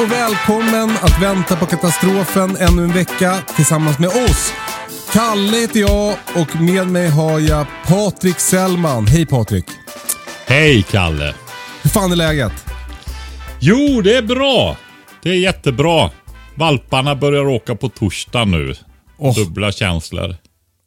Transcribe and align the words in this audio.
Och 0.00 0.10
välkommen 0.10 0.90
att 0.90 1.22
vänta 1.22 1.56
på 1.56 1.66
katastrofen 1.66 2.56
ännu 2.56 2.82
en 2.82 2.92
vecka 2.92 3.42
tillsammans 3.56 3.98
med 3.98 4.08
oss. 4.08 4.52
Kalle 5.12 5.56
heter 5.56 5.80
jag 5.80 6.16
och 6.34 6.60
med 6.60 6.86
mig 6.86 7.08
har 7.08 7.40
jag 7.40 7.66
Patrik 7.86 8.40
Sellman. 8.40 9.06
Hej 9.06 9.26
Patrik! 9.26 9.64
Hej 10.46 10.82
Kalle! 10.82 11.34
Hur 11.82 11.90
fan 11.90 12.12
är 12.12 12.16
läget? 12.16 12.52
Jo, 13.60 14.00
det 14.04 14.16
är 14.16 14.22
bra. 14.22 14.76
Det 15.22 15.30
är 15.30 15.34
jättebra. 15.34 16.10
Valparna 16.54 17.14
börjar 17.16 17.46
åka 17.46 17.74
på 17.74 17.88
torsdag 17.88 18.44
nu. 18.44 18.74
Oh. 19.18 19.34
Dubbla 19.34 19.72
känslor. 19.72 20.36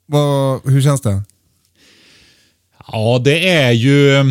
Vad, 0.05 0.61
hur 0.71 0.81
känns 0.81 1.01
det? 1.01 1.21
Ja, 2.87 3.21
det 3.23 3.49
är 3.49 3.71
ju... 3.71 4.25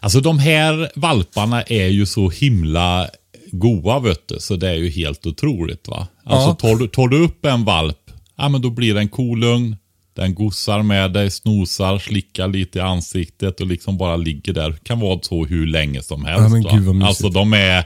Alltså 0.00 0.20
de 0.20 0.38
här 0.38 0.90
valparna 0.94 1.62
är 1.62 1.86
ju 1.86 2.06
så 2.06 2.30
himla 2.30 3.10
goa 3.58 3.98
vet 3.98 4.28
du, 4.28 4.36
så 4.38 4.56
det 4.56 4.68
är 4.68 4.74
ju 4.74 4.90
helt 4.90 5.26
otroligt 5.26 5.88
va. 5.88 6.06
Alltså 6.24 6.48
Ja. 6.48 6.54
tar, 6.54 6.76
du, 6.76 6.88
tar 6.88 7.08
du 7.08 7.24
upp 7.24 7.44
en 7.44 7.64
valp, 7.64 7.98
ja 8.36 8.48
men 8.48 8.62
då 8.62 8.70
blir 8.70 8.94
den 8.94 9.08
kolugn. 9.08 9.76
Den 10.16 10.34
gossar 10.34 10.82
med 10.82 11.12
dig, 11.12 11.30
snosar, 11.30 11.98
slickar 11.98 12.48
lite 12.48 12.78
i 12.78 12.82
ansiktet 12.82 13.60
och 13.60 13.66
liksom 13.66 13.98
bara 13.98 14.16
ligger 14.16 14.52
där. 14.52 14.72
Kan 14.82 15.00
vara 15.00 15.18
så 15.22 15.44
hur 15.44 15.66
länge 15.66 16.02
som 16.02 16.24
helst. 16.24 16.56
Ja, 16.70 17.06
alltså 17.06 17.28
de 17.28 17.52
är... 17.52 17.84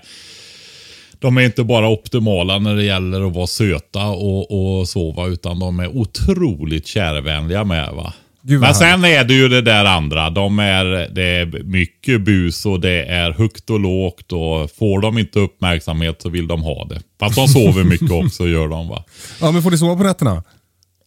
De 1.21 1.37
är 1.39 1.43
inte 1.43 1.65
bara 1.65 1.89
optimala 1.89 2.59
när 2.59 2.77
det 2.77 2.85
gäller 2.85 3.27
att 3.27 3.35
vara 3.35 3.47
söta 3.47 4.07
och, 4.07 4.79
och 4.79 4.89
sova, 4.89 5.27
utan 5.27 5.59
de 5.59 5.81
är 5.81 5.97
otroligt 5.97 6.87
kärvänliga 6.87 7.65
med. 7.65 7.93
va. 7.95 8.13
Gud, 8.43 8.61
Men 8.61 8.75
sen 8.75 9.05
är 9.05 9.25
det 9.25 9.35
ju 9.35 9.49
det 9.49 9.63
där 9.63 9.85
andra. 9.85 10.31
De 10.31 10.59
är, 10.59 10.85
det 11.15 11.23
är 11.23 11.63
mycket 11.63 12.21
bus 12.21 12.67
och 12.67 12.81
det 12.81 13.05
är 13.05 13.31
högt 13.33 13.71
och 13.71 13.81
lågt. 13.81 14.33
Och 14.33 14.71
får 14.79 15.01
de 15.01 15.19
inte 15.19 15.39
uppmärksamhet 15.39 16.23
så 16.23 16.29
vill 16.29 16.47
de 16.47 16.63
ha 16.63 16.85
det. 16.85 17.01
Fast 17.21 17.37
de 17.37 17.49
sover 17.49 17.85
mycket 17.85 18.11
också 18.11 18.47
gör 18.49 18.69
de 18.69 18.89
va. 18.89 19.05
Ja, 19.41 19.51
men 19.51 19.63
får 19.63 19.71
ni 19.71 19.79
sova 19.79 19.97
på 19.97 20.03
nätterna? 20.03 20.43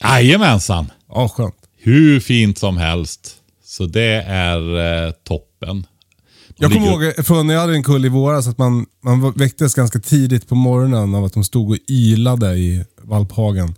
Jajamensan. 0.03 0.91
Ja, 1.09 1.29
skönt. 1.29 1.55
Hur 1.78 2.19
fint 2.19 2.57
som 2.57 2.78
helst. 2.78 3.35
Så 3.66 3.85
det 3.85 4.23
är 4.28 4.78
eh, 5.05 5.11
toppen. 5.11 5.85
De 6.47 6.55
Jag 6.57 6.73
kommer 6.73 6.88
ihåg 6.88 7.25
från 7.25 7.47
när 7.47 7.53
jag 7.53 7.61
hade 7.61 7.73
en 7.73 7.84
kull 7.84 8.05
i 8.05 8.09
våras 8.09 8.47
att 8.47 8.57
man, 8.57 8.85
man 9.03 9.31
väcktes 9.31 9.75
ganska 9.75 10.00
tidigt 10.00 10.47
på 10.47 10.55
morgonen 10.55 11.16
av 11.16 11.25
att 11.25 11.34
de 11.34 11.44
stod 11.44 11.72
och 11.72 11.78
ylade 11.89 12.53
i 12.53 12.85
valphagen. 13.01 13.75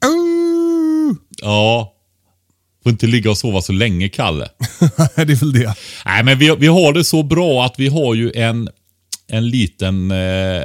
Au! 0.00 1.16
Ja. 1.42 1.92
Får 2.82 2.92
inte 2.92 3.06
ligga 3.06 3.30
och 3.30 3.38
sova 3.38 3.62
så 3.62 3.72
länge, 3.72 4.08
Kalle. 4.08 4.48
det 5.16 5.22
är 5.22 5.40
väl 5.40 5.52
det. 5.52 5.74
Nej, 6.04 6.24
men 6.24 6.38
vi, 6.38 6.56
vi 6.58 6.66
har 6.66 6.92
det 6.92 7.04
så 7.04 7.22
bra 7.22 7.64
att 7.64 7.74
vi 7.78 7.88
har 7.88 8.14
ju 8.14 8.32
en, 8.34 8.68
en 9.28 9.48
liten 9.48 10.10
eh, 10.10 10.62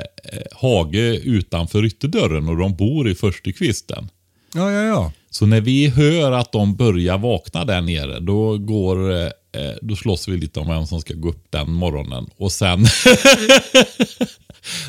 hage 0.51 1.19
utanför 1.23 1.85
ytterdörren 1.85 2.49
och 2.49 2.57
de 2.57 2.75
bor 2.75 3.09
i 3.09 3.15
förstukvisten. 3.15 4.09
Ja, 4.53 4.71
ja, 4.71 4.83
ja. 4.83 5.11
Så 5.29 5.45
när 5.45 5.61
vi 5.61 5.87
hör 5.87 6.31
att 6.31 6.51
de 6.51 6.75
börjar 6.75 7.17
vakna 7.17 7.65
där 7.65 7.81
nere, 7.81 8.19
då 8.19 8.57
går 8.57 9.11
eh, 9.11 9.29
då 9.81 9.95
slåss 9.95 10.27
vi 10.27 10.37
lite 10.37 10.59
om 10.59 10.67
vem 10.67 10.85
som 10.85 11.01
ska 11.01 11.13
gå 11.13 11.29
upp 11.29 11.45
den 11.49 11.71
morgonen. 11.71 12.29
Och 12.37 12.51
sen... 12.51 12.79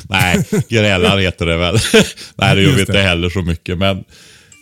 Nej, 0.09 0.45
grälar 0.69 1.17
heter 1.17 1.45
det 1.45 1.57
väl. 1.57 1.77
Nej, 2.35 2.55
det 2.55 2.61
gör 2.61 2.71
vi 2.71 2.79
inte 2.79 2.99
heller 2.99 3.29
så 3.29 3.41
mycket. 3.41 3.77
Men 3.77 4.03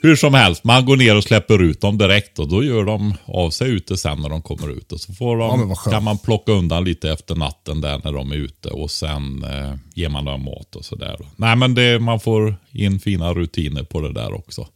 hur 0.02 0.16
som 0.16 0.34
helst, 0.34 0.64
man 0.64 0.86
går 0.86 0.98
ner 0.98 1.18
och 1.18 1.24
släpper 1.24 1.62
ut 1.64 1.82
dem 1.82 1.98
direkt 1.98 2.40
och 2.40 2.48
då 2.50 2.64
gör 2.64 2.84
de 2.86 3.14
av 3.26 3.50
sig 3.50 3.70
ute 3.70 3.98
sen 3.98 4.22
när 4.22 4.30
de 4.30 4.42
kommer 4.42 4.70
ut. 4.78 4.92
Och 4.92 5.02
så 5.02 5.14
får 5.14 5.40
Ja, 5.40 5.48
de, 5.58 5.76
skönt. 5.76 5.94
kan 5.94 6.04
man 6.04 6.18
plocka 6.18 6.52
undan 6.52 6.84
lite 6.84 7.12
efter 7.12 7.36
natten 7.36 7.82
där 7.82 8.02
när 8.04 8.14
de 8.14 8.32
är 8.32 8.36
ute 8.36 8.70
och 8.70 8.92
sen 8.92 9.44
eh, 9.44 9.74
ger 9.94 10.10
man 10.10 10.26
dem 10.26 10.44
mat 10.44 10.76
och 10.76 10.86
sådär. 10.86 11.18
Nej, 11.36 11.56
men 11.56 11.76
det, 11.76 12.00
man 12.00 12.20
får 12.20 12.56
in 12.72 13.00
fina 13.00 13.34
rutiner 13.34 13.84
på 13.84 14.02
det 14.02 14.14
där 14.14 14.34
också. 14.34 14.68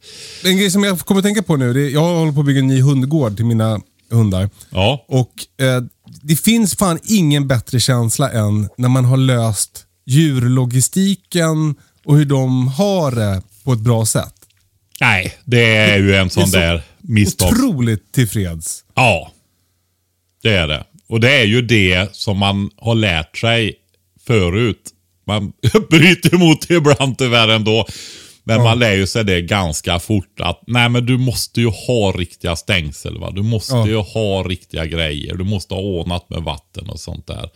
En 0.44 0.56
grej 0.56 0.70
som 0.70 0.84
jag 0.84 0.98
kommer 0.98 1.18
att 1.18 1.24
tänka 1.24 1.42
på 1.42 1.56
nu, 1.56 1.70
är, 1.86 1.90
jag 1.90 2.00
håller 2.18 2.32
på 2.32 2.40
att 2.40 2.46
bygga 2.46 2.60
en 2.60 2.66
ny 2.66 2.80
hundgård 2.80 3.36
till 3.36 3.44
mina 3.46 3.80
hundar. 4.10 4.50
Ja, 4.70 5.04
Och 5.08 5.32
eh, 5.64 5.82
Det 6.22 6.36
finns 6.36 6.76
fan 6.76 6.98
ingen 7.04 7.48
bättre 7.48 7.80
känsla 7.80 8.30
än 8.30 8.68
när 8.76 8.88
man 8.88 9.04
har 9.04 9.16
löst 9.16 9.84
djurlogistiken 10.06 11.74
och 12.04 12.16
hur 12.16 12.24
de 12.24 12.68
har 12.68 13.10
det 13.12 13.42
på 13.64 13.72
ett 13.72 13.78
bra 13.80 14.06
sätt. 14.06 14.34
Nej, 15.00 15.34
det 15.44 15.76
är 15.76 15.98
ju 15.98 16.14
en 16.14 16.30
sån 16.30 16.46
så 16.48 16.56
där 16.58 16.82
misstag. 17.00 17.52
Otroligt 17.52 18.12
tillfreds. 18.12 18.84
Ja, 18.94 19.32
det 20.42 20.50
är 20.56 20.68
det. 20.68 20.84
Och 21.08 21.20
det 21.20 21.32
är 21.40 21.44
ju 21.44 21.62
det 21.62 22.16
som 22.16 22.38
man 22.38 22.70
har 22.76 22.94
lärt 22.94 23.36
sig 23.36 23.74
förut. 24.26 24.90
Man 25.26 25.52
bryter 25.90 26.34
emot 26.34 26.68
det 26.68 26.74
ibland 26.74 27.18
tyvärr 27.18 27.48
ändå. 27.48 27.86
Men 28.44 28.62
man 28.62 28.78
lär 28.78 28.94
ju 28.94 29.06
sig 29.06 29.24
det 29.24 29.40
ganska 29.42 29.98
fort 29.98 30.40
att 30.40 30.62
nej 30.66 30.88
men 30.88 31.06
du 31.06 31.18
måste 31.18 31.60
ju 31.60 31.66
ha 31.68 32.12
riktiga 32.16 32.56
stängsel. 32.56 33.18
Va? 33.18 33.30
Du 33.30 33.42
måste 33.42 33.74
Ja. 33.74 33.86
ju 33.88 33.96
ha 33.96 34.42
riktiga 34.42 34.86
grejer. 34.86 35.34
Du 35.34 35.44
måste 35.44 35.74
ha 35.74 35.80
ordnat 35.80 36.30
med 36.30 36.42
vatten 36.42 36.90
och 36.90 37.00
sånt 37.00 37.26
där. 37.26 37.50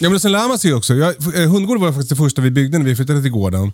Ja, 0.00 0.10
men 0.10 0.20
sen 0.20 0.32
lär 0.32 0.48
man 0.48 0.58
sig 0.58 0.70
ju 0.70 0.76
också. 0.76 0.94
Jag, 0.94 1.10
eh, 1.42 1.50
hundgården 1.50 1.82
var 1.82 1.88
faktiskt 1.92 2.10
det 2.10 2.16
första 2.16 2.42
vi 2.42 2.50
byggde 2.50 2.78
när 2.78 2.84
vi 2.86 2.96
flyttade 2.96 3.22
till 3.22 3.30
gården. 3.30 3.72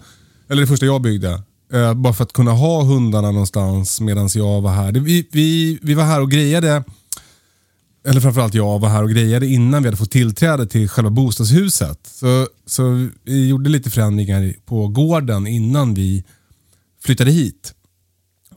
Eller 0.50 0.60
det 0.62 0.66
första 0.68 0.86
jag 0.86 1.00
byggde. 1.02 1.42
Eh, 1.72 1.94
bara 1.94 2.12
för 2.12 2.24
att 2.24 2.32
kunna 2.32 2.52
ha 2.52 2.82
hundarna 2.82 3.30
någonstans 3.30 4.00
medan 4.00 4.28
jag 4.34 4.60
var 4.60 4.72
här. 4.72 4.92
Det, 4.92 5.00
vi, 5.00 5.28
vi, 5.32 5.78
vi 5.82 5.94
var 5.94 6.04
här 6.04 6.20
och 6.20 6.30
grejade, 6.30 6.84
eller 8.06 8.20
framförallt 8.20 8.54
jag 8.54 8.78
var 8.78 8.88
här 8.88 9.02
och 9.02 9.10
grejade 9.10 9.46
innan 9.46 9.82
vi 9.82 9.86
hade 9.86 9.96
fått 9.96 10.10
tillträde 10.10 10.66
till 10.66 10.88
själva 10.88 11.10
bostadshuset. 11.10 11.98
Så, 12.06 12.48
så 12.66 13.08
vi 13.24 13.48
gjorde 13.48 13.70
lite 13.70 13.90
förändringar 13.90 14.54
på 14.64 14.88
gården 14.88 15.46
innan 15.46 15.94
vi 15.94 16.24
flyttade 17.04 17.30
hit. 17.30 17.74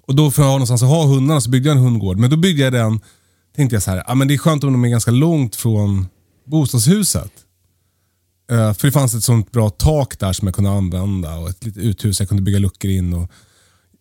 Och 0.08 0.16
då 0.16 0.32
för 0.32 0.42
att 0.42 0.48
ha 0.48 0.54
någonstans 0.54 0.84
att 0.84 0.90
ha 0.90 1.06
hundarna 1.06 1.42
så 1.42 1.50
byggde 1.50 1.70
jag 1.70 1.78
en 1.78 1.84
hundgård. 1.84 2.18
Men 2.18 2.30
då 2.30 2.38
byggde 2.38 2.64
jag 2.64 2.74
den, 2.74 3.00
tänkte 3.56 3.76
jag 3.76 3.84
så 3.84 3.92
här, 3.92 4.04
ah, 4.08 4.16
men 4.16 4.28
det 4.28 4.34
är 4.34 4.38
skönt 4.38 4.64
om 4.64 4.74
de 4.74 4.84
är 4.86 4.90
ganska 4.90 5.12
långt 5.12 5.56
från 5.56 6.08
bostadshuset. 6.46 7.32
Eh, 8.52 8.74
för 8.74 8.88
det 8.88 8.92
fanns 8.92 9.14
ett 9.16 9.24
sånt 9.24 9.52
bra 9.52 9.70
tak 9.70 10.20
där 10.20 10.34
som 10.34 10.48
jag 10.48 10.56
kunde 10.56 10.70
använda 10.72 11.38
och 11.38 11.50
ett 11.50 11.66
litet 11.66 11.84
uthus 11.84 12.20
jag 12.20 12.30
kunde 12.30 12.44
bygga 12.44 12.60
luckor 12.60 12.92
in 12.92 13.14
och 13.14 13.32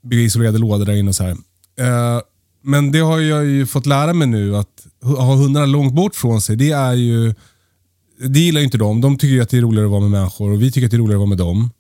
bygga 0.03 0.23
isolerade 0.23 0.59
lådor 0.59 0.85
där 0.85 0.95
inne 0.95 1.09
och 1.09 1.15
så 1.17 1.23
här. 1.23 1.37
Eh, 1.81 2.21
men 2.63 2.93
det 2.93 2.99
har 2.99 3.19
jag 3.19 3.45
ju 3.45 3.67
fått 3.67 3.87
lära 3.87 4.13
mig 4.13 4.29
nu 4.29 4.57
att 4.57 4.87
ha 5.03 5.35
hundarna 5.35 5.67
långt 5.67 5.95
bort 5.95 6.15
från 6.15 6.41
sig, 6.43 6.57
det 6.57 6.71
är 6.71 6.93
ju 6.93 7.35
det 8.29 8.41
gillar 8.41 8.61
ju 8.61 8.65
inte 8.65 8.79
de. 8.79 9.01
De 9.01 9.17
tycker 9.19 9.35
ju 9.35 9.43
att 9.43 9.49
det 9.49 9.57
är 9.57 9.63
roligare 9.63 9.87
att 9.87 9.91
vara 9.91 10.01
med 10.01 10.11
människor 10.11 10.53
och 10.53 10.63
vi 10.63 10.73
tycker 10.73 10.87
att 10.87 10.91
det 10.91 10.97
är 10.97 10.99
roligare 10.99 11.17
att 11.17 11.29
vara 11.29 11.29
med 11.29 11.39
dem. 11.39 11.71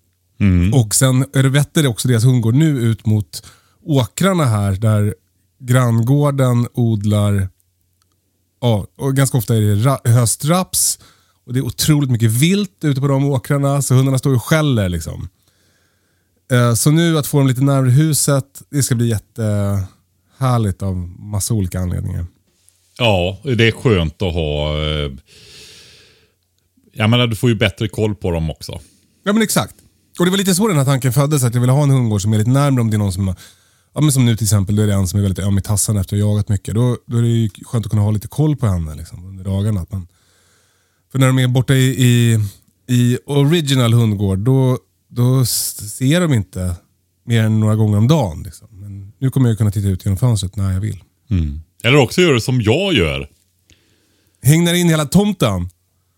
Och 0.74 0.94
sen 0.94 1.24
är 1.34 1.42
det 1.42 1.48
vetter 1.48 1.86
också 1.86 2.08
deras 2.08 2.24
hundgård 2.24 2.54
nu 2.54 2.78
ut 2.78 3.06
mot 3.06 3.42
åkrarna 3.84 4.44
här 4.44 4.72
där 4.72 5.14
granngården 5.60 6.68
odlar, 6.74 7.48
ja, 8.60 8.86
och 8.96 9.16
ganska 9.16 9.38
ofta 9.38 9.56
är 9.56 9.60
det 9.60 9.74
ra- 9.74 10.08
höstraps 10.08 10.98
och 11.50 11.54
det 11.54 11.60
är 11.60 11.64
otroligt 11.64 12.10
mycket 12.10 12.30
vilt 12.30 12.84
ute 12.84 13.00
på 13.00 13.08
de 13.08 13.24
åkrarna 13.24 13.82
så 13.82 13.94
hundarna 13.94 14.18
står 14.18 14.34
och 14.34 14.44
skäller 14.44 14.88
liksom. 14.88 15.28
Eh, 16.52 16.74
Så 16.74 16.90
nu 16.90 17.18
att 17.18 17.26
få 17.26 17.38
dem 17.38 17.46
lite 17.46 17.60
närmare 17.60 17.90
huset, 17.90 18.62
det 18.70 18.82
ska 18.82 18.94
bli 18.94 19.08
jättehärligt 19.08 20.82
av 20.82 20.96
massa 21.18 21.54
olika 21.54 21.80
anledningar. 21.80 22.26
Ja, 22.98 23.38
det 23.42 23.68
är 23.68 23.72
skönt 23.72 24.22
att 24.22 24.32
ha... 24.32 24.78
Eh, 24.78 25.10
jag 26.92 27.10
menar, 27.10 27.26
du 27.26 27.36
får 27.36 27.48
ju 27.50 27.54
bättre 27.56 27.88
koll 27.88 28.14
på 28.14 28.30
dem 28.30 28.50
också. 28.50 28.80
Ja 29.24 29.32
men 29.32 29.42
exakt. 29.42 29.74
Och 30.18 30.24
det 30.24 30.30
var 30.30 30.38
lite 30.38 30.54
så 30.54 30.68
den 30.68 30.76
här 30.76 30.84
tanken 30.84 31.12
föddes, 31.12 31.44
att 31.44 31.54
jag 31.54 31.60
ville 31.60 31.72
ha 31.72 31.82
en 31.82 31.90
hundgård 31.90 32.22
som 32.22 32.32
är 32.32 32.38
lite 32.38 32.50
närmare 32.50 32.80
om 32.80 32.90
det 32.90 32.96
är 32.96 32.98
någon 32.98 33.12
som 33.12 33.34
Ja, 33.94 34.00
men 34.00 34.12
som 34.12 34.24
nu 34.24 34.36
till 34.36 34.44
exempel, 34.44 34.76
då 34.76 34.82
är 34.82 34.86
det 34.86 34.94
en 34.94 35.08
som 35.08 35.18
är 35.18 35.22
väldigt 35.22 35.44
öm 35.44 35.58
i 35.58 35.62
tassarna 35.62 36.00
efter 36.00 36.16
att 36.16 36.22
ha 36.22 36.28
jagat 36.30 36.48
mycket. 36.48 36.74
Då, 36.74 36.96
då 37.06 37.18
är 37.18 37.22
det 37.22 37.28
ju 37.28 37.50
skönt 37.64 37.86
att 37.86 37.90
kunna 37.90 38.02
ha 38.02 38.10
lite 38.10 38.28
koll 38.28 38.56
på 38.56 38.66
henne 38.66 38.94
liksom, 38.94 39.24
under 39.24 39.44
dagarna. 39.44 39.86
Men, 39.90 40.06
för 41.12 41.18
när 41.18 41.26
de 41.26 41.38
är 41.38 41.48
borta 41.48 41.74
i, 41.74 42.04
i, 42.04 42.38
i 42.88 43.18
original 43.26 43.92
hundgård, 43.92 44.38
då, 44.38 44.78
då 45.08 45.46
ser 45.46 46.20
de 46.20 46.32
inte 46.32 46.74
mer 47.24 47.44
än 47.44 47.60
några 47.60 47.76
gånger 47.76 47.98
om 47.98 48.08
dagen. 48.08 48.42
Liksom. 48.42 48.68
Men 48.70 49.12
nu 49.18 49.30
kommer 49.30 49.48
jag 49.48 49.58
kunna 49.58 49.70
titta 49.70 49.88
ut 49.88 50.04
genom 50.04 50.18
fönstret 50.18 50.56
när 50.56 50.72
jag 50.72 50.80
vill. 50.80 51.02
Mm. 51.30 51.60
Eller 51.84 51.98
också 51.98 52.20
gör 52.20 52.32
det 52.34 52.40
som 52.40 52.60
jag 52.60 52.94
gör. 52.94 53.28
Hängnar 54.42 54.74
in 54.74 54.88
hela 54.88 55.04
tomten. 55.04 55.68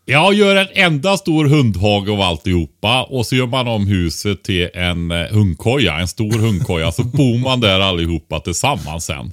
Jag 0.05 0.35
gör 0.35 0.57
en 0.57 0.69
enda 0.73 1.17
stor 1.17 1.45
hundhage 1.45 2.09
av 2.09 2.21
alltihopa 2.21 3.03
och 3.03 3.27
så 3.27 3.35
gör 3.35 3.47
man 3.47 3.69
om 3.69 3.87
huset 3.87 4.43
till 4.43 4.69
en 4.75 5.11
eh, 5.11 5.27
hundkoja, 5.31 6.01
en 6.01 6.09
stor 6.09 6.39
hundkoja. 6.39 6.93
så 6.93 7.05
bor 7.05 7.39
man 7.39 7.61
där 7.61 7.81
allihopa 7.81 8.41
tillsammans 8.41 9.05
sen. 9.05 9.33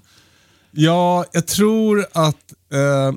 Ja, 0.72 1.26
jag 1.32 1.48
tror 1.48 2.06
att 2.14 2.54
eh, 2.74 3.14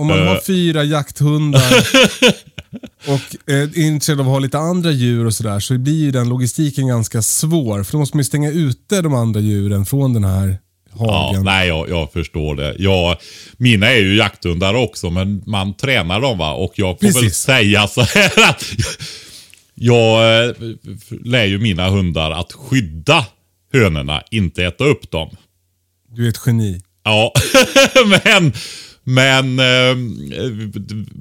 om 0.00 0.06
man 0.06 0.26
har 0.26 0.40
fyra 0.46 0.84
jakthundar 0.84 1.72
och 3.06 3.52
är 3.54 3.78
intresserad 3.78 4.20
av 4.20 4.26
att 4.26 4.32
ha 4.32 4.38
lite 4.38 4.58
andra 4.58 4.90
djur 4.90 5.26
och 5.26 5.34
sådär 5.34 5.60
så 5.60 5.78
blir 5.78 6.04
ju 6.04 6.10
den 6.10 6.28
logistiken 6.28 6.88
ganska 6.88 7.22
svår. 7.22 7.82
För 7.82 7.92
då 7.92 7.98
måste 7.98 8.16
man 8.16 8.20
ju 8.20 8.24
stänga 8.24 8.50
ute 8.50 9.02
de 9.02 9.14
andra 9.14 9.40
djuren 9.40 9.86
från 9.86 10.12
den 10.12 10.24
här 10.24 10.58
hagen. 10.90 11.34
Ja, 11.34 11.42
nej, 11.42 11.68
jag, 11.68 11.88
jag 11.88 12.12
förstår 12.12 12.54
det. 12.54 12.74
Jag, 12.78 13.16
mina 13.56 13.86
är 13.86 14.00
ju 14.00 14.16
jakthundar 14.16 14.74
också, 14.74 15.10
men 15.10 15.42
man 15.46 15.74
tränar 15.74 16.20
dem 16.20 16.38
va. 16.38 16.52
Och 16.52 16.72
jag 16.76 17.00
får 17.00 17.06
Precis. 17.06 17.22
väl 17.22 17.30
säga 17.30 17.88
så 17.88 18.00
här 18.00 18.50
att 18.50 18.64
jag 19.74 20.44
äh, 20.48 20.54
lär 21.24 21.44
ju 21.44 21.58
mina 21.58 21.88
hundar 21.88 22.30
att 22.30 22.52
skydda 22.52 23.26
hönorna, 23.72 24.22
inte 24.30 24.64
äta 24.64 24.84
upp 24.84 25.10
dem. 25.10 25.36
Du 26.08 26.24
är 26.24 26.28
ett 26.28 26.40
geni. 26.46 26.82
Ja, 27.04 27.32
men, 28.24 28.52
men 29.04 29.58
äh, 29.58 29.96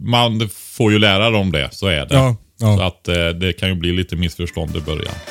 man 0.02 0.50
får 0.50 0.92
ju 0.92 1.00
lära 1.00 1.30
dem 1.30 1.52
det, 1.52 1.70
så 1.72 1.88
är 1.88 2.06
det. 2.06 2.16
Ja, 2.16 2.36
ja. 2.60 2.78
Så 2.78 2.82
att 2.82 3.08
äh, 3.08 3.30
det 3.30 3.54
kan 3.54 3.70
ju 3.70 3.76
bli 3.76 3.92
lite 3.92 4.16
missförstånd 4.16 4.76
i 4.76 4.82
början. 4.82 5.16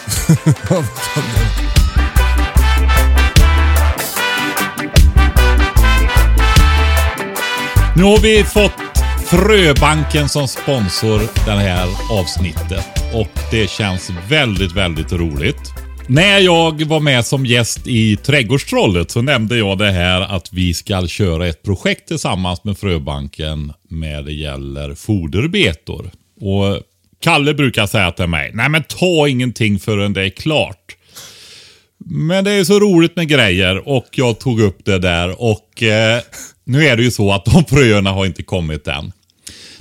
Nu 7.96 8.04
har 8.04 8.18
vi 8.18 8.44
fått 8.44 8.72
Fröbanken 9.26 10.28
som 10.28 10.48
sponsor 10.48 11.20
det 11.44 11.50
här 11.50 11.88
avsnittet 12.10 12.86
och 13.14 13.28
det 13.50 13.70
känns 13.70 14.10
väldigt, 14.28 14.72
väldigt 14.72 15.12
roligt. 15.12 15.74
När 16.10 16.38
jag 16.38 16.84
var 16.84 17.00
med 17.00 17.26
som 17.26 17.46
gäst 17.46 17.86
i 17.86 18.16
Trädgårdstrollet 18.16 19.10
så 19.10 19.22
nämnde 19.22 19.58
jag 19.58 19.78
det 19.78 19.90
här 19.90 20.20
att 20.20 20.52
vi 20.52 20.74
ska 20.74 21.06
köra 21.06 21.48
ett 21.48 21.62
projekt 21.62 22.08
tillsammans 22.08 22.64
med 22.64 22.78
Fröbanken 22.78 23.72
när 23.88 24.22
det 24.22 24.32
gäller 24.32 24.94
foderbetor. 24.94 26.10
Och 26.40 26.82
Kalle 27.20 27.54
brukar 27.54 27.86
säga 27.86 28.12
till 28.12 28.26
mig, 28.26 28.50
nej 28.54 28.68
men 28.68 28.82
ta 28.82 29.28
ingenting 29.28 29.78
förrän 29.78 30.12
det 30.12 30.22
är 30.22 30.30
klart. 30.30 30.96
Men 32.04 32.44
det 32.44 32.50
är 32.50 32.64
så 32.64 32.80
roligt 32.80 33.16
med 33.16 33.28
grejer 33.28 33.88
och 33.88 34.08
jag 34.12 34.40
tog 34.40 34.60
upp 34.60 34.84
det 34.84 34.98
där 34.98 35.42
och 35.42 35.82
eh, 35.82 36.20
nu 36.64 36.86
är 36.86 36.96
det 36.96 37.02
ju 37.02 37.10
så 37.10 37.32
att 37.32 37.44
de 37.44 37.64
fröerna 37.64 38.10
har 38.10 38.26
inte 38.26 38.42
kommit 38.42 38.88
än. 38.88 39.12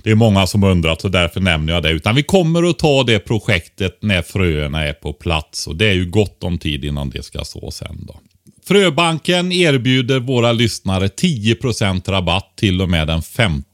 Det 0.08 0.12
är 0.12 0.16
många 0.16 0.48
som 0.48 0.64
undrat 0.64 1.02
så 1.02 1.10
därför 1.10 1.40
nämner 1.40 1.74
jag 1.74 1.84
det. 1.84 1.90
Utan 1.90 2.16
vi 2.16 2.24
kommer 2.24 2.70
att 2.70 2.80
ta 2.80 3.04
det 3.04 3.20
projektet 3.20 3.98
när 4.02 4.22
fröerna 4.22 4.84
är 4.84 4.94
på 4.94 5.14
plats. 5.14 5.68
Och 5.68 5.76
det 5.76 5.88
är 5.88 5.94
ju 5.94 6.06
gott 6.06 6.44
om 6.44 6.58
tid 6.58 6.86
innan 6.86 7.10
det 7.10 7.24
ska 7.24 7.44
så 7.44 7.72
sen 7.72 8.06
då. 8.08 8.20
Fröbanken 8.68 9.52
erbjuder 9.52 10.20
våra 10.20 10.52
lyssnare 10.52 11.08
10% 11.08 12.12
rabatt 12.12 12.54
till 12.58 12.82
och 12.82 12.90
med 12.90 13.08
den 13.08 13.22
15 13.22 13.66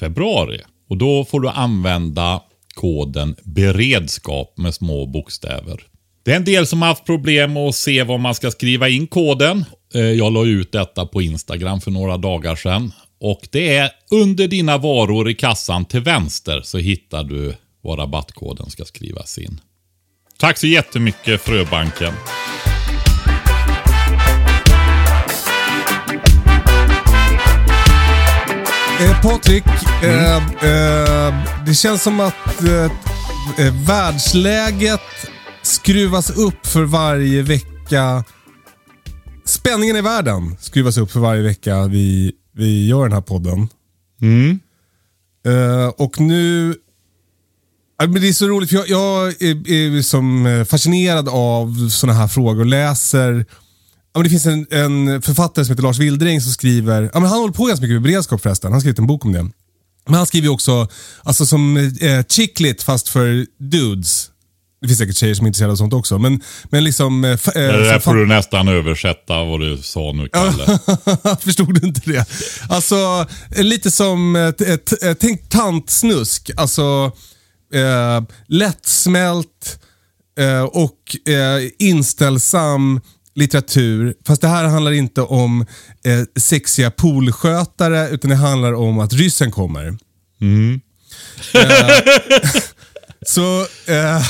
februari. 0.00 0.60
Och 0.88 0.96
då 0.96 1.24
får 1.24 1.40
du 1.40 1.48
använda 1.48 2.42
koden 2.74 3.36
beredskap 3.42 4.54
med 4.56 4.74
små 4.74 5.06
bokstäver. 5.06 5.80
Det 6.24 6.32
är 6.32 6.36
en 6.36 6.44
del 6.44 6.66
som 6.66 6.82
har 6.82 6.88
haft 6.88 7.06
problem 7.06 7.56
att 7.56 7.74
se 7.74 8.02
var 8.02 8.18
man 8.18 8.34
ska 8.34 8.50
skriva 8.50 8.88
in 8.88 9.06
koden. 9.06 9.64
Eh, 9.94 10.00
jag 10.00 10.32
la 10.32 10.44
ut 10.44 10.72
detta 10.72 11.06
på 11.06 11.22
Instagram 11.22 11.80
för 11.80 11.90
några 11.90 12.16
dagar 12.16 12.56
sedan. 12.56 12.92
Och 13.20 13.48
det 13.50 13.76
är 13.76 13.90
under 14.10 14.48
dina 14.48 14.78
varor 14.78 15.30
i 15.30 15.34
kassan 15.34 15.84
till 15.84 16.00
vänster 16.00 16.60
så 16.64 16.78
hittar 16.78 17.24
du 17.24 17.54
var 17.80 17.96
rabattkoden 17.96 18.70
ska 18.70 18.84
skrivas 18.84 19.38
in. 19.38 19.60
Tack 20.38 20.58
så 20.58 20.66
jättemycket 20.66 21.40
Fröbanken. 21.40 22.12
Eh, 29.00 29.22
Patrik, 29.22 29.64
mm. 30.02 30.14
eh, 30.14 30.36
eh, 30.36 31.34
det 31.66 31.74
känns 31.74 32.02
som 32.02 32.20
att 32.20 32.62
eh, 32.62 32.84
eh, 33.66 33.86
världsläget 33.86 35.00
skruvas 35.62 36.30
upp 36.30 36.66
för 36.66 36.82
varje 36.82 37.42
vecka. 37.42 38.24
Spänningen 39.44 39.96
i 39.96 40.00
världen 40.00 40.56
skruvas 40.60 40.98
upp 40.98 41.10
för 41.10 41.20
varje 41.20 41.42
vecka 41.42 41.86
vi, 41.86 42.32
vi 42.58 42.86
gör 42.86 43.02
den 43.02 43.12
här 43.12 43.20
podden. 43.20 43.68
Mm. 44.20 44.60
Uh, 45.46 45.88
och 45.88 46.20
nu... 46.20 46.74
det 47.98 48.28
är 48.28 48.32
så 48.32 48.48
roligt, 48.48 48.70
för 48.70 48.76
jag, 48.76 48.88
jag 48.88 49.42
är, 49.42 49.70
är 49.70 50.02
som 50.02 50.46
eh, 50.46 50.64
fascinerad 50.64 51.28
av 51.28 51.88
sådana 51.88 52.18
här 52.18 52.28
frågor 52.28 52.60
och 52.60 52.66
läser 52.66 53.46
det 54.22 54.30
finns 54.30 54.46
en, 54.46 54.66
en, 54.70 55.22
författare 55.22 55.64
som 55.64 55.72
heter 55.72 55.82
Lars 55.82 55.98
Wildring 55.98 56.40
som 56.40 56.52
skriver, 56.52 57.10
han 57.12 57.22
håller 57.22 57.52
på 57.52 57.64
ganska 57.64 57.82
mycket 57.82 57.94
med 57.94 58.02
beredskap 58.02 58.42
förresten, 58.42 58.68
han 58.68 58.72
har 58.72 58.80
skrivit 58.80 58.98
en 58.98 59.06
bok 59.06 59.24
om 59.24 59.32
det. 59.32 59.50
Men 60.06 60.14
han 60.14 60.26
skriver 60.26 60.48
också, 60.48 60.88
alltså 61.22 61.46
som 61.46 61.76
eh, 61.76 62.24
chicklit 62.28 62.82
fast 62.82 63.08
för 63.08 63.46
dudes. 63.58 64.30
Det 64.80 64.88
finns 64.88 64.98
säkert 64.98 65.16
tjejer 65.16 65.34
som 65.34 65.46
är 65.46 65.48
intresserade 65.48 65.72
av 65.72 65.76
sånt 65.76 65.92
också. 65.92 66.18
Men, 66.18 66.40
men 66.70 66.84
liksom... 66.84 67.24
Eh, 67.24 67.38
det 67.54 67.84
där 67.84 67.98
får 67.98 68.14
du 68.14 68.26
nästan 68.26 68.68
översätta 68.68 69.44
vad 69.44 69.60
du 69.60 69.78
sa 69.82 70.12
nu, 70.12 70.28
Kalle. 70.28 70.78
Förstod 71.40 71.80
du 71.80 71.86
inte 71.86 72.10
det? 72.10 72.26
Alltså, 72.68 73.26
lite 73.56 73.90
som, 73.90 74.36
ett, 74.36 74.60
ett, 74.60 75.02
ett, 75.02 75.18
tänk 75.20 75.48
tantsnusk. 75.48 76.50
Alltså, 76.56 77.12
eh, 77.74 78.22
lättsmält 78.46 79.80
eh, 80.38 80.62
och 80.62 81.28
eh, 81.32 81.70
inställsam 81.78 83.00
litteratur. 83.34 84.14
Fast 84.26 84.42
det 84.42 84.48
här 84.48 84.64
handlar 84.64 84.92
inte 84.92 85.22
om 85.22 85.66
eh, 86.04 86.40
sexiga 86.40 86.90
poolskötare, 86.90 88.08
utan 88.08 88.30
det 88.30 88.36
handlar 88.36 88.72
om 88.72 88.98
att 88.98 89.12
ryssen 89.12 89.50
kommer. 89.50 89.98
Mm. 90.40 90.80
Så 93.28 93.60
eh, 93.86 94.22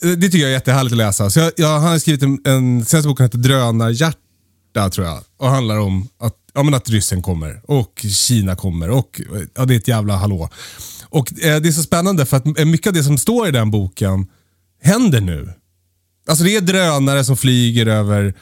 Det 0.00 0.16
tycker 0.16 0.38
jag 0.38 0.48
är 0.48 0.52
jättehärligt 0.52 0.92
att 0.92 0.98
läsa. 0.98 1.30
Så 1.30 1.40
jag, 1.40 1.52
jag, 1.56 1.80
han 1.80 1.90
har 1.90 1.98
skrivit 1.98 2.22
en, 2.22 2.38
en 2.44 2.84
senaste 2.84 3.08
boken 3.08 3.24
heter 3.24 3.38
Drönarhjärta 3.38 4.90
tror 4.92 5.06
jag. 5.06 5.20
Och 5.36 5.48
handlar 5.48 5.78
om 5.78 6.08
att, 6.20 6.34
ja, 6.54 6.62
men 6.62 6.74
att 6.74 6.88
ryssen 6.90 7.22
kommer 7.22 7.60
och 7.64 8.06
Kina 8.08 8.56
kommer 8.56 8.90
och 8.90 9.20
ja, 9.54 9.64
det 9.64 9.74
är 9.74 9.78
ett 9.78 9.88
jävla 9.88 10.16
hallå. 10.16 10.48
Och 11.08 11.32
eh, 11.44 11.60
Det 11.60 11.68
är 11.68 11.72
så 11.72 11.82
spännande 11.82 12.26
för 12.26 12.36
att 12.36 12.58
eh, 12.58 12.64
mycket 12.64 12.86
av 12.86 12.92
det 12.92 13.04
som 13.04 13.18
står 13.18 13.48
i 13.48 13.50
den 13.50 13.70
boken 13.70 14.26
händer 14.82 15.20
nu. 15.20 15.52
Alltså 16.28 16.44
det 16.44 16.56
är 16.56 16.60
drönare 16.60 17.24
som 17.24 17.36
flyger 17.36 17.86
över 17.86 18.34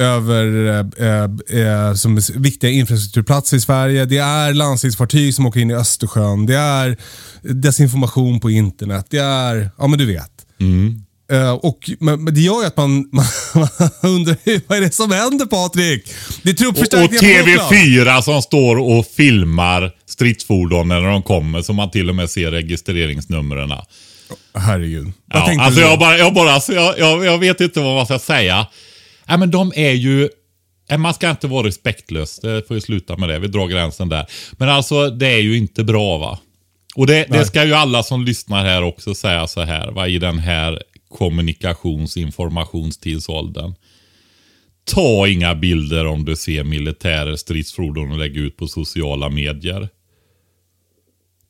över 0.00 0.68
eh, 0.98 1.60
eh, 1.62 1.94
som 1.94 2.20
viktiga 2.36 2.70
infrastrukturplatser 2.70 3.56
i 3.56 3.60
Sverige. 3.60 4.04
Det 4.04 4.18
är 4.18 4.54
landstingsfartyg 4.54 5.34
som 5.34 5.46
åker 5.46 5.60
in 5.60 5.70
i 5.70 5.74
Östersjön. 5.74 6.46
Det 6.46 6.56
är 6.56 6.96
desinformation 7.42 8.40
på 8.40 8.50
internet. 8.50 9.06
Det 9.10 9.18
är, 9.18 9.70
ja 9.78 9.86
men 9.86 9.98
du 9.98 10.06
vet. 10.06 10.30
Mm. 10.60 11.02
Uh, 11.32 11.50
och, 11.50 11.90
men, 12.00 12.24
men, 12.24 12.34
det 12.34 12.40
gör 12.40 12.60
ju 12.60 12.66
att 12.66 12.76
man, 12.76 12.90
man, 13.12 13.26
undrar 14.02 14.36
vad 14.68 14.78
är 14.78 14.82
det 14.82 14.94
som 14.94 15.10
händer 15.10 15.46
Patrik? 15.46 16.12
Det 16.42 16.50
är 16.50 16.54
truppförstärkningar 16.54 17.58
Och, 17.58 17.66
och 17.66 17.72
TV4 17.72 18.20
som 18.20 18.42
står 18.42 18.76
och 18.76 19.06
filmar 19.06 19.92
stridsfordonen 20.08 21.02
när 21.02 21.10
de 21.10 21.22
kommer 21.22 21.62
så 21.62 21.72
man 21.72 21.90
till 21.90 22.08
och 22.08 22.14
med 22.14 22.30
ser 22.30 22.50
registreringsnumren. 22.50 23.72
Herregud. 24.54 25.12
Ja, 25.32 25.56
alltså 25.60 25.80
jag, 25.80 25.98
bara, 25.98 26.18
jag, 26.18 26.34
bara, 26.34 26.52
alltså 26.52 26.72
jag, 26.72 26.98
jag, 26.98 27.24
jag 27.24 27.38
vet 27.38 27.60
inte 27.60 27.80
vad 27.80 27.94
man 27.94 28.06
ska 28.06 28.18
säga. 28.18 28.66
Ja, 29.30 29.36
men 29.36 29.50
de 29.50 29.72
är 29.76 29.92
ju... 29.92 30.28
Man 30.98 31.14
ska 31.14 31.30
inte 31.30 31.46
vara 31.46 31.66
respektlös. 31.66 32.38
Det 32.38 32.68
får 32.68 32.76
ju 32.76 32.80
sluta 32.80 33.16
med 33.16 33.28
det. 33.28 33.38
Vi 33.38 33.48
drar 33.48 33.68
gränsen 33.68 34.08
där. 34.08 34.26
Men 34.52 34.68
alltså, 34.68 35.10
det 35.10 35.26
är 35.26 35.40
ju 35.40 35.56
inte 35.56 35.84
bra 35.84 36.18
va. 36.18 36.38
Och 36.94 37.06
det, 37.06 37.26
det 37.30 37.44
ska 37.44 37.64
ju 37.64 37.74
alla 37.74 38.02
som 38.02 38.24
lyssnar 38.24 38.64
här 38.64 38.82
också 38.82 39.14
säga 39.14 39.46
så 39.46 39.60
här, 39.60 39.90
va, 39.90 40.08
i 40.08 40.18
den 40.18 40.38
här 40.38 40.82
kommunikations 41.08 42.16
informationstidsåldern. 42.16 43.74
Ta 44.84 45.28
inga 45.28 45.54
bilder 45.54 46.06
om 46.06 46.24
du 46.24 46.36
ser 46.36 46.64
militärer, 46.64 47.36
stridsfordon 47.36 48.12
och 48.12 48.18
lägg 48.18 48.36
ut 48.36 48.56
på 48.56 48.66
sociala 48.66 49.28
medier. 49.28 49.88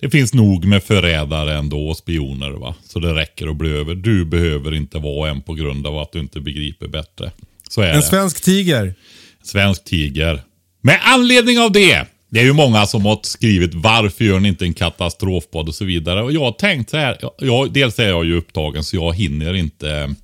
Det 0.00 0.10
finns 0.10 0.34
nog 0.34 0.64
med 0.64 0.82
förrädare 0.82 1.54
ändå 1.58 1.88
och 1.88 1.96
spioner 1.96 2.50
va. 2.50 2.75
Så 2.84 2.99
det 2.99 3.14
räcker 3.14 3.49
att 3.49 3.56
bli 3.56 3.70
över. 3.70 3.94
Du 3.94 4.25
behöver 4.25 4.75
inte 4.75 4.99
vara 4.99 5.30
en 5.30 5.42
på 5.42 5.54
grund 5.54 5.87
av 5.87 5.99
att 5.99 6.12
du 6.12 6.18
inte 6.18 6.40
begriper 6.40 6.88
bättre. 6.88 7.32
Så 7.70 7.80
är 7.80 7.88
En 7.88 7.96
det. 7.96 8.02
svensk 8.02 8.40
tiger. 8.40 8.94
Svensk 9.42 9.84
tiger. 9.84 10.42
Med 10.82 11.00
anledning 11.02 11.58
av 11.58 11.72
det. 11.72 12.06
Det 12.30 12.40
är 12.40 12.44
ju 12.44 12.52
många 12.52 12.86
som 12.86 13.04
har 13.04 13.20
skrivit 13.22 13.74
varför 13.74 14.24
gör 14.24 14.40
ni 14.40 14.48
inte 14.48 14.64
en 14.64 14.74
katastrofpodd 14.74 15.68
och 15.68 15.74
så 15.74 15.84
vidare. 15.84 16.22
Och 16.22 16.32
jag 16.32 16.40
har 16.40 16.52
tänkt 16.52 16.90
så 16.90 16.96
här. 16.96 17.18
Jag, 17.38 17.72
dels 17.72 17.98
är 17.98 18.08
jag 18.08 18.24
ju 18.24 18.36
upptagen 18.36 18.84
så 18.84 18.96
jag 18.96 19.14
hinner 19.16 19.54
inte 19.54 20.14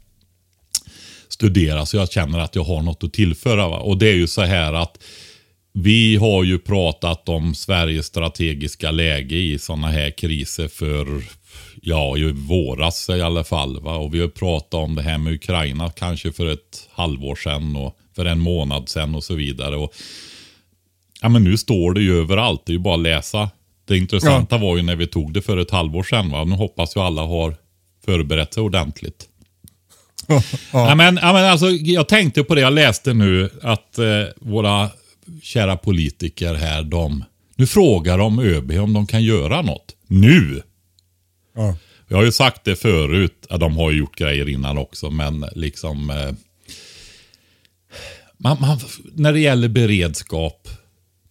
studera 1.28 1.86
så 1.86 1.96
jag 1.96 2.12
känner 2.12 2.38
att 2.38 2.54
jag 2.54 2.64
har 2.64 2.82
något 2.82 3.04
att 3.04 3.12
tillföra. 3.12 3.68
Va? 3.68 3.78
Och 3.78 3.98
det 3.98 4.08
är 4.08 4.14
ju 4.14 4.26
så 4.26 4.42
här 4.42 4.72
att 4.72 4.98
vi 5.72 6.16
har 6.16 6.44
ju 6.44 6.58
pratat 6.58 7.28
om 7.28 7.54
Sveriges 7.54 8.06
strategiska 8.06 8.90
läge 8.90 9.36
i 9.36 9.58
sådana 9.58 9.90
här 9.90 10.10
kriser 10.10 10.68
för, 10.68 11.06
ja, 11.83 12.16
i 12.18 12.33
våras 12.33 13.09
i 13.09 13.23
alla 13.23 13.45
fall. 13.45 13.80
Va? 13.80 13.97
Och 13.97 14.14
vi 14.14 14.21
har 14.21 14.28
pratat 14.28 14.75
om 14.75 14.95
det 14.95 15.02
här 15.02 15.18
med 15.18 15.33
Ukraina 15.33 15.90
kanske 15.90 16.33
för 16.33 16.47
ett 16.47 16.88
halvår 16.92 17.37
sedan 17.37 17.76
och 17.76 17.99
för 18.16 18.25
en 18.25 18.40
månad 18.40 18.88
sedan 18.88 19.14
och 19.14 19.25
så 19.25 19.35
vidare. 19.35 19.76
Och, 19.76 19.92
ja, 21.23 21.28
men 21.28 21.45
nu 21.45 21.56
står 21.56 21.92
det 21.92 22.00
ju 22.00 22.18
överallt. 22.18 22.62
Det 22.66 22.71
är 22.71 22.75
ju 22.75 22.78
bara 22.78 22.95
att 22.95 23.00
läsa. 23.00 23.50
Det 23.85 23.97
intressanta 23.97 24.59
var 24.59 24.76
ju 24.76 24.83
när 24.83 24.97
vi 24.97 25.06
tog 25.06 25.33
det 25.33 25.42
för 25.42 25.56
ett 25.56 25.71
halvår 25.71 26.02
sedan. 26.02 26.30
Va? 26.30 26.45
Nu 26.45 26.54
hoppas 26.54 26.97
jag 26.97 27.04
alla 27.04 27.23
har 27.23 27.56
förberett 28.04 28.54
sig 28.54 28.62
ordentligt. 28.62 29.28
Ja. 30.28 30.42
Ja, 30.73 30.95
men, 30.95 31.18
ja, 31.23 31.33
men 31.33 31.45
alltså, 31.45 31.71
jag 31.71 32.09
tänkte 32.09 32.45
på 32.45 32.54
det, 32.54 32.61
jag 32.61 32.73
läste 32.73 33.14
nu 33.14 33.50
att 33.62 33.99
eh, 33.99 34.04
våra 34.37 34.90
kära 35.42 35.76
politiker 35.76 36.54
här, 36.54 36.83
de, 36.83 37.25
nu 37.56 37.66
frågar 37.66 38.18
de 38.18 38.38
ÖB 38.38 38.71
om 38.73 38.92
de 38.92 39.06
kan 39.06 39.23
göra 39.23 39.62
något. 39.62 39.97
Nu! 40.06 40.62
Ja. 41.56 41.76
Jag 42.08 42.16
har 42.16 42.25
ju 42.25 42.32
sagt 42.32 42.64
det 42.64 42.76
förut, 42.76 43.46
de 43.60 43.76
har 43.76 43.90
ju 43.90 43.98
gjort 43.98 44.16
grejer 44.16 44.48
innan 44.48 44.78
också, 44.78 45.10
men 45.10 45.44
liksom... 45.54 46.10
Eh, 46.10 46.32
man, 48.38 48.56
man, 48.60 48.78
när 49.14 49.32
det 49.32 49.40
gäller 49.40 49.68
beredskap, 49.68 50.68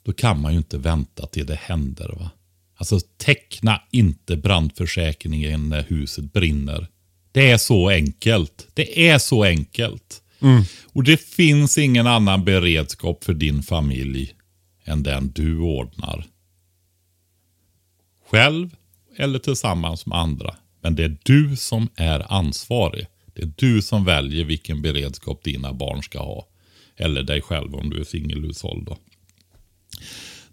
då 0.04 0.14
kan 0.14 0.42
man 0.42 0.52
ju 0.52 0.58
inte 0.58 0.78
vänta 0.78 1.28
till 1.28 1.46
det 1.46 1.60
händer. 1.62 2.14
va. 2.20 2.32
Alltså 2.78 3.00
teckna 3.18 3.82
inte 3.92 4.38
brandförsäkringen 4.38 5.70
när 5.70 5.84
huset 5.84 6.34
brinner. 6.34 6.88
Det 7.32 7.52
är 7.52 7.58
så 7.58 7.90
enkelt. 7.90 8.68
Det 8.74 9.10
är 9.10 9.18
så 9.18 9.44
enkelt. 9.44 10.22
Och 10.86 11.04
det 11.04 11.18
finns 11.18 11.78
ingen 11.78 12.08
annan 12.08 12.46
beredskap 12.46 13.24
för 13.24 13.34
din 13.34 13.64
familj 13.64 14.36
än 14.86 15.04
den 15.04 15.32
du 15.36 15.58
ordnar. 15.58 16.26
Själv 18.30 18.76
eller 19.18 19.40
tillsammans 19.40 20.06
med 20.06 20.18
andra. 20.18 20.56
Men 20.82 20.96
det 20.96 21.04
är 21.04 21.18
du 21.24 21.56
som 21.56 21.90
är 21.96 22.34
ansvarig. 22.34 23.08
Det 23.34 23.42
är 23.42 23.52
du 23.56 23.82
som 23.82 24.06
väljer 24.06 24.46
vilken 24.46 24.82
beredskap 24.82 25.44
dina 25.44 25.74
barn 25.74 26.04
ska 26.04 26.20
ha. 26.20 26.48
Eller 26.98 27.24
dig 27.24 27.42
själv 27.42 27.76
om 27.76 27.90
du 27.90 28.00
är 28.00 28.04
singelhushåll 28.04 28.86
då. 28.86 28.98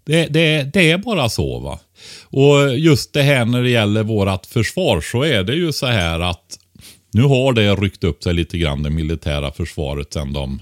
Det, 0.03 0.25
det, 0.25 0.73
det 0.73 0.91
är 0.91 0.97
bara 0.97 1.29
så 1.29 1.59
va. 1.59 1.79
Och 2.23 2.77
just 2.77 3.13
det 3.13 3.21
här 3.21 3.45
när 3.45 3.63
det 3.63 3.69
gäller 3.69 4.03
vårt 4.03 4.45
försvar 4.45 5.01
så 5.01 5.23
är 5.23 5.43
det 5.43 5.55
ju 5.55 5.71
så 5.71 5.85
här 5.85 6.19
att 6.19 6.59
nu 7.11 7.21
har 7.21 7.53
det 7.53 7.75
ryckt 7.75 8.03
upp 8.03 8.23
sig 8.23 8.33
lite 8.33 8.57
grann 8.57 8.83
det 8.83 8.89
militära 8.89 9.51
försvaret 9.51 10.13
sen 10.13 10.33
de 10.33 10.61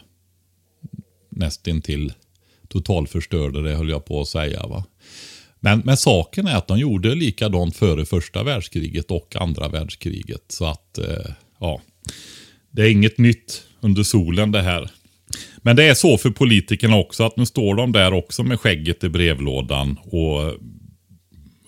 nästintill 1.29 2.13
totalförstörde 2.67 3.63
det 3.63 3.75
höll 3.75 3.89
jag 3.89 4.05
på 4.05 4.21
att 4.21 4.27
säga. 4.27 4.67
Va? 4.67 4.83
Men, 5.63 5.81
men 5.85 5.97
saken 5.97 6.47
är 6.47 6.55
att 6.55 6.67
de 6.67 6.79
gjorde 6.79 7.15
likadant 7.15 7.75
före 7.75 8.05
första 8.05 8.43
världskriget 8.43 9.11
och 9.11 9.35
andra 9.35 9.67
världskriget. 9.67 10.43
Så 10.47 10.65
att, 10.65 10.97
eh, 10.97 11.31
ja. 11.59 11.81
Det 12.71 12.81
är 12.81 12.89
inget 12.91 13.17
nytt 13.17 13.63
under 13.81 14.03
solen 14.03 14.51
det 14.51 14.61
här. 14.61 14.89
Men 15.57 15.75
det 15.75 15.83
är 15.83 15.93
så 15.93 16.17
för 16.17 16.29
politikerna 16.29 16.95
också 16.95 17.23
att 17.23 17.37
nu 17.37 17.45
står 17.45 17.75
de 17.75 17.91
där 17.91 18.13
också 18.13 18.43
med 18.43 18.59
skägget 18.59 19.03
i 19.03 19.09
brevlådan 19.09 19.97
och 20.03 20.53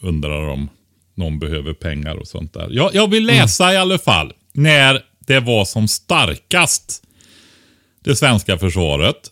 undrar 0.02 0.50
om 0.50 0.70
någon 1.16 1.40
behöver 1.40 1.74
pengar 1.74 2.16
och 2.16 2.28
sånt 2.28 2.54
där. 2.54 2.68
Jag, 2.72 2.96
jag 2.96 3.10
vill 3.10 3.26
läsa 3.26 3.74
i 3.74 3.78
alla 3.78 3.98
fall 3.98 4.34
när 4.54 5.02
det 5.28 5.40
var 5.40 5.66
som 5.66 5.88
starkast. 5.88 7.04
Det 8.04 8.16
svenska 8.16 8.58
försvaret. 8.58 9.32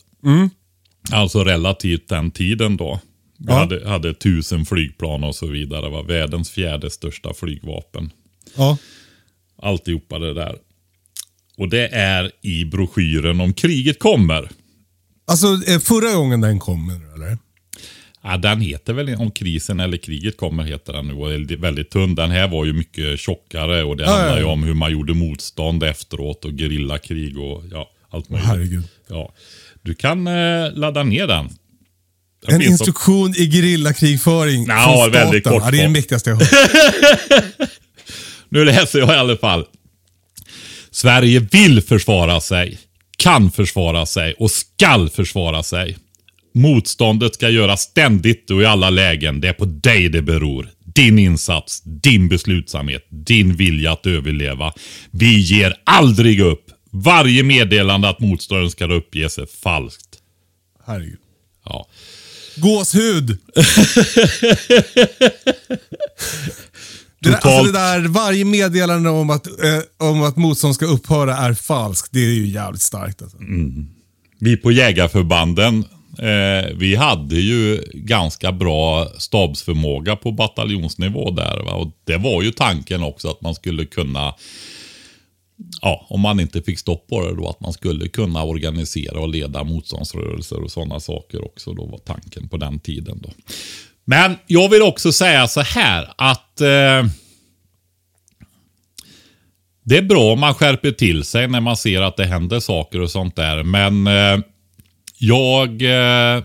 Alltså 1.12 1.44
relativt 1.44 2.08
den 2.10 2.32
tiden 2.32 2.78
då. 2.78 3.00
Vi 3.44 3.48
Ja. 3.48 3.54
hade, 3.60 3.90
hade 3.90 4.14
tusen 4.14 4.66
flygplan 4.66 5.24
och 5.24 5.36
så 5.36 5.48
vidare. 5.48 5.90
var 5.90 6.04
världens 6.04 6.50
fjärde 6.50 6.90
största 6.90 7.34
flygvapen. 7.34 8.10
Ja. 8.58 8.78
Alltihopa 9.62 10.20
det 10.20 10.34
där. 10.34 10.56
Och 11.58 11.70
det 11.70 11.88
är 11.88 12.32
i 12.42 12.66
broschyren 12.66 13.42
om 13.42 13.54
kriget 13.54 14.00
kommer. 14.00 14.50
Alltså 15.28 15.48
eh, 15.48 15.80
förra 15.80 16.14
gången 16.16 16.42
den 16.42 16.60
kom, 16.60 16.90
eller? 17.16 17.38
Ja, 18.24 18.38
den 18.38 18.62
heter 18.62 18.94
väl 18.94 19.16
om 19.16 19.32
krisen 19.32 19.80
eller 19.80 19.98
kriget 19.98 20.38
kommer 20.38 20.64
heter 20.64 20.94
den 20.94 21.08
nu 21.08 21.14
och 21.14 21.34
är 21.34 21.58
väldigt 21.58 21.90
tunn. 21.90 22.16
Den 22.16 22.32
här 22.32 22.48
var 22.48 22.66
ju 22.66 22.74
mycket 22.74 23.20
tjockare 23.20 23.84
och 23.84 23.98
det 23.98 24.04
Ja, 24.04 24.10
handlar 24.12 24.38
ju 24.38 24.44
om 24.44 24.64
hur 24.64 24.74
man 24.74 24.92
gjorde 24.92 25.14
motstånd 25.14 25.84
efteråt 25.84 26.46
och 26.46 26.52
gerillakrig 26.52 27.38
och 27.38 27.64
ja, 27.72 27.90
allt 28.10 28.30
möjligt. 28.30 28.48
Herregud. 28.48 28.84
Ja. 29.08 29.34
Du 29.82 29.94
kan 29.94 30.28
eh, 30.28 30.74
ladda 30.74 31.04
ner 31.04 31.28
den. 31.28 31.50
Den 32.48 32.56
En 32.56 32.62
finns 32.62 32.78
som- 32.78 32.84
instruktion 32.88 33.34
i 33.38 33.52
gerillakrigföring 33.52 34.66
från 34.66 34.78
staten. 34.78 35.12
väldigt 35.12 35.44
kort 35.44 35.62
ja, 35.66 35.72
det 35.72 35.78
är 35.78 35.84
det 35.84 35.90
mäktigaste 35.90 36.30
jag 36.30 36.38
hört. 36.38 36.50
Nu 38.50 38.66
läser 38.66 39.00
jag 39.00 39.10
i 39.10 39.12
alla 39.18 39.38
fall. 39.38 39.66
Sverige 40.92 41.40
vill 41.40 41.82
försvara 41.82 42.42
sig, 42.42 42.78
kan 43.18 43.52
försvara 43.52 44.06
sig 44.06 44.34
och 44.34 44.52
skall 44.52 45.10
försvara 45.10 45.64
sig. 45.64 45.98
Motståndet 46.54 47.34
ska 47.36 47.50
göras 47.50 47.82
ständigt 47.82 48.52
och 48.52 48.62
i 48.62 48.66
alla 48.66 48.90
lägen. 48.90 49.42
Det 49.42 49.48
är 49.48 49.54
på 49.54 49.66
dig 49.66 50.10
det 50.10 50.22
beror. 50.22 50.70
Din 50.86 51.20
insats, 51.20 51.82
din 51.84 52.28
beslutsamhet, 52.30 53.06
din 53.10 53.56
vilja 53.56 53.92
att 53.92 54.06
överleva. 54.06 54.74
Vi 55.12 55.40
ger 55.40 55.76
aldrig 55.84 56.40
upp. 56.40 56.66
Varje 56.92 57.44
meddelande 57.44 58.10
att 58.10 58.20
motståndaren 58.20 58.72
ska 58.72 58.86
uppges 58.94 59.38
är 59.38 59.48
falskt. 59.64 60.10
Herregud. 60.86 61.18
Ja. 61.66 61.88
Gåshud! 62.62 63.38
Det 67.24 67.30
där, 67.30 67.36
alltså 67.36 67.64
det 67.64 67.72
där, 67.72 68.08
varje 68.08 68.46
meddelande 68.46 69.10
om 69.10 69.30
att, 69.30 69.48
eh, 69.48 70.08
om 70.10 70.24
att 70.24 70.38
motstånd 70.38 70.76
ska 70.76 70.86
upphöra 70.86 71.38
är 71.38 71.54
falskt. 71.54 72.10
Det 72.12 72.20
är 72.20 72.34
ju 72.34 72.48
jävligt 72.48 72.82
starkt. 72.82 73.22
Alltså. 73.22 73.38
Vi 74.40 74.58
på 74.58 74.72
jägarförbanden, 74.72 75.86
eh, 76.18 76.76
vi 76.76 76.96
hade 76.96 77.36
ju 77.36 77.84
ganska 77.94 78.52
bra 78.52 79.08
stabsförmåga 79.18 80.16
på 80.16 80.32
bataljonsnivå 80.32 81.32
där. 81.32 81.64
Va? 81.64 81.72
Och 81.72 81.92
det 82.08 82.18
var 82.18 82.42
ju 82.42 82.52
tanken 82.52 83.04
också 83.04 83.30
att 83.30 83.42
man 83.42 83.56
skulle 83.56 83.86
kunna, 83.86 84.34
ja, 85.82 86.06
om 86.10 86.22
man 86.22 86.40
inte 86.40 86.62
fick 86.62 86.80
stopp 86.80 87.08
på 87.08 87.26
det 87.26 87.36
då, 87.36 87.50
att 87.50 87.60
man 87.60 87.74
skulle 87.74 88.08
kunna 88.08 88.44
organisera 88.44 89.20
och 89.20 89.30
leda 89.30 89.64
motståndsrörelser 89.64 90.64
och 90.64 90.72
sådana 90.72 91.00
saker 91.00 91.46
också. 91.46 91.74
Då 91.74 91.86
var 91.86 91.98
tanken 91.98 92.50
på 92.50 92.58
den 92.58 92.80
tiden 92.80 93.20
då. 93.24 93.30
Men 94.06 94.36
jag 94.48 94.70
vill 94.70 94.82
också 94.82 95.12
säga 95.12 95.48
så 95.48 95.62
här 95.62 96.14
att 96.18 96.62
eh, 96.62 97.06
det 99.84 99.98
är 99.98 100.02
bra 100.02 100.34
om 100.34 100.40
man 100.40 100.54
skärper 100.54 100.92
till 100.92 101.24
sig 101.24 101.48
när 101.48 101.62
man 101.62 101.78
ser 101.78 102.02
att 102.02 102.18
det 102.18 102.26
händer 102.26 102.60
saker 102.60 103.02
och 103.02 103.12
sånt 103.12 103.36
där. 103.36 103.64
Men 103.64 104.08
eh, 104.08 104.40
jag 105.18 105.82
eh, 105.82 106.44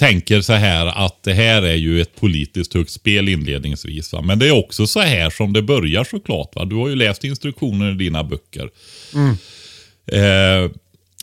tänker 0.00 0.40
så 0.40 0.52
här 0.52 0.86
att 0.86 1.22
det 1.22 1.32
här 1.32 1.62
är 1.62 1.74
ju 1.74 2.00
ett 2.00 2.16
politiskt 2.16 2.74
högt 2.74 2.90
spel 2.90 3.28
inledningsvis. 3.28 4.12
Va? 4.12 4.22
Men 4.22 4.38
det 4.38 4.48
är 4.48 4.58
också 4.58 4.86
så 4.86 5.00
här 5.00 5.30
som 5.30 5.52
det 5.52 5.62
börjar 5.62 6.04
såklart. 6.04 6.56
Va? 6.56 6.64
Du 6.64 6.76
har 6.76 6.88
ju 6.88 6.96
läst 6.96 7.24
instruktioner 7.24 7.90
i 7.90 7.94
dina 7.94 8.24
böcker. 8.24 8.70
Eh, 10.12 10.70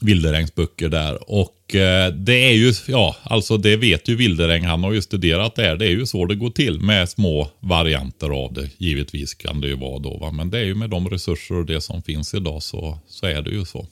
Wilderängs 0.02 0.56
böcker 0.56 0.90
där. 0.90 1.32
Och 1.32 1.76
eh, 1.76 2.14
det 2.14 2.34
är 2.34 2.54
ju, 2.54 2.74
ja, 2.88 3.16
alltså 3.24 3.58
det 3.58 3.76
vet 3.76 4.08
ju 4.08 4.16
Wilderäng. 4.16 4.64
Han 4.64 4.84
har 4.84 4.94
ju 4.94 5.02
studerat 5.02 5.56
det 5.56 5.64
här. 5.64 5.76
Det 5.76 5.86
är 5.86 5.92
ju 5.92 6.06
så 6.06 6.26
det 6.26 6.36
går 6.36 6.50
till 6.50 6.80
med 6.80 7.10
små 7.10 7.50
varianter 7.60 8.30
av 8.30 8.54
det. 8.54 8.70
Givetvis 8.78 9.34
kan 9.34 9.62
det 9.62 9.68
ju 9.68 9.76
vara 9.76 10.00
då. 10.00 10.18
Va? 10.18 10.32
Men 10.32 10.50
det 10.50 10.60
är 10.60 10.64
ju 10.66 10.76
med 10.76 10.90
de 10.90 11.10
resurser 11.10 11.56
och 11.56 11.66
det 11.66 11.82
som 11.82 12.04
finns 12.04 12.34
idag 12.34 12.64
så, 12.64 13.00
så 13.08 13.26
är 13.26 13.42
det 13.42 13.52
ju 13.52 13.66
så. 13.66 13.88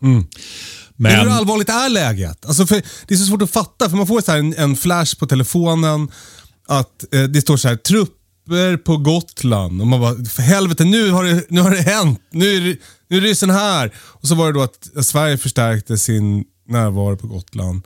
Men 0.00 0.26
Men, 0.96 1.20
hur 1.20 1.28
allvarligt 1.28 1.68
är 1.68 1.88
läget? 1.88 2.46
Alltså 2.46 2.66
för, 2.66 2.82
det 3.06 3.14
är 3.14 3.18
så 3.18 3.24
svårt 3.24 3.42
att 3.42 3.50
fatta, 3.50 3.90
för 3.90 3.96
man 3.96 4.06
får 4.06 4.20
så 4.20 4.32
en, 4.32 4.54
en 4.54 4.76
flash 4.76 5.18
på 5.18 5.26
telefonen 5.26 6.10
att 6.68 7.14
eh, 7.14 7.22
det 7.22 7.40
står 7.40 7.56
så 7.56 7.68
här 7.68 7.76
trupp 7.76 8.16
trupper 8.50 8.76
på 8.76 8.96
Gotland. 8.96 9.80
Och 9.80 9.86
man 9.86 10.00
bara, 10.00 10.24
för 10.24 10.42
helvete 10.42 10.84
nu 10.84 11.10
har 11.10 11.24
det, 11.24 11.44
nu 11.48 11.60
har 11.60 11.70
det 11.70 11.82
hänt. 11.82 12.20
Nu 12.30 12.56
är, 12.56 12.76
nu 13.08 13.16
är 13.16 13.20
ryssen 13.20 13.50
här. 13.50 13.90
Och 13.96 14.28
så 14.28 14.34
var 14.34 14.46
det 14.46 14.52
då 14.52 14.62
att 14.62 15.06
Sverige 15.06 15.38
förstärkte 15.38 15.98
sin 15.98 16.44
närvaro 16.68 17.16
på 17.16 17.26
Gotland. 17.26 17.82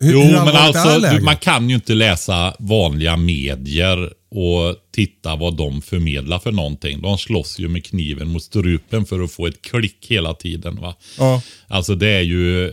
Hur, 0.00 0.12
Jo, 0.12 0.20
hur 0.20 0.44
men 0.44 0.56
alltså 0.56 1.22
man 1.22 1.36
kan 1.36 1.68
ju 1.68 1.74
inte 1.74 1.94
läsa 1.94 2.54
vanliga 2.58 3.16
medier 3.16 4.12
och 4.34 4.76
titta 4.90 5.36
vad 5.36 5.56
de 5.56 5.82
förmedlar 5.82 6.38
för 6.38 6.52
någonting. 6.52 7.02
De 7.02 7.18
slåss 7.18 7.58
ju 7.58 7.68
med 7.68 7.84
kniven 7.84 8.28
mot 8.28 8.42
strupen 8.42 9.04
för 9.04 9.20
att 9.20 9.32
få 9.32 9.46
ett 9.46 9.62
klick 9.62 10.06
hela 10.08 10.34
tiden. 10.34 10.76
va. 10.76 10.94
Ja. 11.18 11.42
Alltså 11.68 11.94
det 11.94 12.08
är 12.08 12.20
ju, 12.20 12.72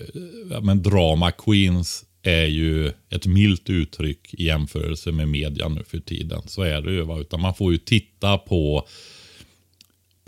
men 0.62 0.84
drama 0.84 1.32
queens 1.32 2.06
är 2.24 2.46
ju 2.46 2.92
ett 3.10 3.26
milt 3.26 3.70
uttryck 3.70 4.34
i 4.34 4.46
jämförelse 4.46 5.12
med 5.12 5.28
media 5.28 5.68
nu 5.68 5.84
för 5.84 6.00
tiden. 6.00 6.42
Så 6.46 6.62
är 6.62 6.82
det 6.82 6.92
ju. 6.92 7.02
Va? 7.02 7.20
Utan 7.20 7.42
man 7.42 7.56
får 7.56 7.72
ju 7.72 7.78
titta 7.78 8.38
på 8.38 8.88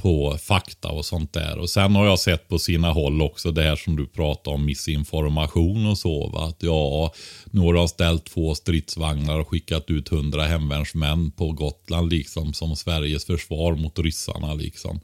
på 0.01 0.37
fakta 0.37 0.89
och 0.89 1.05
sånt 1.05 1.33
där. 1.33 1.57
Och 1.57 1.69
sen 1.69 1.95
har 1.95 2.05
jag 2.05 2.19
sett 2.19 2.47
på 2.47 2.59
sina 2.59 2.91
håll 2.91 3.21
också 3.21 3.51
det 3.51 3.63
här 3.63 3.75
som 3.75 3.95
du 3.95 4.07
pratar 4.07 4.51
om, 4.51 4.65
missinformation 4.65 5.85
och 5.85 5.97
så. 5.97 6.27
Va? 6.27 6.45
Att 6.45 6.63
ja, 6.63 7.13
nu 7.45 7.61
har 7.61 7.73
de 7.73 7.87
ställt 7.87 8.25
två 8.25 8.55
stridsvagnar 8.55 9.39
och 9.39 9.47
skickat 9.47 9.89
ut 9.89 10.09
hundra 10.09 10.43
hemvärnsmän 10.43 11.31
på 11.31 11.51
Gotland 11.51 12.13
liksom 12.13 12.53
som 12.53 12.75
Sveriges 12.75 13.25
försvar 13.25 13.75
mot 13.75 13.99
ryssarna 13.99 14.53
liksom. 14.53 14.99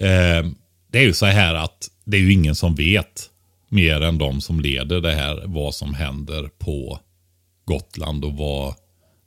Eh, 0.00 0.50
det 0.90 0.98
är 0.98 1.02
ju 1.02 1.14
så 1.14 1.26
här 1.26 1.54
att 1.54 1.90
det 2.04 2.16
är 2.16 2.20
ju 2.20 2.32
ingen 2.32 2.54
som 2.54 2.74
vet 2.74 3.30
mer 3.68 4.00
än 4.00 4.18
de 4.18 4.40
som 4.40 4.60
leder 4.60 5.00
det 5.00 5.14
här 5.14 5.42
vad 5.46 5.74
som 5.74 5.94
händer 5.94 6.50
på 6.58 6.98
Gotland 7.64 8.24
och 8.24 8.32
vad 8.32 8.74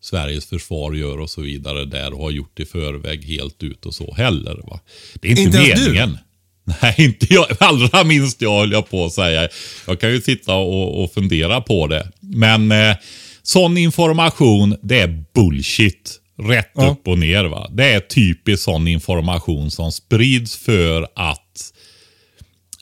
Sveriges 0.01 0.46
försvar 0.46 0.93
gör 0.93 1.20
och 1.20 1.29
så 1.29 1.41
vidare 1.41 1.86
där 1.86 2.13
och 2.13 2.20
har 2.24 2.31
gjort 2.31 2.60
i 2.60 2.65
förväg 2.65 3.24
helt 3.25 3.63
ut 3.63 3.86
och 3.86 3.93
så 3.93 4.13
heller. 4.15 4.55
Va? 4.63 4.79
Det 5.15 5.27
är 5.27 5.29
inte, 5.31 5.41
Inte 5.41 5.58
ens 5.58 5.79
du? 5.86 5.91
meningen. 5.91 6.17
Nej, 6.81 6.96
inte 6.98 7.34
jag. 7.34 7.46
Allra 7.60 8.03
minst 8.03 8.41
jag 8.41 8.60
höll 8.60 8.72
jag 8.72 8.89
på 8.89 9.05
att 9.05 9.13
säga. 9.13 9.50
Jag 9.88 10.00
kan 10.00 10.12
ju 10.12 10.22
sitta 10.22 10.55
och, 10.55 11.03
och 11.03 11.13
fundera 11.13 11.62
på 11.62 11.88
det. 11.88 12.12
Men 12.20 12.72
eh, 12.72 12.96
sån 13.43 13.77
information, 13.77 14.77
det 14.81 15.00
är 15.00 15.24
bullshit. 15.36 16.17
Rätt 16.43 16.72
Ja. 16.75 16.88
upp 16.89 17.08
och 17.08 17.20
ner. 17.20 17.43
va. 17.43 17.70
Det 17.74 17.86
är 17.93 18.00
typiskt 18.00 18.63
sån 18.63 18.88
information 18.88 19.72
som 19.72 19.91
sprids 19.91 20.55
för 20.58 21.08
att 21.15 21.72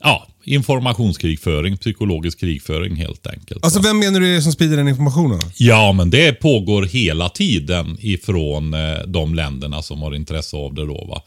Ja, 0.02 0.28
informationskrigföring, 0.50 1.78
psykologisk 1.78 2.40
krigföring 2.40 2.96
helt 2.96 3.28
enkelt. 3.28 3.64
Alltså 3.64 3.82
vem 3.82 4.00
menar 4.00 4.20
du 4.20 4.32
är 4.32 4.36
det 4.36 4.42
som 4.42 4.52
sprider 4.52 4.78
den 4.78 4.88
informationen? 4.88 5.40
Ja, 5.58 5.92
men 5.92 6.10
det 6.10 6.34
pågår 6.34 6.84
hela 6.84 7.30
tiden 7.30 7.98
ifrån 8.00 8.74
eh, 8.74 9.00
de 9.08 9.36
länderna 9.36 9.82
som 9.82 10.02
har 10.02 10.16
intresse 10.16 10.58
av 10.58 10.74
det 10.74 10.86
då 10.86 11.06
va. 11.06 11.22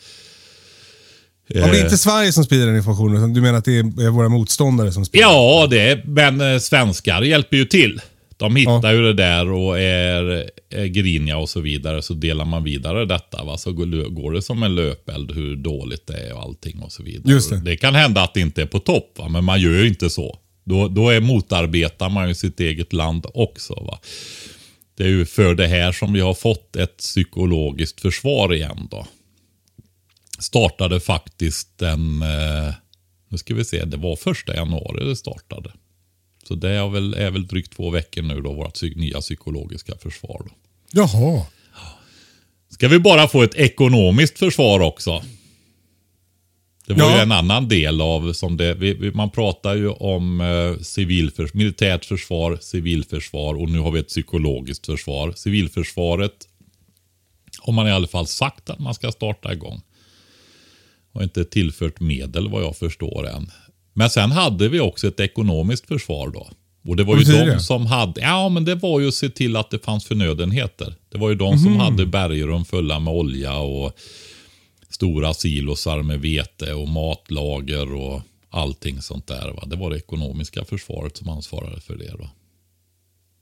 Ja, 1.47 1.67
det 1.67 1.73
är 1.73 1.75
Eh, 1.75 1.85
inte 1.85 1.99
Sverige 1.99 2.33
som 2.33 2.45
sprider 2.45 2.67
den 2.67 2.76
informationen, 2.76 3.17
utan 3.17 3.33
du 3.33 3.41
menar 3.41 3.59
att 3.59 3.64
det 3.64 3.79
är 3.79 4.11
våra 4.11 4.29
motståndare 4.29 4.93
som 4.93 5.05
sprider 5.05 5.26
Ja, 5.26 5.67
det 5.71 5.81
är, 5.81 6.02
men 6.07 6.41
eh, 6.41 6.59
svenskar 6.59 7.23
hjälper 7.23 7.57
ju 7.57 7.64
till. 7.64 8.00
De 8.43 8.57
hittar 8.57 8.93
ju 8.93 9.03
det 9.03 9.13
där 9.13 9.51
och 9.51 9.81
är, 9.81 10.51
är 10.71 10.87
griniga 10.87 11.37
och 11.37 11.49
så 11.49 11.61
vidare. 11.61 12.03
Så 12.03 12.15
delar 12.15 12.45
man 12.45 12.65
vidare 12.65 13.05
detta. 13.05 13.45
Va? 13.45 13.59
Så 13.59 13.73
går, 13.73 14.11
går 14.11 14.33
det 14.33 14.43
som 14.43 14.63
en 14.63 14.75
löpeld 14.75 15.31
hur 15.31 15.57
dåligt 15.57 16.07
det 16.07 16.17
är 16.17 16.35
och 16.35 16.43
allting 16.43 16.83
och 16.83 16.93
så 16.93 17.03
vidare. 17.03 17.33
Just 17.33 17.51
det. 17.51 17.61
det 17.61 17.77
kan 17.77 17.95
hända 17.95 18.23
att 18.23 18.35
det 18.35 18.41
inte 18.41 18.63
är 18.63 18.67
på 18.67 18.79
topp, 18.79 19.15
va? 19.19 19.29
men 19.29 19.45
man 19.45 19.61
gör 19.61 19.71
ju 19.71 19.89
inte 19.89 20.11
så. 20.11 20.39
Då, 20.65 20.89
då 20.89 21.09
är 21.09 21.21
motarbetar 21.21 22.11
man 22.11 22.29
ju 22.29 22.35
sitt 22.35 22.61
eget 22.61 22.93
land 22.93 23.27
också. 23.35 23.75
Va? 23.75 23.99
Det 24.97 25.05
är 25.05 25.09
ju 25.09 25.25
för 25.25 25.55
det 25.55 25.67
här 25.67 25.93
som 25.93 26.13
vi 26.13 26.21
har 26.21 26.35
fått 26.35 26.77
ett 26.77 26.97
psykologiskt 26.97 28.01
försvar 28.01 28.55
igen 28.55 28.89
då. 28.91 29.07
Startade 30.39 31.01
faktiskt 31.01 31.79
den, 31.79 32.23
eh, 32.23 32.75
nu 33.29 33.39
ska 33.39 33.55
vi 33.55 33.65
se, 33.65 33.85
det 33.85 33.97
var 33.97 34.17
första 34.17 34.55
januari 34.55 35.05
det 35.05 35.17
startade. 35.17 35.73
Så 36.53 36.57
det 36.57 36.71
är 36.71 36.89
väl, 36.89 37.15
är 37.15 37.31
väl 37.31 37.47
drygt 37.47 37.73
två 37.77 37.91
veckor 37.91 38.23
nu 38.23 38.41
då, 38.41 38.53
vårt 38.53 38.83
nya 38.83 39.21
psykologiska 39.21 39.97
försvar. 39.97 40.43
Då. 40.49 40.55
Jaha. 40.91 41.47
Ska 42.69 42.89
vi 42.89 42.99
bara 42.99 43.29
få 43.29 43.43
ett 43.43 43.55
ekonomiskt 43.55 44.38
försvar 44.38 44.81
också? 44.81 45.23
Det 46.87 46.95
var 46.95 47.11
Ja. 47.11 47.17
ju 47.17 47.23
en 47.23 47.33
annan 47.33 47.69
del 47.69 48.01
av, 48.01 48.33
som 48.33 48.57
det, 48.57 48.75
vi, 48.75 48.95
vi, 48.95 49.11
man 49.11 49.31
pratar 49.31 49.75
ju 49.75 49.88
om 49.88 50.41
eh, 50.41 50.83
civilförs, 50.83 51.55
militärt 51.55 52.05
försvar, 52.05 52.59
civilförsvar 52.61 53.55
och 53.55 53.71
nu 53.71 53.79
har 53.79 53.91
vi 53.91 54.01
ett 54.01 54.09
psykologiskt 54.09 54.87
försvar. 54.87 55.33
Civilförsvaret 55.37 56.49
har 57.59 57.73
man 57.73 57.88
i 57.88 57.91
alla 57.91 58.07
fall 58.07 58.27
sagt 58.27 58.71
att 58.71 58.79
man 58.79 58.95
ska 58.95 59.12
starta 59.12 59.53
igång. 59.53 59.81
Har 61.12 61.23
inte 61.23 61.45
tillfört 61.45 62.01
medel 62.01 62.49
vad 62.49 62.62
jag 62.62 62.77
förstår 62.77 63.29
än. 63.29 63.51
Men 63.92 64.11
sen 64.11 64.33
hade 64.33 64.68
vi 64.68 64.81
också 64.81 65.09
ett 65.09 65.20
ekonomiskt 65.20 65.87
försvar 65.88 66.28
då. 66.31 66.48
Och 66.88 66.96
det 66.96 67.05
var 67.05 67.16
ju 67.18 67.24
de 67.24 67.33
det? 67.33 67.61
som 67.61 67.87
hade, 67.87 68.20
ja 68.20 68.48
men 68.48 68.64
det 68.64 68.74
var 68.74 69.00
ju 69.00 69.09
att 69.09 69.14
se 69.14 69.28
till 69.31 69.57
att 69.57 69.70
det 69.70 69.85
fanns 69.85 70.05
förnödenheter. 70.05 70.94
Det 71.09 71.18
var 71.18 71.28
ju 71.28 71.35
de 71.35 71.59
som 71.59 71.76
hade 71.76 72.07
bergrum 72.07 72.64
fulla 72.64 72.98
med 72.98 73.14
olja 73.14 73.57
och 73.59 73.92
stora 74.90 75.35
silosar 75.35 76.02
med 76.02 76.20
vete 76.20 76.72
och 76.74 76.88
matlager 76.88 77.94
och 77.94 78.20
allting 78.50 79.02
sånt 79.02 79.26
där. 79.26 79.48
Va? 79.52 79.62
Det 79.66 79.76
var 79.76 79.90
det 79.90 79.96
ekonomiska 79.96 80.64
försvaret 80.64 81.16
som 81.16 81.28
ansvarade 81.28 81.81
för 81.81 81.96
det. 81.96 82.14
Va? 82.18 82.31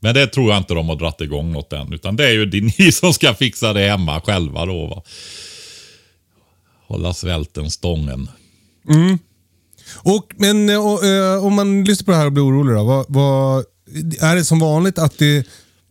Men 0.01 0.15
det 0.15 0.27
tror 0.27 0.51
jag 0.51 0.59
inte 0.59 0.75
de 0.75 0.89
har 0.89 0.97
dratt 0.97 1.21
igång 1.21 1.53
något 1.53 1.73
än. 1.73 1.93
Utan 1.93 2.17
det 2.17 2.27
är 2.29 2.33
ju 2.33 2.47
det- 2.47 2.61
ni 2.79 2.93
som 2.93 3.13
ska 3.13 3.35
fixa 3.35 3.73
det 3.73 3.89
hemma 3.89 4.21
själva 4.21 4.67
då. 4.67 4.87
Va? 4.87 5.03
Hålla 6.87 7.15
svälten 7.15 7.71
stången. 7.71 8.29
Och, 9.97 10.33
men 10.37 10.69
eh, 10.69 10.87
och, 10.87 11.05
eh, 11.05 11.45
om 11.45 11.55
man 11.55 11.85
lyssnar 11.85 12.05
på 12.05 12.11
det 12.11 12.17
här 12.17 12.27
och 12.27 12.33
blir 12.33 12.49
orolig 12.49 12.77
då. 12.77 12.85
Vad, 12.85 13.07
vad, 13.09 13.65
är 14.21 14.37
det 14.37 14.45
som 14.45 14.59
vanligt 14.59 14.99
att 14.99 15.19
det, 15.19 15.47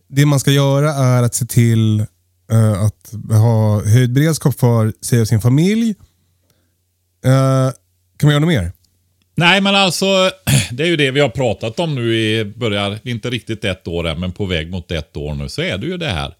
det 0.08 0.26
man 0.26 0.40
ska 0.40 0.50
göra 0.50 0.90
är 0.90 1.22
att 1.22 1.34
se 1.34 1.46
till 1.46 2.00
eh, 2.52 2.82
att 2.82 3.12
ha 3.30 3.84
höjd 3.84 4.12
beredskap 4.12 4.60
för 4.60 4.92
sig 5.00 5.20
och 5.20 5.28
sin 5.28 5.40
familj? 5.40 5.94
Eh, 7.24 7.72
kan 8.16 8.26
man 8.26 8.30
göra 8.30 8.40
något 8.40 8.48
mer? 8.48 8.72
Nej, 9.36 9.60
men 9.60 9.74
alltså 9.74 10.30
det 10.72 10.82
är 10.82 10.86
ju 10.86 10.96
det 10.96 11.10
vi 11.10 11.20
har 11.20 11.28
pratat 11.28 11.80
om 11.80 11.94
nu 11.94 12.16
i 12.16 12.44
början, 12.44 12.98
inte 13.04 13.30
riktigt 13.30 13.64
ett 13.64 13.88
år 13.88 14.08
än, 14.08 14.20
men 14.20 14.32
på 14.32 14.46
väg 14.46 14.70
mot 14.70 14.90
ett 14.90 15.16
år 15.16 15.34
nu, 15.34 15.48
så 15.48 15.62
är 15.62 15.78
det 15.78 15.86
ju 15.86 15.96
det 15.96 16.08
här. 16.08 16.34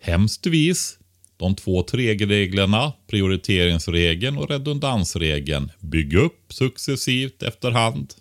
Hemskt 0.00 0.46
vis 0.46 0.98
de 1.36 1.54
två 1.54 1.82
tregreglerna, 1.82 2.92
prioriteringsregeln 3.06 4.38
och 4.38 4.50
redundansregeln. 4.50 5.70
Bygg 5.80 6.14
upp 6.14 6.52
successivt 6.52 7.42
efterhand. 7.42 8.14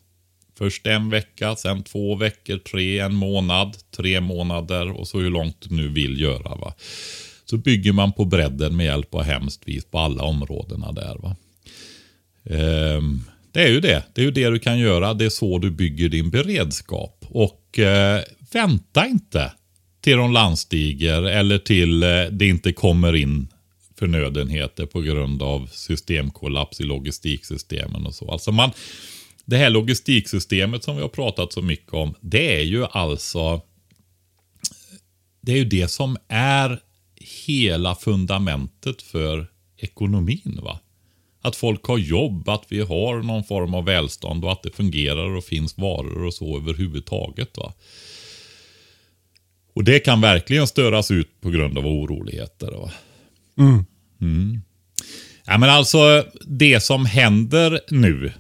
Först 0.58 0.88
en 0.88 1.10
vecka, 1.10 1.56
sen 1.56 1.84
två 1.84 2.16
veckor, 2.16 2.58
tre, 2.58 3.00
en 3.00 3.16
månad, 3.16 3.78
tre 3.92 4.22
månader 4.22 4.92
och 4.92 5.08
så 5.08 5.20
hur 5.20 5.30
långt 5.30 5.58
du 5.62 5.76
nu 5.76 5.88
vill 5.88 6.22
göra. 6.22 6.56
Va? 6.56 6.74
Så 7.46 7.58
bygger 7.58 7.92
man 7.92 8.14
på 8.14 8.26
bredden 8.26 8.76
med 8.76 8.86
hjälp 8.86 9.16
av 9.16 9.24
hemskt 9.24 9.68
vis 9.68 9.86
på 9.86 10.00
alla 10.00 10.24
områdena 10.24 10.92
där. 10.92 11.16
Va? 11.16 11.36
Ehm, 12.50 13.24
det 13.52 13.64
är 13.64 13.70
ju 13.70 13.80
det. 13.80 14.04
Det 14.14 14.22
är 14.22 14.26
ju 14.26 14.32
det 14.32 14.50
du 14.50 14.60
kan 14.60 14.80
göra. 14.80 15.14
Det 15.14 15.26
är 15.26 15.30
så 15.30 15.58
du 15.58 15.72
bygger 15.72 16.10
din 16.10 16.30
beredskap. 16.30 17.26
Och 17.30 17.80
eh, 17.80 18.22
vänta 18.52 19.08
inte 19.08 19.52
till 20.06 20.18
de 20.18 20.32
landstiger 20.32 21.24
eller 21.24 21.58
till 21.58 22.04
eh, 22.04 22.10
det 22.32 22.48
inte 22.48 22.74
kommer 22.74 23.16
in 23.16 23.48
förnödenheter 24.00 24.86
på 24.86 25.02
grund 25.02 25.42
av 25.42 25.70
systemkollaps 25.72 26.82
i 26.82 26.84
logistiksystemen 26.84 28.06
och 28.06 28.16
så. 28.16 28.32
Alltså 28.32 28.52
man, 28.52 28.72
det 29.46 29.58
här 29.58 29.70
logistiksystemet 29.70 30.84
som 30.84 30.96
vi 30.96 31.02
har 31.02 31.10
pratat 31.10 31.54
så 31.54 31.62
mycket 31.62 31.94
om, 31.94 32.16
det 32.22 32.60
är 32.60 32.64
ju 32.64 32.86
alltså 32.86 33.62
det 35.42 35.52
är 35.52 35.58
ju 35.58 35.66
det 35.66 35.88
som 35.88 36.18
är 36.28 36.80
hela 37.46 37.96
fundamentet 37.96 39.02
för 39.02 39.48
ekonomin. 39.78 40.60
va? 40.64 40.80
Att 41.42 41.56
folk 41.56 41.86
har 41.86 41.98
jobb, 41.98 42.50
att 42.50 42.66
vi 42.70 42.82
har 42.82 43.22
någon 43.22 43.44
form 43.44 43.74
av 43.74 43.86
välstånd 43.86 44.46
och 44.46 44.52
att 44.52 44.64
det 44.64 44.76
fungerar 44.76 45.36
och 45.36 45.44
finns 45.44 45.78
varor 45.78 46.26
och 46.26 46.34
så 46.34 46.58
överhuvudtaget. 46.58 47.58
Va? 47.58 47.74
Och 49.76 49.84
det 49.84 50.00
kan 50.00 50.22
verkligen 50.22 50.68
störas 50.68 51.12
ut 51.12 51.42
på 51.42 51.50
grund 51.50 51.78
av 51.78 51.88
oroligheter. 51.88 52.72
Va? 52.72 52.92
Mm. 54.22 54.62
Ja, 55.46 55.58
men 55.58 55.70
alltså 55.70 56.26
det 56.46 56.84
som 56.84 57.06
händer 57.06 57.82
nu 57.90 58.32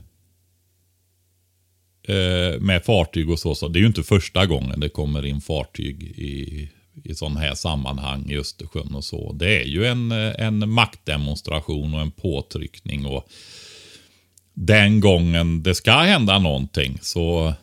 eh, 2.07 2.59
med 2.59 2.85
fartyg 2.85 3.29
och 3.29 3.39
så, 3.39 3.55
så, 3.55 3.67
det 3.67 3.79
är 3.79 3.81
ju 3.81 3.87
inte 3.87 4.03
första 4.03 4.45
gången 4.45 4.79
det 4.79 4.89
kommer 4.89 5.25
in 5.25 5.41
fartyg 5.41 6.03
i, 6.03 6.69
i 7.03 7.15
sådana 7.15 7.39
här 7.39 7.55
sammanhang 7.55 8.31
i 8.31 8.37
Östersjön 8.37 8.95
och 8.95 9.03
så. 9.03 9.33
Det 9.33 9.61
är 9.61 9.67
ju 9.67 9.85
en, 9.85 10.11
en 10.11 10.69
maktdemonstration 10.69 11.93
och 11.93 12.01
en 12.01 12.11
påtryckning. 12.11 13.05
och 13.05 13.29
Den 14.53 14.99
gången 14.99 15.63
det 15.63 15.75
ska 15.75 15.91
hända 15.91 16.39
någonting 16.39 16.99
så, 17.01 17.53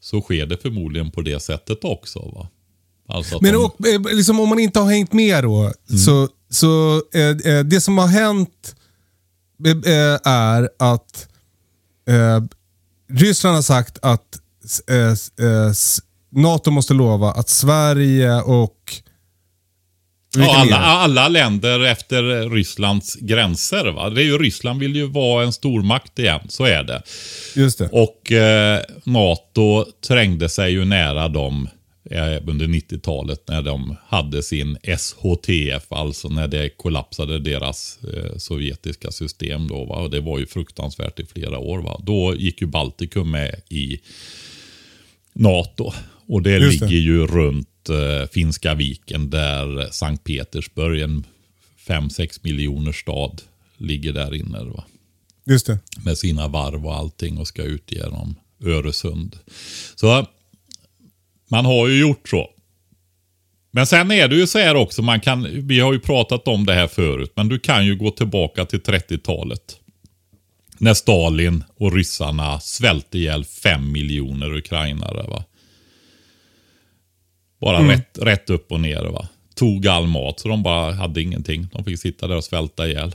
så 0.00 0.20
sker 0.20 0.46
det 0.46 0.56
förmodligen 0.56 1.10
på 1.10 1.20
det 1.22 1.40
sättet 1.40 1.84
också. 1.84 2.32
va. 2.34 2.48
Alltså 3.08 3.38
Men 3.42 3.56
och, 3.56 3.86
eh, 3.86 4.00
liksom, 4.16 4.40
om 4.40 4.48
man 4.48 4.58
inte 4.58 4.80
har 4.80 4.90
hängt 4.90 5.12
med 5.12 5.44
då, 5.44 5.58
Mm. 5.60 5.98
så, 5.98 6.28
så 6.50 7.02
eh, 7.14 7.52
eh, 7.54 7.64
det 7.64 7.80
som 7.80 7.98
har 7.98 8.06
hänt 8.06 8.74
eh, 9.66 9.92
eh, 9.92 10.18
är 10.24 10.68
att 10.78 11.28
eh, 12.08 12.42
Ryssland 13.18 13.54
har 13.54 13.62
sagt 13.62 13.98
att 14.02 14.40
NATO 16.30 16.70
måste 16.70 16.94
lova 16.94 17.30
att 17.32 17.48
Sverige 17.48 18.34
och 18.42 18.92
ja, 20.36 20.56
alla, 20.60 20.76
alla 20.76 21.28
länder 21.28 21.80
efter 21.84 22.50
Rysslands 22.50 23.14
gränser. 23.14 23.92
Va? 23.92 24.10
Det 24.10 24.22
är 24.22 24.24
ju, 24.24 24.38
Ryssland 24.38 24.80
vill 24.80 24.96
ju 24.96 25.06
vara 25.06 25.44
en 25.44 25.52
stormakt 25.52 26.18
igen, 26.18 26.40
så 26.48 26.64
är 26.64 26.82
det. 26.82 27.02
Just 27.56 27.78
det. 27.78 27.88
Och 27.92 28.32
eh, 28.32 28.80
NATO 29.04 29.84
trängde 30.08 30.48
sig 30.48 30.72
ju 30.72 30.84
nära 30.84 31.28
dem 31.28 31.68
under 32.46 32.66
90-talet 32.66 33.48
när 33.48 33.62
de 33.62 33.96
hade 34.06 34.42
sin 34.42 34.76
SHTF, 34.82 35.92
alltså 35.92 36.28
när 36.28 36.48
det 36.48 36.68
kollapsade 36.68 37.38
deras 37.38 37.98
eh, 38.14 38.36
sovjetiska 38.36 39.10
system. 39.10 39.68
Då, 39.68 39.84
va? 39.84 39.96
Och 39.96 40.10
det 40.10 40.20
var 40.20 40.38
ju 40.38 40.46
fruktansvärt 40.46 41.20
i 41.20 41.26
flera 41.26 41.58
år. 41.58 41.78
Va? 41.78 42.00
Då 42.04 42.34
gick 42.36 42.60
ju 42.60 42.66
Baltikum 42.66 43.30
med 43.30 43.60
i 43.68 44.00
NATO. 45.32 45.92
Och 46.26 46.42
det 46.42 46.58
det. 46.58 46.66
ligger 46.66 46.86
ju 46.86 47.26
runt 47.26 47.88
eh, 47.88 48.28
Finska 48.30 48.74
viken 48.74 49.30
där 49.30 49.88
Sankt 49.90 50.24
Petersburg, 50.24 51.00
en 51.00 51.24
5-6 51.86 52.40
miljoner 52.42 52.92
stad, 52.92 53.42
ligger 53.76 54.12
där 54.12 54.34
inne. 54.34 54.64
Va? 54.64 54.84
Just 55.46 55.66
det. 55.66 55.78
med 56.04 56.18
sina 56.18 56.48
varv 56.48 56.86
och 56.86 56.94
allting 56.94 57.38
och 57.38 57.48
ska 57.48 57.62
ut 57.62 57.92
genom 57.92 58.34
Öresund. 58.64 59.36
Så 59.94 60.26
man 61.48 61.64
har 61.64 61.88
ju 61.88 62.00
gjort 62.00 62.28
så. 62.28 62.50
Men 63.70 63.86
sen 63.86 64.10
är 64.10 64.28
det 64.28 64.36
ju 64.36 64.46
så 64.46 64.58
här 64.58 64.74
också, 64.74 65.02
man 65.02 65.20
kan, 65.20 65.66
vi 65.68 65.80
har 65.80 65.92
ju 65.92 66.00
pratat 66.00 66.48
om 66.48 66.66
det 66.66 66.74
här 66.74 66.86
förut, 66.86 67.32
men 67.36 67.48
du 67.48 67.58
kan 67.58 67.86
ju 67.86 67.96
gå 67.96 68.10
tillbaka 68.10 68.64
till 68.64 68.80
30-talet. 68.80 69.76
När 70.78 70.94
Stalin 70.94 71.64
och 71.76 71.92
ryssarna 71.92 72.60
svälte 72.60 73.18
ihjäl 73.18 73.44
fem 73.44 73.92
miljoner 73.92 74.56
ukrainare. 74.56 75.30
Va? 75.30 75.44
Bara 77.60 77.88
rätt, 77.88 78.18
rätt 78.18 78.50
upp 78.50 78.72
och 78.72 78.80
ner. 78.80 79.04
Va? 79.04 79.28
Tog 79.54 79.86
all 79.86 80.06
mat, 80.06 80.40
så 80.40 80.48
de 80.48 80.62
bara 80.62 80.92
hade 80.92 81.22
ingenting. 81.22 81.68
De 81.72 81.84
fick 81.84 81.98
sitta 81.98 82.26
där 82.26 82.36
och 82.36 82.44
svälta 82.44 82.88
ihjäl. 82.88 83.14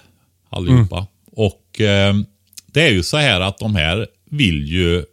Allihopa. 0.50 1.08
Och 1.26 1.82
eh, 1.82 2.16
det 2.66 2.88
är 2.88 2.92
ju 2.92 3.04
så 3.04 3.18
här 3.18 3.42
att 3.42 3.58
de 3.58 3.76
här 3.76 4.08
vill 4.30 4.68
ju... 4.68 5.06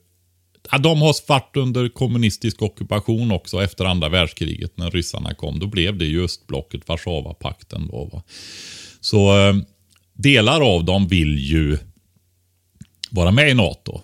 Ja, 0.72 0.78
de 0.78 1.00
har 1.00 1.28
varit 1.28 1.56
under 1.56 1.88
kommunistisk 1.88 2.62
ockupation 2.62 3.30
också 3.30 3.62
efter 3.62 3.84
andra 3.84 4.08
världskriget 4.08 4.76
när 4.76 4.90
ryssarna 4.90 5.34
kom. 5.34 5.58
Då 5.58 5.66
blev 5.66 5.98
det 5.98 6.04
ju 6.04 6.24
östblocket, 6.24 6.88
Warszawapakten. 6.88 7.88
Då, 7.88 8.04
va? 8.12 8.22
Så 9.00 9.38
eh, 9.38 9.56
delar 10.14 10.60
av 10.74 10.84
dem 10.84 11.08
vill 11.08 11.38
ju 11.38 11.78
vara 13.10 13.30
med 13.30 13.50
i 13.50 13.54
NATO. 13.54 14.00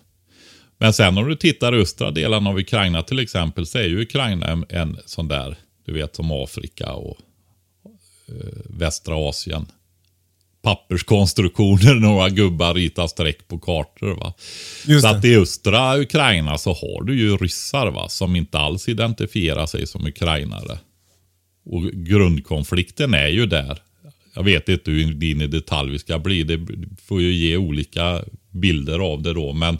Men 0.79 0.93
sen 0.93 1.19
om 1.19 1.29
du 1.29 1.37
tittar 1.37 1.75
i 1.75 1.81
östra 1.81 2.11
delen 2.11 2.47
av 2.47 2.59
Ukraina 2.59 3.03
till 3.03 3.19
exempel 3.19 3.67
så 3.67 3.79
är 3.79 3.85
ju 3.85 4.03
Ukraina 4.03 4.47
en, 4.47 4.65
en 4.69 4.99
sån 5.07 5.29
där, 5.29 5.57
du 5.85 5.93
vet 5.93 6.17
som 6.17 6.31
Afrika 6.31 6.93
och 6.93 7.19
eh, 8.29 8.35
västra 8.65 9.29
Asien. 9.29 9.67
Papperskonstruktioner, 10.67 11.95
några 11.95 12.29
gubbar 12.29 12.75
ritar 12.75 13.07
streck 13.07 13.49
på 13.49 13.59
kartor. 13.59 14.15
Va? 14.15 14.35
Just 14.87 15.07
så 15.07 15.13
det. 15.13 15.19
att 15.19 15.25
i 15.25 15.37
östra 15.37 15.99
Ukraina 15.99 16.59
så 16.59 16.71
har 16.71 17.05
du 17.05 17.19
ju 17.19 17.37
ryssar 17.37 17.91
va, 17.91 18.09
som 18.09 18.37
inte 18.37 18.59
alls 18.59 18.89
identifierar 18.89 19.67
sig 19.67 19.87
som 19.87 20.07
ukrainare. 20.07 20.79
Och 21.65 21.83
grundkonflikten 21.83 23.15
är 23.15 23.29
ju 23.29 23.47
där. 23.47 23.79
Jag 24.35 24.43
vet 24.43 24.69
inte 24.69 24.91
hur 24.91 25.15
din 25.15 25.41
i 25.41 25.47
detalj 25.47 25.93
vi 25.93 25.99
ska 25.99 26.19
bli. 26.19 26.43
Det 26.43 26.67
får 27.03 27.21
ju 27.21 27.35
ge 27.35 27.57
olika 27.57 28.25
bilder 28.51 28.99
av 28.99 29.23
det 29.23 29.33
då. 29.33 29.53
Men 29.53 29.79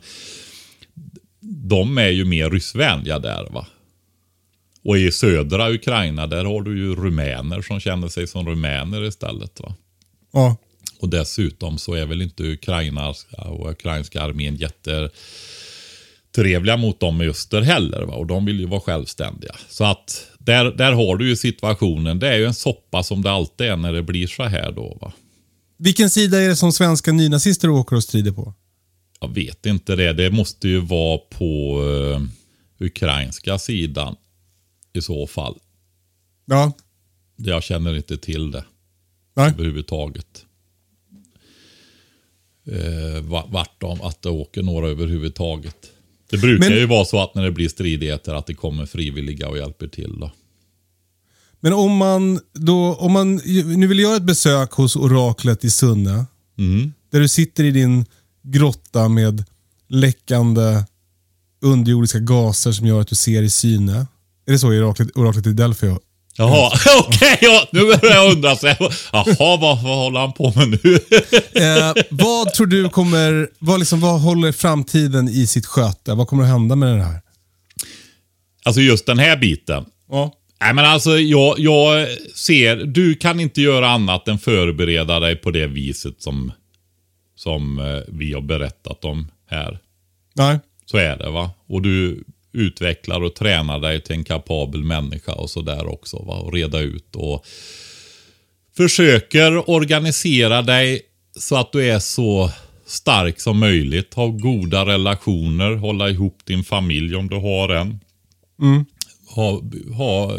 de 1.41 1.99
är 1.99 2.11
ju 2.11 2.25
mer 2.25 2.51
ryssvänliga 2.51 3.19
där 3.19 3.47
va. 3.51 3.67
Och 4.85 4.99
i 4.99 5.13
södra 5.13 5.71
Ukraina 5.71 6.27
där 6.27 6.45
har 6.45 6.63
du 6.63 6.79
ju 6.79 6.95
rumäner 6.95 7.63
som 7.63 7.81
känner 7.81 8.09
sig 8.09 8.27
som 8.27 8.49
rumäner 8.49 9.05
istället 9.05 9.61
va. 9.61 9.75
Ja. 10.33 10.57
Och 11.01 11.09
dessutom 11.09 11.79
så 11.79 11.95
är 11.95 12.07
väl 12.07 12.23
inte 12.23 12.43
ukrainska 12.43 13.43
och 13.43 13.71
ukrainska 13.71 14.23
armén 14.23 14.57
jättetrevliga 14.57 16.77
mot 16.77 17.01
dem 17.01 17.23
i 17.23 17.29
öster 17.29 17.61
heller. 17.61 18.03
Va? 18.03 18.15
Och 18.15 18.27
de 18.27 18.45
vill 18.45 18.61
ju 18.61 18.67
vara 18.67 18.81
självständiga. 18.81 19.57
Så 19.69 19.85
att 19.85 20.27
där, 20.39 20.65
där 20.65 20.93
har 20.93 21.17
du 21.17 21.29
ju 21.29 21.37
situationen. 21.37 22.19
Det 22.19 22.29
är 22.29 22.37
ju 22.37 22.45
en 22.45 22.55
soppa 22.55 23.03
som 23.03 23.23
det 23.23 23.31
alltid 23.31 23.67
är 23.67 23.77
när 23.77 23.93
det 23.93 24.03
blir 24.03 24.27
så 24.27 24.43
här 24.43 24.73
då. 24.73 24.99
Va? 25.01 25.13
Vilken 25.79 26.11
sida 26.11 26.43
är 26.43 26.49
det 26.49 26.57
som 26.57 26.73
svenska 26.73 27.13
nynazister 27.13 27.71
åker 27.71 27.97
och 27.97 28.03
strider 28.03 28.33
på? 28.33 28.55
Jag 29.21 29.35
vet 29.35 29.67
inte 29.67 29.97
det. 29.97 30.13
Det 30.13 30.31
måste 30.31 30.69
ju 30.69 30.81
vara 30.81 31.19
på 31.19 31.81
uh, 31.83 32.23
ukrainska 32.79 33.59
sidan 33.59 34.17
i 34.93 35.03
så 35.03 35.27
fall. 35.27 35.59
Ja. 36.45 36.73
Jag 37.37 37.63
känner 37.63 37.97
inte 37.97 38.17
till 38.17 38.51
det 38.51 38.65
Nej. 39.37 39.51
överhuvudtaget. 39.51 40.46
Eh, 42.73 43.23
va- 43.23 43.47
vart 43.49 43.81
de, 43.81 44.01
att 44.03 44.23
det 44.23 44.31
åker 44.31 44.63
några 44.63 44.89
överhuvudtaget. 44.89 45.77
Det 46.31 46.39
brukar 46.39 46.69
Men- 46.69 46.79
ju 46.79 46.87
vara 46.87 47.05
så 47.05 47.23
att 47.23 47.35
när 47.35 47.43
det 47.45 47.51
blir 47.53 47.69
stridigheter 47.69 48.35
att 48.35 48.47
det 48.47 48.55
kommer 48.55 48.87
frivilliga 48.87 49.49
och 49.49 49.59
hjälper 49.59 49.89
till. 49.89 50.21
Då. 50.21 50.31
Men 51.61 51.73
om 51.73 51.97
man, 51.97 52.41
då, 52.53 52.95
om 52.95 53.13
man 53.13 53.37
nu 53.77 53.87
vill 53.87 53.99
göra 53.99 54.17
ett 54.17 54.23
besök 54.23 54.71
hos 54.73 54.97
oraklet 54.97 55.65
i 55.65 55.71
Sunne. 55.71 56.25
Mm. 56.59 56.93
Där 57.11 57.21
du 57.21 57.29
sitter 57.29 57.65
i 57.65 57.71
din 57.71 58.05
grotta 58.43 59.09
med 59.09 59.45
läckande 59.89 60.83
underjordiska 61.61 62.19
gaser 62.19 62.73
som 62.73 62.87
gör 62.87 63.01
att 63.01 63.09
du 63.09 63.15
ser 63.15 63.43
i 63.43 63.51
syne. 63.51 64.07
Är 64.47 64.53
det 64.53 64.59
så 64.59 64.69
oraklet, 64.69 65.17
oraklet 65.17 65.47
i 65.47 65.53
Delphi? 65.53 65.95
Jaha, 66.39 66.71
okej, 66.99 67.39
ja, 67.41 67.69
nu 67.73 67.81
börjar 67.81 68.15
jag 68.17 68.33
undra. 68.33 68.57
Så, 68.57 68.67
jag- 68.67 68.93
Jaha, 69.13 69.25
vad, 69.39 69.61
vad 69.61 69.97
håller 69.97 70.21
han 70.21 70.33
på 70.33 70.53
med 70.57 70.69
nu? 70.69 70.99
Eh, 71.63 71.95
vad 72.11 72.53
tror 72.55 72.67
du 72.67 72.89
kommer, 72.89 73.49
vad, 73.59 73.79
liksom, 73.79 74.01
vad 74.01 74.21
håller 74.21 74.53
framtiden 74.53 75.29
i 75.29 75.47
sitt 75.47 75.67
sköte? 75.67 76.15
Vad 76.15 76.29
kommer 76.29 76.43
att 76.43 76.49
hända 76.49 76.77
med 76.77 76.97
det 76.99 77.03
här? 77.05 77.21
alltså 78.65 78.81
just 78.81 79.07
den 79.07 79.19
här 79.19 79.37
biten. 79.37 79.85
Ja. 80.11 80.33
Nej 80.61 80.75
men 80.75 80.85
alltså 80.85 81.19
jag, 81.19 81.59
jag 81.59 82.07
ser, 82.35 82.77
du 82.77 83.15
kan 83.15 83.41
inte 83.41 83.61
göra 83.63 83.89
annat 83.91 84.29
än 84.29 84.39
förbereda 84.39 85.21
dig 85.21 85.37
på 85.37 85.51
det 85.51 85.67
viset 85.67 86.23
som, 86.23 86.53
som 87.37 87.79
eh, 87.79 88.01
vi 88.09 88.33
har 88.33 88.41
berättat 88.41 89.05
om 89.05 89.29
här. 89.51 89.79
Nej. 90.35 90.59
Så 90.87 90.97
är 90.97 91.17
det 91.19 91.31
va. 91.31 91.51
Och 91.69 91.83
du 91.83 92.25
utvecklar 92.57 93.23
och 93.23 93.35
tränar 93.35 93.79
dig 93.79 94.01
till 94.01 94.15
en 94.15 94.25
kapabel 94.25 94.85
människa 94.85 95.33
och 95.33 95.51
sådär 95.51 95.87
också 95.87 96.17
va. 96.17 96.35
Och 96.35 96.53
reda 96.53 96.81
ut 96.81 97.17
och 97.17 97.47
försöker 98.77 99.71
organisera 99.71 100.63
dig 100.63 101.03
så 101.39 101.57
att 101.57 101.73
du 101.73 101.91
är 101.91 101.99
så 101.99 102.51
stark 102.87 103.41
som 103.41 103.59
möjligt. 103.59 104.15
Ha 104.15 104.27
goda 104.27 104.87
relationer, 104.87 105.75
hålla 105.75 106.11
ihop 106.11 106.39
din 106.45 106.65
familj 106.65 107.17
om 107.17 107.29
du 107.29 107.37
har 107.37 107.69
en. 107.69 108.01
Ha, 109.35 109.63
ha 109.97 110.39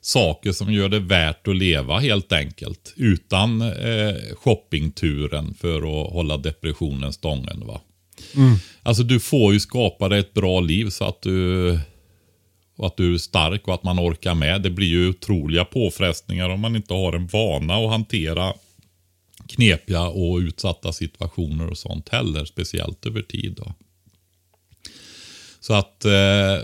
saker 0.00 0.52
som 0.52 0.72
gör 0.72 0.88
det 0.88 1.00
värt 1.00 1.48
att 1.48 1.56
leva 1.56 1.98
helt 1.98 2.32
enkelt. 2.32 2.94
Utan 2.96 3.62
eh, 3.62 4.14
shoppingturen 4.34 5.54
för 5.54 5.76
att 5.76 6.12
hålla 6.12 6.36
depressionen 6.36 7.12
stången. 7.12 7.66
Va? 7.66 7.80
Alltså 8.88 9.02
du 9.02 9.20
får 9.20 9.52
ju 9.52 9.60
skapa 9.60 10.08
dig 10.08 10.20
ett 10.20 10.34
bra 10.34 10.60
liv 10.60 10.90
så 10.90 11.04
att 11.04 11.22
du, 11.22 11.70
och 12.76 12.86
att 12.86 12.96
du 12.96 13.14
är 13.14 13.18
stark 13.18 13.68
och 13.68 13.74
att 13.74 13.82
man 13.82 13.98
orkar 13.98 14.34
med. 14.34 14.62
Det 14.62 14.70
blir 14.70 14.86
ju 14.86 15.08
otroliga 15.08 15.64
påfrestningar 15.64 16.48
om 16.48 16.60
man 16.60 16.76
inte 16.76 16.94
har 16.94 17.12
en 17.12 17.26
vana 17.26 17.74
att 17.74 17.90
hantera 17.90 18.54
knepiga 19.48 20.08
och 20.08 20.38
utsatta 20.38 20.92
situationer 20.92 21.70
och 21.70 21.78
sånt 21.78 22.08
heller. 22.08 22.44
Speciellt 22.44 23.06
över 23.06 23.22
tid. 23.22 23.54
Då. 23.56 23.74
Så 25.60 25.74
att 25.74 26.04
eh, 26.04 26.58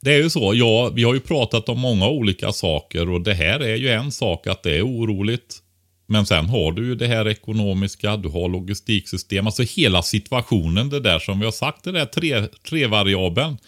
det 0.00 0.14
är 0.14 0.22
ju 0.22 0.30
så. 0.30 0.54
Ja, 0.54 0.90
vi 0.94 1.04
har 1.04 1.14
ju 1.14 1.20
pratat 1.20 1.68
om 1.68 1.80
många 1.80 2.08
olika 2.08 2.52
saker 2.52 3.10
och 3.10 3.20
det 3.20 3.34
här 3.34 3.60
är 3.60 3.76
ju 3.76 3.88
en 3.88 4.12
sak 4.12 4.46
att 4.46 4.62
det 4.62 4.76
är 4.76 4.86
oroligt. 4.86 5.62
Men 6.10 6.26
sen 6.26 6.46
har 6.46 6.72
du 6.72 6.86
ju 6.86 6.94
det 6.94 7.06
här 7.06 7.28
ekonomiska, 7.28 8.16
du 8.16 8.28
har 8.28 8.48
logistiksystem, 8.48 9.46
alltså 9.46 9.62
hela 9.62 10.02
situationen, 10.02 10.88
det 10.88 11.00
där 11.00 11.18
som 11.18 11.38
vi 11.38 11.44
har 11.44 11.52
sagt, 11.52 11.84
det 11.84 11.92
där 11.92 12.06
tre, 12.06 12.46
tre 12.68 12.86
variabeln. 12.86 13.58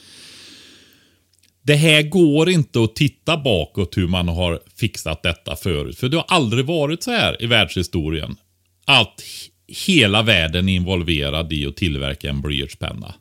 Det 1.63 1.75
här 1.75 2.03
går 2.03 2.51
inte 2.51 2.83
att 2.83 2.97
titta 2.97 3.37
bakåt 3.37 3.97
hur 3.97 4.09
man 4.09 4.29
har 4.29 4.61
fixat 4.77 5.23
detta 5.23 5.57
förut. 5.57 5.99
För 5.99 6.09
det 6.09 6.17
har 6.17 6.27
aldrig 6.29 6.65
varit 6.67 7.03
så 7.03 7.11
här 7.11 7.43
i 7.43 7.47
världshistorien. 7.47 8.37
Att 8.85 9.21
he- 9.21 9.51
hela 9.87 10.23
världen 10.23 10.69
är 10.69 10.75
involverad 10.75 11.53
i 11.53 11.67
att 11.67 11.77
tillverka 11.77 12.31
en 12.31 12.41
blyertspenna. 12.41 13.15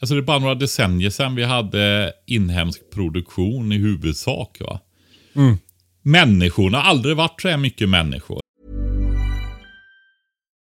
Alltså 0.00 0.14
det 0.14 0.20
är 0.20 0.22
bara 0.22 0.38
några 0.38 0.54
decennier 0.54 1.10
sedan 1.10 1.34
vi 1.34 1.44
hade 1.44 2.12
inhemsk 2.26 2.90
produktion 2.94 3.72
i 3.72 3.76
huvudsak. 3.78 4.58
Va? 4.60 4.80
Mm. 5.36 5.58
Människorna 6.02 6.82
aldrig 6.82 7.16
varit 7.16 7.40
så 7.40 7.48
här 7.48 7.56
mycket 7.56 7.88
människor. 7.88 8.40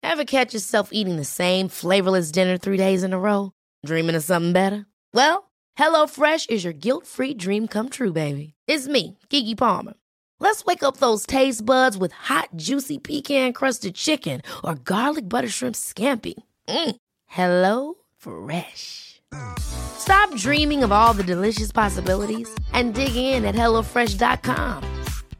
Ever 0.02 0.24
catch 0.24 0.54
yourself 0.54 0.88
eating 0.92 1.16
the 1.16 1.24
same 1.24 1.68
flavorless 1.68 2.32
dinner 2.32 2.58
three 2.58 2.76
days 2.76 3.02
in 3.02 3.12
a 3.12 3.18
row? 3.18 3.50
Dreaming 3.86 4.16
of 4.16 4.24
something 4.24 4.52
better? 4.52 4.86
Well, 5.12 5.50
HelloFresh 5.78 6.50
is 6.50 6.64
your 6.64 6.72
guilt-free 6.72 7.34
dream 7.34 7.66
come 7.68 7.88
true, 7.88 8.12
baby. 8.12 8.54
It's 8.68 8.88
me, 8.88 9.18
Kiki 9.28 9.54
Palmer. 9.54 9.94
Let's 10.40 10.64
wake 10.64 10.82
up 10.82 10.98
those 10.98 11.26
taste 11.26 11.64
buds 11.64 11.98
with 11.98 12.12
hot, 12.12 12.48
juicy 12.56 12.98
pecan-crusted 12.98 13.94
chicken 13.94 14.42
or 14.62 14.74
garlic 14.74 15.28
butter 15.28 15.48
shrimp 15.48 15.74
scampi. 15.74 16.34
Mm. 16.68 16.96
Hello 17.26 17.94
Fresh. 18.16 19.20
Stop 19.58 20.34
dreaming 20.36 20.84
of 20.84 20.92
all 20.92 21.14
the 21.14 21.24
delicious 21.24 21.72
possibilities 21.72 22.48
and 22.72 22.94
dig 22.94 23.16
in 23.16 23.44
at 23.44 23.54
HelloFresh.com. 23.54 24.95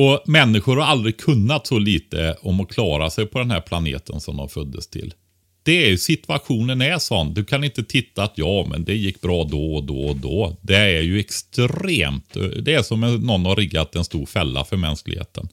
Och 0.00 0.22
människor 0.24 0.76
har 0.76 0.84
aldrig 0.84 1.16
kunnat 1.16 1.66
så 1.66 1.78
lite 1.78 2.36
om 2.42 2.60
att 2.60 2.68
klara 2.68 3.10
sig 3.10 3.26
på 3.26 3.38
den 3.38 3.50
här 3.50 3.60
planeten 3.60 4.20
som 4.20 4.36
de 4.36 4.48
föddes 4.48 4.88
till. 4.88 5.14
Det 5.62 5.84
är 5.84 5.88
ju 5.88 5.98
situationen 5.98 6.82
är 6.82 6.98
sån. 6.98 7.34
Du 7.34 7.44
kan 7.44 7.64
inte 7.64 7.84
titta 7.84 8.22
att 8.22 8.32
ja, 8.34 8.66
men 8.70 8.84
det 8.84 8.94
gick 8.94 9.20
bra 9.20 9.44
då 9.44 9.74
och 9.74 9.84
då 9.84 10.00
och 10.00 10.16
då. 10.16 10.56
Det 10.62 10.76
är 10.76 11.02
ju 11.02 11.18
extremt. 11.18 12.36
Det 12.62 12.74
är 12.74 12.82
som 12.82 13.04
om 13.04 13.14
någon 13.14 13.44
har 13.44 13.56
riggat 13.56 13.96
en 13.96 14.04
stor 14.04 14.26
fälla 14.26 14.64
för 14.64 14.76
mänskligheten. 14.76 15.48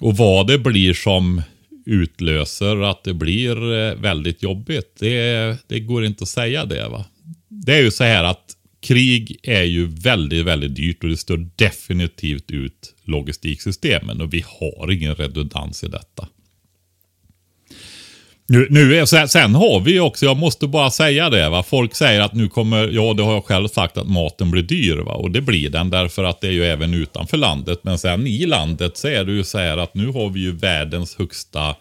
Och 0.00 0.16
vad 0.16 0.46
det 0.46 0.58
blir 0.58 0.94
som 0.94 1.42
utlöser 1.86 2.82
att 2.82 3.04
det 3.04 3.14
blir 3.14 3.72
eh, 3.72 3.94
väldigt 3.94 4.42
jobbigt, 4.42 4.96
det, 4.98 5.56
det 5.66 5.80
går 5.80 6.04
inte 6.04 6.22
att 6.22 6.28
säga 6.28 6.64
det. 6.64 6.88
va. 6.88 7.04
Det 7.48 7.74
är 7.74 7.82
ju 7.82 7.90
så 7.90 8.04
här 8.04 8.24
att 8.24 8.55
krig 8.86 9.36
är 9.42 9.62
ju 9.62 9.86
väldigt, 9.86 10.46
väldigt 10.46 10.74
dyrt 10.74 11.04
och 11.04 11.10
det 11.10 11.16
står 11.16 11.48
definitivt 11.56 12.50
ut 12.50 12.94
logistiksystemen 13.04 14.20
och 14.20 14.34
vi 14.34 14.44
har 14.46 14.90
ingen 14.90 15.14
redundans 15.14 15.84
i 15.84 15.88
detta. 15.88 16.28
Nu, 18.48 18.66
nu 18.70 18.96
är, 18.96 19.04
sen, 19.04 19.28
sen 19.28 19.54
har 19.54 19.80
vi 19.80 20.00
också, 20.00 20.26
jag 20.26 20.36
måste 20.36 20.66
bara 20.66 20.90
säga 20.90 21.30
det, 21.30 21.48
va? 21.48 21.62
folk 21.62 21.94
säger 21.94 22.20
att 22.20 22.34
nu 22.34 22.48
kommer, 22.48 22.88
ja 22.88 23.14
det 23.14 23.22
har 23.22 23.32
jag 23.32 23.44
själv 23.44 23.68
sagt 23.68 23.96
att 23.96 24.08
maten 24.08 24.50
blir 24.50 24.62
dyr 24.62 24.96
va? 24.96 25.14
och 25.14 25.30
det 25.30 25.40
blir 25.40 25.70
den 25.70 25.90
därför 25.90 26.24
att 26.24 26.40
det 26.40 26.46
är 26.46 26.52
ju 26.52 26.64
även 26.64 26.94
utanför 26.94 27.36
landet. 27.36 27.80
Men 27.82 27.98
sen 27.98 28.26
i 28.26 28.46
landet 28.46 28.96
så 28.96 29.08
är 29.08 29.24
det 29.24 29.32
ju 29.32 29.44
så 29.44 29.58
här 29.58 29.76
att 29.76 29.94
nu 29.94 30.06
har 30.06 30.30
vi 30.30 30.40
ju 30.40 30.52
världens 30.52 31.16
högsta 31.18 31.76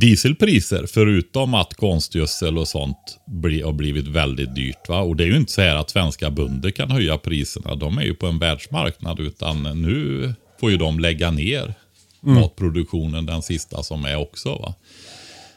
dieselpriser 0.00 0.86
förutom 0.86 1.54
att 1.54 1.74
konstgödsel 1.74 2.58
och 2.58 2.68
sånt 2.68 3.18
bli, 3.26 3.62
har 3.62 3.72
blivit 3.72 4.08
väldigt 4.08 4.54
dyrt. 4.54 4.88
Va? 4.88 5.00
Och 5.00 5.16
det 5.16 5.24
är 5.24 5.28
ju 5.28 5.36
inte 5.36 5.52
så 5.52 5.60
här 5.60 5.76
att 5.76 5.90
svenska 5.90 6.30
bönder 6.30 6.70
kan 6.70 6.90
höja 6.90 7.18
priserna. 7.18 7.74
De 7.74 7.98
är 7.98 8.02
ju 8.02 8.14
på 8.14 8.26
en 8.26 8.38
världsmarknad 8.38 9.20
utan 9.20 9.62
nu 9.62 10.34
får 10.60 10.70
ju 10.70 10.76
de 10.76 11.00
lägga 11.00 11.30
ner 11.30 11.74
matproduktionen 12.20 13.26
den 13.26 13.42
sista 13.42 13.82
som 13.82 14.04
är 14.04 14.16
också. 14.16 14.54
Va? 14.54 14.74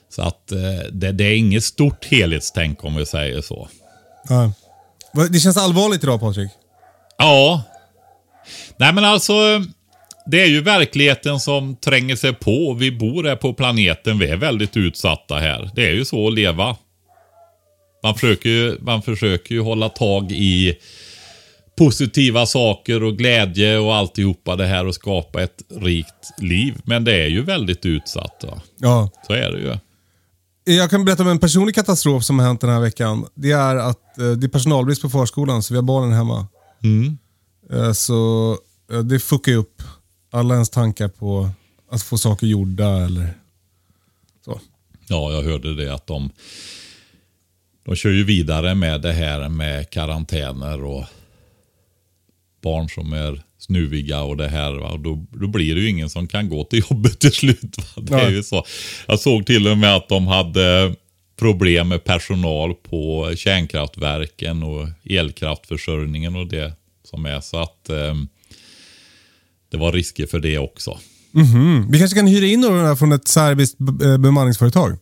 Så 0.10 0.22
att 0.22 0.52
eh, 0.52 0.60
det, 0.92 1.12
det 1.12 1.24
är 1.24 1.36
inget 1.36 1.64
stort 1.64 2.06
helhetstänk 2.06 2.84
om 2.84 2.96
vi 2.96 3.06
säger 3.06 3.42
så. 3.42 3.68
Ja. 4.30 4.54
Det 5.32 5.40
känns 5.40 5.58
allvarligt 5.58 6.04
idag 6.04 6.20
Patrik. 6.20 6.52
Ja. 7.18 7.64
Nej 8.78 8.94
men 8.94 9.06
alltså. 9.06 9.34
Det 10.32 10.42
är 10.42 10.48
ju 10.48 10.62
verkligheten 10.62 11.40
som 11.40 11.76
tränger 11.76 12.16
sig 12.16 12.34
på. 12.34 12.74
Vi 12.74 12.92
bor 12.92 13.24
här 13.24 13.36
på 13.36 13.54
planeten. 13.54 14.20
Vi 14.20 14.28
är 14.28 14.38
väldigt 14.38 14.78
utsatta 14.78 15.36
här. 15.36 15.70
Det 15.76 15.88
är 15.88 15.94
ju 15.94 16.06
så 16.06 16.28
att 16.28 16.34
leva. 16.34 16.76
Man 18.04 18.16
försöker 18.16 18.50
ju, 18.50 18.78
man 18.82 19.02
försöker 19.02 19.56
ju 19.56 19.62
hålla 19.62 19.90
tag 19.90 20.32
i 20.32 20.78
positiva 21.78 22.46
saker 22.46 23.04
och 23.04 23.18
glädje 23.18 23.78
och 23.78 23.96
alltihopa 23.96 24.56
det 24.56 24.66
här 24.66 24.86
och 24.86 24.96
skapa 24.96 25.44
ett 25.44 25.62
rikt 25.82 26.34
liv. 26.38 26.82
Men 26.84 27.04
det 27.04 27.24
är 27.24 27.28
ju 27.28 27.42
väldigt 27.42 27.86
utsatt. 27.86 28.44
Va? 28.48 28.62
Ja. 28.78 29.10
Så 29.28 29.34
är 29.34 29.52
det 29.52 29.60
ju. 29.60 29.78
Jag 30.76 30.90
kan 30.90 31.06
berätta 31.06 31.24
om 31.24 31.30
en 31.30 31.40
personlig 31.40 31.76
katastrof 31.76 32.24
som 32.24 32.40
har 32.40 32.46
hänt 32.46 32.62
den 32.62 32.70
här 32.70 32.80
veckan. 32.80 33.26
Det 33.36 33.52
är 33.52 33.76
att 33.76 34.18
eh, 34.18 34.32
det 34.32 34.48
är 34.48 34.50
personalbrist 34.50 35.02
på 35.02 35.10
förskolan, 35.10 35.64
så 35.64 35.74
vi 35.74 35.78
har 35.78 35.84
barnen 35.84 36.14
hemma. 36.14 36.48
Eh, 37.74 37.92
så 37.92 38.52
eh, 38.92 39.00
det 39.00 39.20
fuckar 39.20 39.52
ju 39.52 39.58
upp 39.58 39.82
alla 40.30 40.54
ens 40.54 40.70
tankar 40.70 41.08
på 41.08 41.50
att 41.90 42.04
få 42.04 42.18
saker 42.18 42.48
gjorda 42.48 43.06
eller 43.06 43.34
så. 44.46 44.62
Ja, 45.08 45.32
jag 45.32 45.44
hörde 45.44 45.76
det 45.76 45.94
att 45.94 46.08
de, 46.08 46.30
de 47.84 47.96
kör 47.96 48.10
ju 48.10 48.24
vidare 48.24 48.76
med 48.76 49.02
det 49.02 49.14
här 49.14 49.50
med 49.50 49.90
karantäner 49.90 50.84
och 50.84 51.06
barn 52.62 52.90
som 52.90 53.14
är 53.14 53.44
snuviga 53.58 54.22
och 54.22 54.38
det 54.38 54.48
här. 54.48 54.74
Va? 54.74 54.98
Då, 54.98 55.26
då 55.32 55.48
blir 55.48 55.76
det 55.76 55.82
ju 55.82 55.90
ingen 55.90 56.10
som 56.10 56.28
kan 56.28 56.50
gå 56.50 56.64
till 56.64 56.84
jobbet 56.90 57.20
till 57.20 57.32
slut. 57.32 57.78
Va? 57.78 58.02
Det 58.02 58.14
är 58.14 58.26
Nej. 58.26 58.34
ju 58.34 58.44
så. 58.44 58.66
Jag 59.08 59.20
såg 59.20 59.46
till 59.46 59.68
och 59.68 59.78
med 59.78 59.96
att 59.96 60.10
de 60.10 60.28
hade 60.28 60.96
problem 61.36 61.88
med 61.88 62.04
personal 62.04 62.76
på 62.76 63.34
kärnkraftverken 63.36 64.64
och 64.64 64.88
elkraftförsörjningen 65.04 66.36
och 66.36 66.48
det 66.48 66.74
som 67.04 67.26
är. 67.26 67.42
Så 67.42 67.58
att 67.58 67.90
eh, 67.90 68.16
det 69.72 69.78
var 69.78 69.92
risker 69.92 70.28
för 70.28 70.40
det 70.40 70.58
också. 70.58 70.98
Mm. 71.36 71.92
Vi 71.92 72.00
kanske 72.00 72.18
kan 72.18 72.28
hyra 72.28 72.46
in 72.46 72.60
några 72.62 72.96
från 72.96 73.12
ett 73.12 73.28
serbiskt 73.28 73.80
eh, 73.82 74.18
bemanningsföretag. 74.18 74.98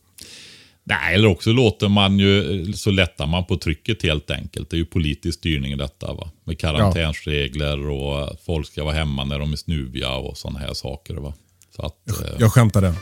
Nej, 0.84 1.14
eller 1.14 1.28
också 1.28 1.50
låter 1.50 1.88
man 1.88 2.18
ju, 2.18 2.64
så 2.72 2.90
lättar 2.90 3.26
man 3.26 3.44
på 3.44 3.56
trycket 3.56 4.02
helt 4.02 4.30
enkelt. 4.30 4.70
Det 4.70 4.76
är 4.76 4.78
ju 4.78 4.84
politisk 4.84 5.38
styrning 5.38 5.72
i 5.72 5.76
detta 5.76 6.12
va. 6.14 6.30
Med 6.44 6.58
karantänsregler 6.58 7.88
och 7.88 8.36
folk 8.46 8.66
ska 8.66 8.84
vara 8.84 8.94
hemma 8.94 9.24
när 9.24 9.38
de 9.38 9.52
är 9.52 9.56
snuviga 9.56 10.10
och 10.14 10.36
sådana 10.38 10.58
här 10.58 10.74
saker 10.74 11.14
va. 11.14 11.34
Så 11.76 11.82
att, 11.86 12.08
eh, 12.08 12.30
Jag 12.38 12.52
skämtade. 12.52 12.94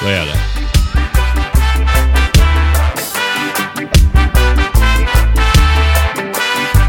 så 0.00 0.06
är 0.06 0.26
det. 0.26 0.38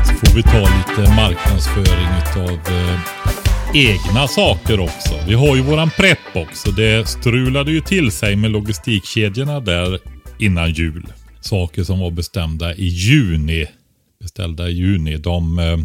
Så 0.06 0.26
får 0.26 0.36
vi 0.36 0.44
ta 0.44 0.60
lite 0.60 1.14
marknadsföring 1.16 2.08
eh, 2.68 3.29
egna 3.74 4.28
saker 4.28 4.80
också. 4.80 5.20
Vi 5.28 5.34
har 5.34 5.56
ju 5.56 5.62
våran 5.62 5.90
prepp 5.90 6.36
också. 6.36 6.72
det 6.72 7.10
strulade 7.10 7.72
ju 7.72 7.82
till 7.82 8.12
sig 8.12 8.36
med 8.36 8.52
logistikkedjorna 8.52 9.60
där 9.60 10.00
innan 10.40 10.74
jul. 10.74 11.06
Saker 11.42 11.84
som 11.84 12.00
var 12.00 12.12
bestämda 12.12 12.76
i 12.76 12.86
juni. 12.86 13.68
Beställda 14.20 14.70
i 14.70 14.74
juni. 14.74 15.18
De 15.18 15.60
eh, 15.60 15.78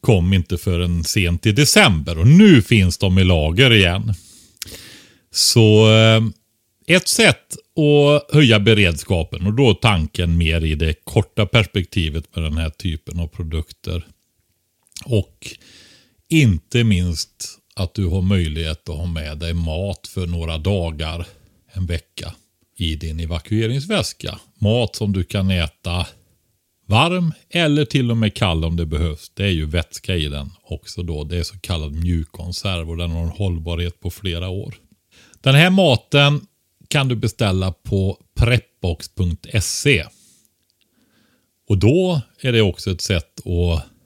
kom 0.00 0.32
inte 0.32 0.58
förrän 0.58 1.04
sent 1.04 1.46
i 1.46 1.52
december 1.52 2.18
och 2.18 2.26
nu 2.26 2.62
finns 2.62 2.98
de 2.98 3.18
i 3.18 3.24
lager 3.24 3.72
igen. 3.72 4.14
Så 5.30 5.92
eh, 5.92 6.22
ett 6.86 7.08
sätt 7.08 7.56
att 7.76 8.34
höja 8.34 8.60
beredskapen 8.60 9.46
och 9.46 9.54
då 9.54 9.74
tanken 9.74 10.38
mer 10.38 10.64
i 10.64 10.74
det 10.74 10.94
korta 11.04 11.46
perspektivet 11.46 12.36
med 12.36 12.44
den 12.44 12.56
här 12.56 12.70
typen 12.70 13.20
av 13.20 13.26
produkter. 13.26 14.06
Och 15.04 15.56
inte 16.28 16.84
minst 16.84 17.58
att 17.74 17.94
du 17.94 18.06
har 18.06 18.22
möjlighet 18.22 18.88
att 18.88 18.96
ha 18.96 19.06
med 19.06 19.38
dig 19.38 19.54
mat 19.54 20.06
för 20.06 20.26
några 20.26 20.58
dagar, 20.58 21.26
en 21.72 21.86
vecka 21.86 22.34
i 22.76 22.96
din 22.96 23.20
evakueringsväska. 23.20 24.38
Mat 24.58 24.96
som 24.96 25.12
du 25.12 25.24
kan 25.24 25.50
äta 25.50 26.06
varm 26.86 27.32
eller 27.50 27.84
till 27.84 28.10
och 28.10 28.16
med 28.16 28.34
kall 28.34 28.64
om 28.64 28.76
det 28.76 28.86
behövs. 28.86 29.30
Det 29.34 29.44
är 29.44 29.50
ju 29.50 29.66
vätska 29.66 30.16
i 30.16 30.28
den 30.28 30.50
också 30.62 31.02
då. 31.02 31.24
Det 31.24 31.38
är 31.38 31.42
så 31.42 31.58
kallad 31.58 31.92
mjukkonserv 31.92 32.90
och 32.90 32.96
den 32.96 33.10
har 33.10 33.22
en 33.22 33.28
hållbarhet 33.28 34.00
på 34.00 34.10
flera 34.10 34.48
år. 34.48 34.74
Den 35.40 35.54
här 35.54 35.70
maten 35.70 36.46
kan 36.88 37.08
du 37.08 37.16
beställa 37.16 37.72
på 37.72 38.18
prepbox.se. 38.34 40.04
Och 41.68 41.78
då 41.78 42.20
är 42.40 42.52
det 42.52 42.62
också 42.62 42.90
ett 42.90 43.00
sätt 43.00 43.38
att 43.38 43.97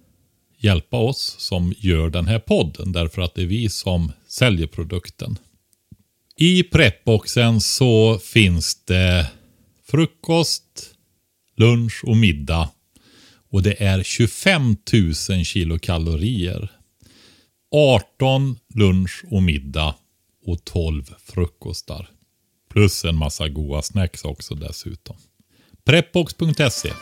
hjälpa 0.64 0.96
oss 0.96 1.36
som 1.38 1.74
gör 1.78 2.10
den 2.10 2.26
här 2.26 2.38
podden. 2.38 2.92
Därför 2.92 3.22
att 3.22 3.34
det 3.34 3.42
är 3.42 3.46
vi 3.46 3.68
som 3.68 4.12
säljer 4.28 4.66
produkten. 4.66 5.38
I 6.36 6.62
prepboxen 6.62 7.60
så 7.60 8.18
finns 8.18 8.84
det 8.84 9.30
frukost, 9.86 10.94
lunch 11.56 12.04
och 12.04 12.16
middag. 12.16 12.70
Och 13.50 13.62
det 13.62 13.82
är 13.82 14.02
25 14.02 14.76
000 15.28 15.44
kilokalorier. 15.44 16.70
18 17.74 18.58
lunch 18.74 19.24
och 19.30 19.42
middag 19.42 19.94
och 20.46 20.64
12 20.64 21.14
frukostar. 21.24 22.08
Plus 22.70 23.04
en 23.04 23.16
massa 23.16 23.48
goda 23.48 23.82
snacks 23.82 24.24
också 24.24 24.54
dessutom. 24.54 25.16
Prepbox.se 25.84 26.92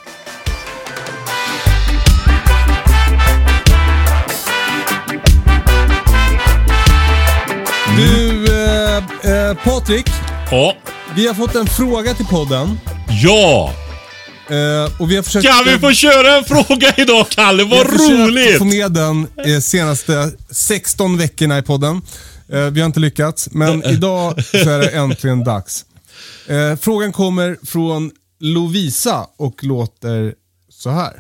Du, 8.01 8.45
eh, 8.55 8.97
eh, 8.97 9.55
Patrik. 9.65 10.07
Ja. 10.51 10.75
Vi 11.17 11.27
har 11.27 11.35
fått 11.35 11.55
en 11.55 11.67
fråga 11.67 12.15
till 12.15 12.27
podden. 12.27 12.79
Ja! 13.23 13.75
Eh, 14.49 15.01
och 15.01 15.11
vi 15.11 15.17
har 15.17 15.23
försökt... 15.23 15.47
Kan 15.47 15.65
vi 15.65 15.79
få 15.79 15.93
köra 15.93 16.37
en 16.37 16.45
fråga 16.45 16.95
idag 16.97 17.29
Kalle? 17.29 17.65
Vi 17.65 17.77
har 17.77 17.85
Vad 17.85 18.29
roligt! 18.29 18.59
få 18.59 18.65
med 18.65 18.93
den 18.93 19.27
eh, 19.47 19.61
senaste 19.61 20.31
16 20.51 21.19
veckorna 21.19 21.59
i 21.59 21.63
podden. 21.63 22.03
Eh, 22.49 22.61
vi 22.65 22.81
har 22.81 22.87
inte 22.87 23.01
lyckats, 23.01 23.49
men 23.53 23.85
idag 23.85 24.45
så 24.45 24.71
är 24.71 24.79
det 24.79 24.89
äntligen 24.91 25.45
dags. 25.45 25.85
Eh, 26.47 26.77
frågan 26.77 27.13
kommer 27.13 27.59
från 27.67 28.11
Lovisa 28.39 29.27
och 29.37 29.65
låter 29.65 30.35
så 30.71 30.91
här. 30.91 31.13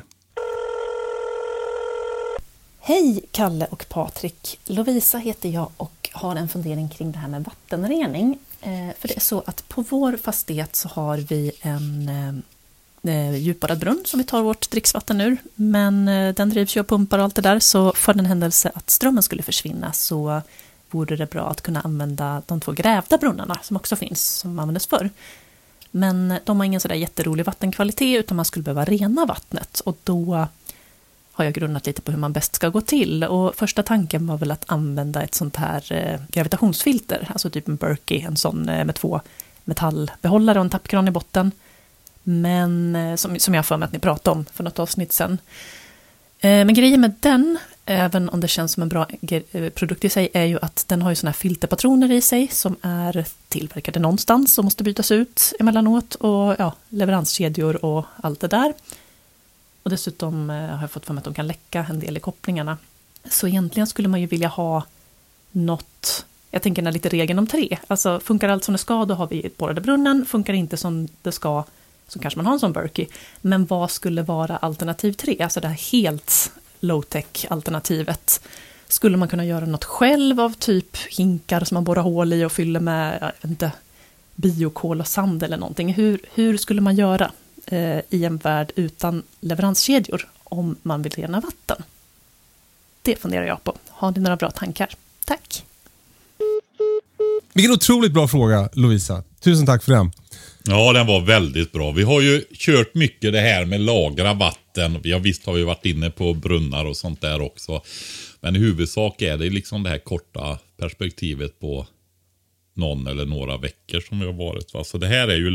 Hej 2.80 3.24
Kalle 3.32 3.66
och 3.70 3.84
Patrik. 3.88 4.58
Lovisa 4.66 5.18
heter 5.18 5.48
jag 5.48 5.70
och 5.76 5.99
har 6.12 6.36
en 6.36 6.48
fundering 6.48 6.88
kring 6.88 7.12
det 7.12 7.18
här 7.18 7.28
med 7.28 7.44
vattenrening. 7.44 8.38
Eh, 8.60 8.94
för 8.98 9.08
det 9.08 9.16
är 9.16 9.20
så 9.20 9.42
att 9.46 9.68
på 9.68 9.82
vår 9.82 10.16
fastighet 10.16 10.76
så 10.76 10.88
har 10.88 11.16
vi 11.16 11.52
en 11.60 12.10
djupare 13.02 13.38
djupborrad 13.38 13.78
brunn 13.78 14.02
som 14.04 14.18
vi 14.18 14.24
tar 14.24 14.42
vårt 14.42 14.70
dricksvatten 14.70 15.20
ur. 15.20 15.36
Men 15.54 16.06
den 16.34 16.50
drivs 16.50 16.76
ju 16.76 16.80
av 16.80 16.84
pumpar 16.84 17.18
och 17.18 17.24
allt 17.24 17.34
det 17.34 17.42
där 17.42 17.58
så 17.58 17.92
för 17.92 18.14
den 18.14 18.26
händelse 18.26 18.70
att 18.74 18.90
strömmen 18.90 19.22
skulle 19.22 19.42
försvinna 19.42 19.92
så 19.92 20.42
vore 20.90 21.16
det 21.16 21.30
bra 21.30 21.50
att 21.50 21.60
kunna 21.60 21.80
använda 21.80 22.42
de 22.46 22.60
två 22.60 22.72
grävda 22.72 23.18
brunnarna 23.18 23.58
som 23.62 23.76
också 23.76 23.96
finns, 23.96 24.28
som 24.28 24.58
användes 24.58 24.86
förr. 24.86 25.10
Men 25.90 26.34
de 26.44 26.60
har 26.60 26.64
ingen 26.64 26.80
sådär 26.80 26.94
jätterolig 26.94 27.46
vattenkvalitet 27.46 28.18
utan 28.18 28.36
man 28.36 28.44
skulle 28.44 28.62
behöva 28.62 28.84
rena 28.84 29.26
vattnet 29.26 29.80
och 29.80 29.96
då 30.04 30.48
har 31.40 31.44
jag 31.44 31.54
grunnat 31.54 31.86
lite 31.86 32.02
på 32.02 32.10
hur 32.10 32.18
man 32.18 32.32
bäst 32.32 32.54
ska 32.54 32.68
gå 32.68 32.80
till. 32.80 33.24
Och 33.24 33.54
första 33.54 33.82
tanken 33.82 34.26
var 34.26 34.36
väl 34.36 34.50
att 34.50 34.64
använda 34.66 35.22
ett 35.22 35.34
sånt 35.34 35.56
här 35.56 35.92
eh, 35.92 36.20
gravitationsfilter, 36.28 37.28
alltså 37.28 37.50
typ 37.50 37.68
en 37.68 37.76
Berkey, 37.76 38.20
en 38.20 38.36
sån 38.36 38.68
eh, 38.68 38.84
med 38.84 38.94
två 38.94 39.20
metallbehållare 39.64 40.58
och 40.58 40.64
en 40.64 40.70
tappkran 40.70 41.08
i 41.08 41.10
botten. 41.10 41.52
Men 42.22 42.96
eh, 42.96 43.16
som, 43.16 43.38
som 43.38 43.54
jag 43.54 43.58
har 43.58 43.64
för 43.64 43.76
mig 43.76 43.86
att 43.86 43.92
ni 43.92 43.98
pratade 43.98 44.36
om 44.36 44.44
för 44.52 44.64
något 44.64 44.78
avsnitt 44.78 45.12
sen. 45.12 45.38
Men 46.42 46.74
grejen 46.74 47.00
med 47.00 47.14
den, 47.20 47.58
även 47.84 48.28
om 48.28 48.40
det 48.40 48.48
känns 48.48 48.72
som 48.72 48.82
en 48.82 48.88
bra 48.88 49.06
produkt 49.74 50.04
i 50.04 50.08
sig, 50.08 50.28
är 50.34 50.44
ju 50.44 50.58
att 50.62 50.84
den 50.88 51.02
har 51.02 51.10
ju 51.10 51.16
såna 51.16 51.30
här 51.30 51.36
filterpatroner 51.36 52.12
i 52.12 52.20
sig 52.20 52.48
som 52.48 52.76
är 52.82 53.24
tillverkade 53.48 54.00
någonstans 54.00 54.58
och 54.58 54.64
måste 54.64 54.84
bytas 54.84 55.10
ut 55.10 55.52
emellanåt 55.60 56.14
och 56.14 56.54
ja, 56.58 56.72
leveranskedjor 56.88 57.84
och 57.84 58.04
allt 58.16 58.40
det 58.40 58.48
där. 58.48 58.74
Och 59.82 59.90
dessutom 59.90 60.50
eh, 60.50 60.56
har 60.56 60.80
jag 60.80 60.90
fått 60.90 61.06
för 61.06 61.14
mig 61.14 61.18
att 61.18 61.24
de 61.24 61.34
kan 61.34 61.46
läcka 61.46 61.86
en 61.88 62.00
del 62.00 62.16
i 62.16 62.20
kopplingarna. 62.20 62.78
Så 63.30 63.48
egentligen 63.48 63.86
skulle 63.86 64.08
man 64.08 64.20
ju 64.20 64.26
vilja 64.26 64.48
ha 64.48 64.84
något, 65.50 66.26
jag 66.50 66.62
tänker 66.62 66.82
den 66.82 66.92
lite 66.92 67.08
regeln 67.08 67.38
om 67.38 67.46
tre. 67.46 67.78
Alltså 67.86 68.20
funkar 68.20 68.48
allt 68.48 68.64
som 68.64 68.72
det 68.72 68.78
ska, 68.78 69.04
då 69.04 69.14
har 69.14 69.26
vi 69.26 69.50
borrade 69.56 69.80
brunnen. 69.80 70.26
Funkar 70.26 70.52
inte 70.52 70.76
som 70.76 71.08
det 71.22 71.32
ska, 71.32 71.64
så 72.08 72.18
kanske 72.18 72.38
man 72.38 72.46
har 72.46 72.52
en 72.52 72.60
sån 72.60 72.72
Berkey. 72.72 73.06
Men 73.40 73.66
vad 73.66 73.90
skulle 73.90 74.22
vara 74.22 74.56
alternativ 74.56 75.12
tre? 75.12 75.36
Alltså 75.40 75.60
det 75.60 75.68
här 75.68 75.92
helt 75.92 76.52
low-tech 76.80 77.46
alternativet. 77.50 78.40
Skulle 78.88 79.16
man 79.16 79.28
kunna 79.28 79.44
göra 79.44 79.66
något 79.66 79.84
själv 79.84 80.40
av 80.40 80.54
typ 80.54 80.96
hinkar 80.96 81.64
som 81.64 81.74
man 81.74 81.84
borrar 81.84 82.02
hål 82.02 82.32
i 82.32 82.44
och 82.44 82.52
fyller 82.52 82.80
med, 82.80 83.18
jag 83.20 83.26
vet 83.26 83.44
inte, 83.44 83.72
biokol 84.34 85.00
och 85.00 85.06
sand 85.06 85.42
eller 85.42 85.56
någonting. 85.56 85.92
Hur, 85.92 86.20
hur 86.34 86.56
skulle 86.56 86.80
man 86.80 86.96
göra 86.96 87.32
i 88.10 88.24
en 88.24 88.36
värld 88.36 88.72
utan 88.76 89.22
leveranskedjor 89.40 90.28
om 90.44 90.76
man 90.82 91.02
vill 91.02 91.12
rena 91.12 91.40
vatten? 91.40 91.82
Det 93.02 93.16
funderar 93.16 93.46
jag 93.46 93.64
på. 93.64 93.76
Har 93.88 94.12
ni 94.12 94.20
några 94.20 94.36
bra 94.36 94.50
tankar? 94.50 94.94
Tack! 95.24 95.64
Vilken 97.52 97.72
otroligt 97.72 98.12
bra 98.12 98.28
fråga 98.28 98.68
Lovisa. 98.72 99.22
Tusen 99.40 99.66
tack 99.66 99.84
för 99.84 99.92
den. 99.92 100.12
Ja, 100.62 100.92
den 100.92 101.06
var 101.06 101.20
väldigt 101.20 101.72
bra. 101.72 101.90
Vi 101.92 102.02
har 102.02 102.20
ju 102.20 102.44
kört 102.52 102.94
mycket 102.94 103.32
det 103.32 103.40
här 103.40 103.64
med 103.64 103.80
lagra 103.80 104.34
vatten. 104.34 105.00
Ja, 105.04 105.18
visst 105.18 105.46
har 105.46 105.52
vi 105.52 105.62
varit 105.62 105.86
inne 105.86 106.10
på 106.10 106.34
brunnar 106.34 106.84
och 106.84 106.96
sånt 106.96 107.20
där 107.20 107.40
också. 107.40 107.82
Men 108.40 108.56
i 108.56 108.58
huvudsak 108.58 109.22
är 109.22 109.38
det 109.38 109.50
liksom 109.50 109.82
det 109.82 109.90
här 109.90 109.98
korta 109.98 110.58
perspektivet 110.76 111.60
på 111.60 111.86
någon 112.74 113.06
eller 113.06 113.26
några 113.26 113.56
veckor 113.56 114.00
som 114.00 114.20
vi 114.20 114.26
har 114.26 114.32
varit. 114.32 114.74
Va? 114.74 114.84
Så 114.84 114.98
det 114.98 115.06
här 115.06 115.28
är 115.28 115.36
ju 115.36 115.50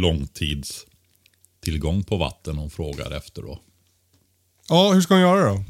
långtidstillgång 1.65 2.03
på 2.03 2.17
vatten 2.17 2.57
hon 2.57 2.69
frågar 2.69 3.11
efter 3.11 3.41
då. 3.41 3.59
Ja, 4.69 4.91
hur 4.93 5.01
ska 5.01 5.13
hon 5.13 5.21
göra 5.21 5.49
då? 5.49 5.63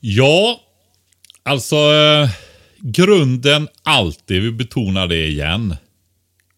Ja, 0.00 0.60
alltså 1.42 1.76
eh, 1.76 2.30
grunden 2.78 3.68
alltid, 3.82 4.42
vi 4.42 4.50
betonar 4.50 5.06
det 5.08 5.26
igen. 5.26 5.76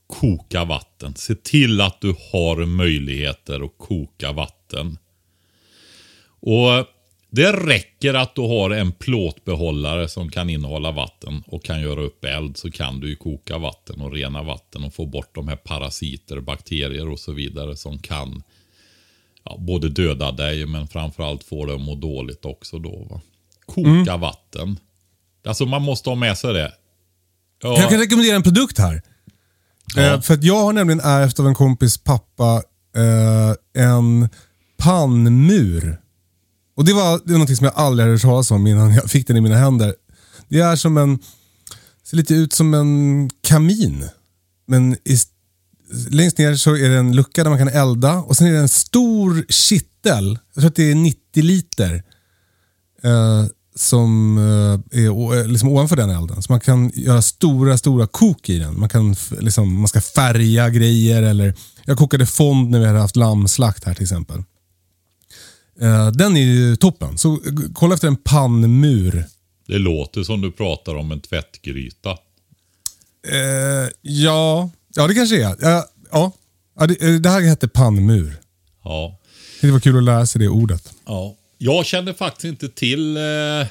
Koka 0.07 0.65
vatten. 0.65 1.15
Se 1.17 1.35
till 1.35 1.81
att 1.81 2.01
du 2.01 2.15
har 2.33 2.67
möjligheter 2.67 3.65
att 3.65 3.79
koka 3.79 4.33
vatten. 4.33 4.99
Och 6.41 6.87
Det 7.35 7.53
räcker 7.53 8.15
att 8.15 8.35
du 8.35 8.41
har 8.41 8.71
en 8.71 8.93
plåtbehållare 8.93 10.09
som 10.09 10.31
kan 10.31 10.51
innehålla 10.51 10.93
vatten 10.93 11.43
och 11.47 11.65
kan 11.65 11.81
göra 11.81 12.01
upp 12.01 12.25
eld 12.25 12.57
så 12.57 12.71
kan 12.71 13.01
du 13.01 13.09
ju 13.09 13.17
koka 13.17 13.59
vatten 13.59 14.01
och 14.01 14.13
rena 14.13 14.43
vatten 14.43 14.85
och 14.85 14.95
få 14.95 15.07
bort 15.07 15.35
de 15.35 15.49
här 15.49 15.57
parasiter, 15.57 16.41
bakterier 16.41 17.09
och 17.09 17.19
så 17.19 17.33
vidare 17.33 17.77
som 17.77 17.99
kan 17.99 18.43
ja, 19.45 19.57
både 19.59 19.89
döda 19.89 20.33
dig 20.33 20.67
men 20.67 20.89
framförallt 20.89 21.45
få 21.45 21.67
dig 21.67 21.75
att 21.75 21.81
må 21.81 21.95
dåligt 21.95 22.45
också 22.45 22.79
då. 22.79 23.07
Va? 23.11 23.21
Koka 23.67 24.17
vatten. 24.17 24.79
Alltså 25.47 25.67
man 25.67 25.83
måste 25.83 26.11
ha 26.11 26.15
med 26.15 26.39
sig 26.39 26.53
det. 26.55 26.73
Ja, 27.63 27.81
Jag 27.81 27.91
kan 27.91 28.01
rekommendera 28.01 28.37
en 28.37 28.43
produkt 28.43 28.79
här. 28.79 29.03
Ja. 29.97 30.03
Eh, 30.03 30.21
för 30.21 30.35
att 30.35 30.45
jag 30.45 30.61
har 30.61 30.73
nämligen 30.73 31.01
ärvt 31.01 31.41
av 31.41 31.47
en 31.47 31.55
kompis 31.55 31.99
pappa 31.99 32.63
eh, 32.97 33.85
en 33.85 34.29
pannmur. 34.77 36.02
Och 36.75 36.85
det 36.85 36.93
var, 36.93 37.21
det 37.25 37.33
var 37.33 37.39
något 37.39 37.57
som 37.57 37.65
jag 37.65 37.75
aldrig 37.77 38.05
hade 38.05 38.15
hört 38.15 38.23
talas 38.23 38.51
om 38.51 38.67
innan 38.67 38.95
jag 38.95 39.11
fick 39.11 39.27
den 39.27 39.37
i 39.37 39.41
mina 39.41 39.57
händer. 39.57 39.95
Det 40.49 40.61
är 40.61 40.77
som 40.77 40.97
en, 40.97 41.19
ser 42.05 42.17
lite 42.17 42.35
ut 42.35 42.53
som 42.53 42.75
en 42.75 43.31
kamin. 43.41 44.09
Men 44.67 44.93
i, 44.93 45.19
längst 46.11 46.39
ner 46.39 46.55
så 46.55 46.77
är 46.77 46.89
det 46.89 46.99
en 46.99 47.17
lucka 47.17 47.43
där 47.43 47.51
man 47.51 47.59
kan 47.59 47.69
elda 47.69 48.15
och 48.15 48.37
sen 48.37 48.47
är 48.47 48.53
det 48.53 48.59
en 48.59 48.69
stor 48.69 49.45
kittel. 49.49 50.39
Jag 50.55 50.63
tror 50.63 50.71
att 50.71 50.77
det 50.77 50.91
är 50.91 50.95
90 50.95 51.43
liter. 51.43 52.03
Eh, 53.03 53.47
som 53.75 54.39
eh, 54.39 55.01
är 55.01 55.39
eh, 55.39 55.47
liksom 55.47 55.69
ovanför 55.69 55.97
den 55.97 56.11
elden. 56.11 56.43
Så 56.43 56.53
man 56.53 56.61
kan 56.61 56.91
göra 56.95 57.23
stora, 57.23 57.79
stora 57.79 58.07
kok 58.07 58.49
i 58.49 58.59
den. 58.59 58.81
Man, 58.81 58.89
kan 58.89 59.15
liksom, 59.41 59.75
man 59.75 59.89
ska 59.89 60.01
färga 60.01 60.71
grejer 60.71 61.23
eller... 61.23 61.55
Jag 61.85 61.99
kokade 61.99 62.27
fond 62.27 62.71
när 62.71 62.81
vi 62.81 62.87
hade 62.87 62.99
haft 62.99 63.17
lammslakt 63.17 63.85
här 63.85 63.95
till 63.95 64.03
exempel. 64.03 64.43
Eh, 65.81 66.11
den 66.13 66.37
är 66.37 66.41
ju 66.41 66.77
toppen. 66.77 67.19
Så 67.19 67.33
eh, 67.33 67.41
kolla 67.75 67.95
efter 67.95 68.09
en 68.09 68.17
pannmur. 68.17 69.25
Det 69.67 69.79
låter 69.79 70.23
som 70.23 70.41
du 70.41 70.53
pratar 70.53 70.95
om 70.95 71.13
en 71.13 71.21
tvättgryta. 71.21 72.11
Eh, 73.29 73.91
ja, 74.03 74.71
ja, 74.95 75.07
det 75.07 75.15
kanske 75.15 75.37
är. 75.45 75.57
Ja, 75.61 75.85
ja. 76.13 76.33
Ja, 76.79 76.87
det, 76.87 77.03
eh, 77.03 77.15
det 77.15 77.29
här 77.29 77.41
hette 77.41 77.69
pannmur. 77.69 78.37
Ja. 78.85 79.19
Det 79.61 79.71
var 79.71 79.81
kul 79.81 79.97
att 79.97 80.05
lära 80.05 80.27
sig 80.27 80.39
det 80.41 80.49
ordet. 80.49 80.95
ja. 81.07 81.37
Jag 81.59 81.87
kände 81.87 82.15
faktiskt 82.15 82.45
inte 82.45 82.69
till 82.69 83.17
eh, 83.17 83.67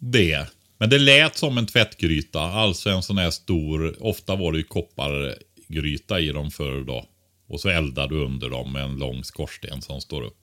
det. 0.00 0.46
Men 0.78 0.90
det 0.90 0.98
lät 0.98 1.36
som 1.38 1.58
en 1.58 1.66
tvättgryta. 1.66 2.40
Alltså 2.40 2.90
en 2.90 3.02
sån 3.02 3.18
här 3.18 3.30
stor, 3.30 3.96
ofta 4.00 4.36
var 4.36 4.52
det 4.52 4.58
ju 4.58 4.64
koppargryta 4.64 6.20
i 6.20 6.28
dem 6.28 6.50
förr 6.50 6.84
då. 6.84 7.04
Och 7.48 7.60
så 7.60 7.68
eldar 7.68 8.08
du 8.08 8.24
under 8.24 8.50
dem 8.50 8.72
med 8.72 8.82
en 8.84 8.96
lång 8.96 9.24
skorsten 9.24 9.82
som 9.82 10.00
står 10.00 10.22
upp. 10.22 10.37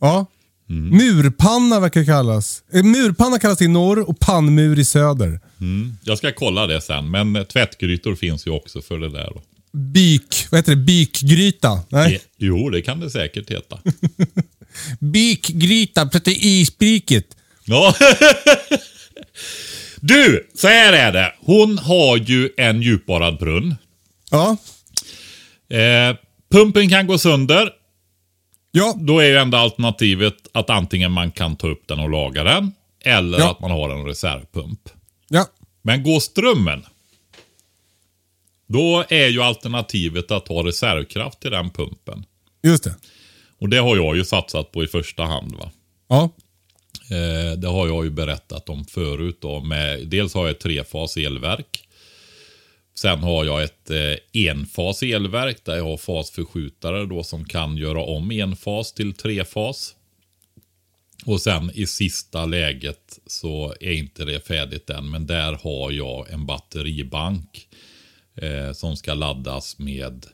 Ja. 0.00 0.26
Murpanna 0.66 1.80
verkar 1.80 2.04
kallas. 2.04 2.62
Eh, 2.72 2.82
Murpanna 2.82 3.38
kallas 3.38 3.62
i 3.62 3.68
norr 3.68 4.08
och 4.08 4.20
pannmur 4.20 4.78
i 4.78 4.84
söder. 4.84 5.40
Jag 6.04 6.18
ska 6.18 6.32
kolla 6.32 6.66
det 6.66 6.80
sen, 6.80 7.10
men 7.10 7.44
tvättgrytor 7.44 8.14
finns 8.14 8.46
ju 8.46 8.50
också 8.50 8.82
för 8.82 8.98
det 8.98 9.08
där. 9.10 9.30
Då. 9.34 9.42
Byk, 9.78 10.46
vad 10.50 10.58
heter 10.58 10.70
det? 10.74 10.82
Bykgryta? 10.82 11.80
Nej. 11.88 12.14
Eh, 12.14 12.20
Jo, 12.38 12.70
det 12.70 12.82
kan 12.82 13.00
det 13.00 13.10
säkert 13.10 13.50
heta. 13.50 13.78
Bykgryta, 15.00 16.06
proteinspriket. 16.06 17.26
Ja. 17.64 17.94
Du, 20.02 20.48
så 20.54 20.68
här 20.68 20.92
är 20.92 21.12
det. 21.12 21.32
Hon 21.40 21.78
har 21.78 22.16
ju 22.16 22.50
en 22.56 22.82
djupborrad 22.82 23.38
brunn. 23.38 23.74
Ja. 24.30 24.56
Eh, 25.76 26.16
pumpen 26.52 26.88
kan 26.90 27.06
gå 27.06 27.18
sönder. 27.18 27.70
Ja. 28.70 28.94
Då 29.00 29.18
är 29.18 29.26
ju 29.28 29.36
enda 29.36 29.58
alternativet 29.58 30.34
att 30.52 30.70
antingen 30.70 31.12
man 31.12 31.30
kan 31.30 31.56
ta 31.56 31.68
upp 31.68 31.82
den 31.88 32.00
och 32.00 32.10
laga 32.10 32.44
den. 32.44 32.72
Eller 33.04 33.38
Ja. 33.38 33.50
att 33.50 33.60
man 33.60 33.70
har 33.70 33.90
en 33.90 34.04
reservpump. 34.06 34.88
Ja. 35.28 35.46
Men 35.82 36.02
går 36.02 36.20
strömmen. 36.20 36.86
Då 38.66 39.04
är 39.08 39.28
ju 39.28 39.42
alternativet 39.42 40.30
att 40.30 40.48
ha 40.48 40.66
reservkraft 40.66 41.40
till 41.40 41.50
den 41.50 41.70
pumpen. 41.70 42.24
Just 42.62 42.84
det. 42.84 42.94
Och 43.58 43.68
det 43.68 43.76
har 43.78 43.96
jag 43.96 44.16
ju 44.16 44.24
satsat 44.24 44.72
på 44.72 44.84
i 44.84 44.86
första 44.86 45.22
hand. 45.24 45.54
va. 45.54 45.70
Ja. 46.08 46.30
Eh, 47.10 47.58
det 47.58 47.68
har 47.68 47.86
jag 47.86 48.04
ju 48.04 48.10
berättat 48.10 48.68
om 48.68 48.84
förut. 48.84 49.38
Då, 49.40 49.60
med, 49.60 50.08
dels 50.08 50.34
har 50.34 50.42
jag 50.46 50.50
ett 50.50 50.60
trefas 50.60 51.16
elverk. 51.16 51.88
Sen 53.00 53.18
har 53.18 53.44
jag 53.44 53.62
ett 53.62 53.90
eh, 53.90 54.46
enfas 54.48 55.02
elverk 55.02 55.64
där 55.64 55.76
jag 55.76 55.84
har 55.84 55.96
fasförskjutare 55.96 57.06
då 57.06 57.22
som 57.22 57.44
kan 57.44 57.76
göra 57.76 58.02
om 58.02 58.30
enfas 58.30 58.92
till 58.92 59.12
trefas. 59.12 59.94
Och 61.26 61.40
sen 61.40 61.70
i 61.74 61.86
sista 61.86 62.46
läget 62.46 63.18
så 63.26 63.74
är 63.80 63.92
inte 63.92 64.24
det 64.24 64.46
färdigt 64.46 64.90
än. 64.90 65.10
Men 65.10 65.26
där 65.26 65.52
har 65.52 65.90
jag 65.90 66.30
en 66.30 66.46
batteribank 66.46 67.68
eh, 68.34 68.72
som 68.72 68.96
ska 68.96 69.14
laddas 69.14 69.78
med 69.78 70.26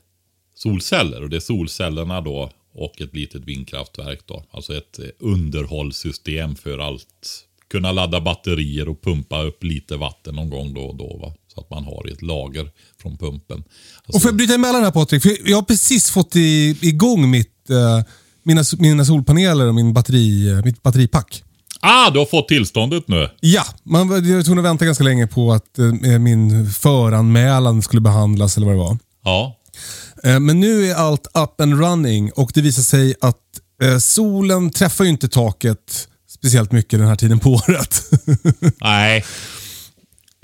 solceller. 0.54 1.22
Och 1.22 1.30
det 1.30 1.36
är 1.36 1.40
solcellerna 1.40 2.20
då 2.20 2.50
och 2.72 3.00
ett 3.00 3.14
litet 3.14 3.44
vindkraftverk 3.44 4.20
då. 4.26 4.44
Alltså 4.50 4.76
ett 4.76 4.98
eh, 4.98 5.06
underhållssystem 5.18 6.56
för 6.56 6.78
allt. 6.78 7.46
Kunna 7.68 7.92
ladda 7.92 8.20
batterier 8.20 8.88
och 8.88 9.02
pumpa 9.02 9.42
upp 9.42 9.64
lite 9.64 9.96
vatten 9.96 10.34
någon 10.34 10.50
gång 10.50 10.74
då 10.74 10.82
och 10.82 10.96
då. 10.96 11.16
Va? 11.16 11.34
Så 11.56 11.60
att 11.62 11.70
man 11.70 11.84
har 11.84 12.12
ett 12.12 12.22
lager 12.22 12.70
från 13.02 13.16
pumpen. 13.18 13.56
Alltså, 13.56 14.16
Och 14.16 14.22
får 14.22 14.28
jag 14.28 14.36
bryta 14.36 14.54
emellan 14.54 14.84
här 14.84 14.90
Patrik? 14.90 15.22
För 15.22 15.36
jag 15.50 15.56
har 15.56 15.62
precis 15.62 16.10
fått 16.10 16.36
i, 16.36 16.76
igång 16.82 17.30
mitt, 17.30 17.70
eh, 17.70 18.04
mina, 18.42 18.64
mina 18.78 19.04
solpaneler 19.04 19.66
och 19.66 19.74
min 19.74 19.92
batteri, 19.92 20.50
eh, 20.50 20.64
mitt 20.64 20.82
batteripack. 20.82 21.42
ah, 21.80 22.10
du 22.10 22.18
har 22.18 22.26
fått 22.26 22.48
tillståndet 22.48 23.08
nu. 23.08 23.30
Ja, 23.40 23.64
man 23.82 24.08
jag 24.28 24.36
var 24.36 24.42
tvungen 24.42 24.64
att 24.64 24.70
vänta 24.70 24.84
ganska 24.84 25.04
länge 25.04 25.26
på 25.26 25.52
att 25.52 25.78
eh, 25.78 26.18
min 26.18 26.70
föranmälan 26.70 27.82
skulle 27.82 28.00
behandlas 28.00 28.56
eller 28.56 28.66
vad 28.66 28.74
det 28.74 28.78
var. 28.80 28.98
Ja. 29.24 29.56
Eh, 30.24 30.40
Men 30.40 30.60
nu 30.60 30.86
är 30.90 30.94
allt 30.94 31.26
up 31.34 31.60
and 31.60 31.80
running 31.80 32.32
och 32.32 32.50
det 32.54 32.60
visar 32.60 32.82
sig 32.82 33.14
att 33.20 33.36
eh, 33.82 33.98
solen 33.98 34.70
träffar 34.70 35.04
ju 35.04 35.10
inte 35.10 35.28
taket 35.28 36.08
speciellt 36.28 36.72
mycket 36.72 36.98
den 36.98 37.08
här 37.08 37.16
tiden 37.16 37.38
på 37.38 37.50
året. 37.52 38.02
Nej. 38.80 39.24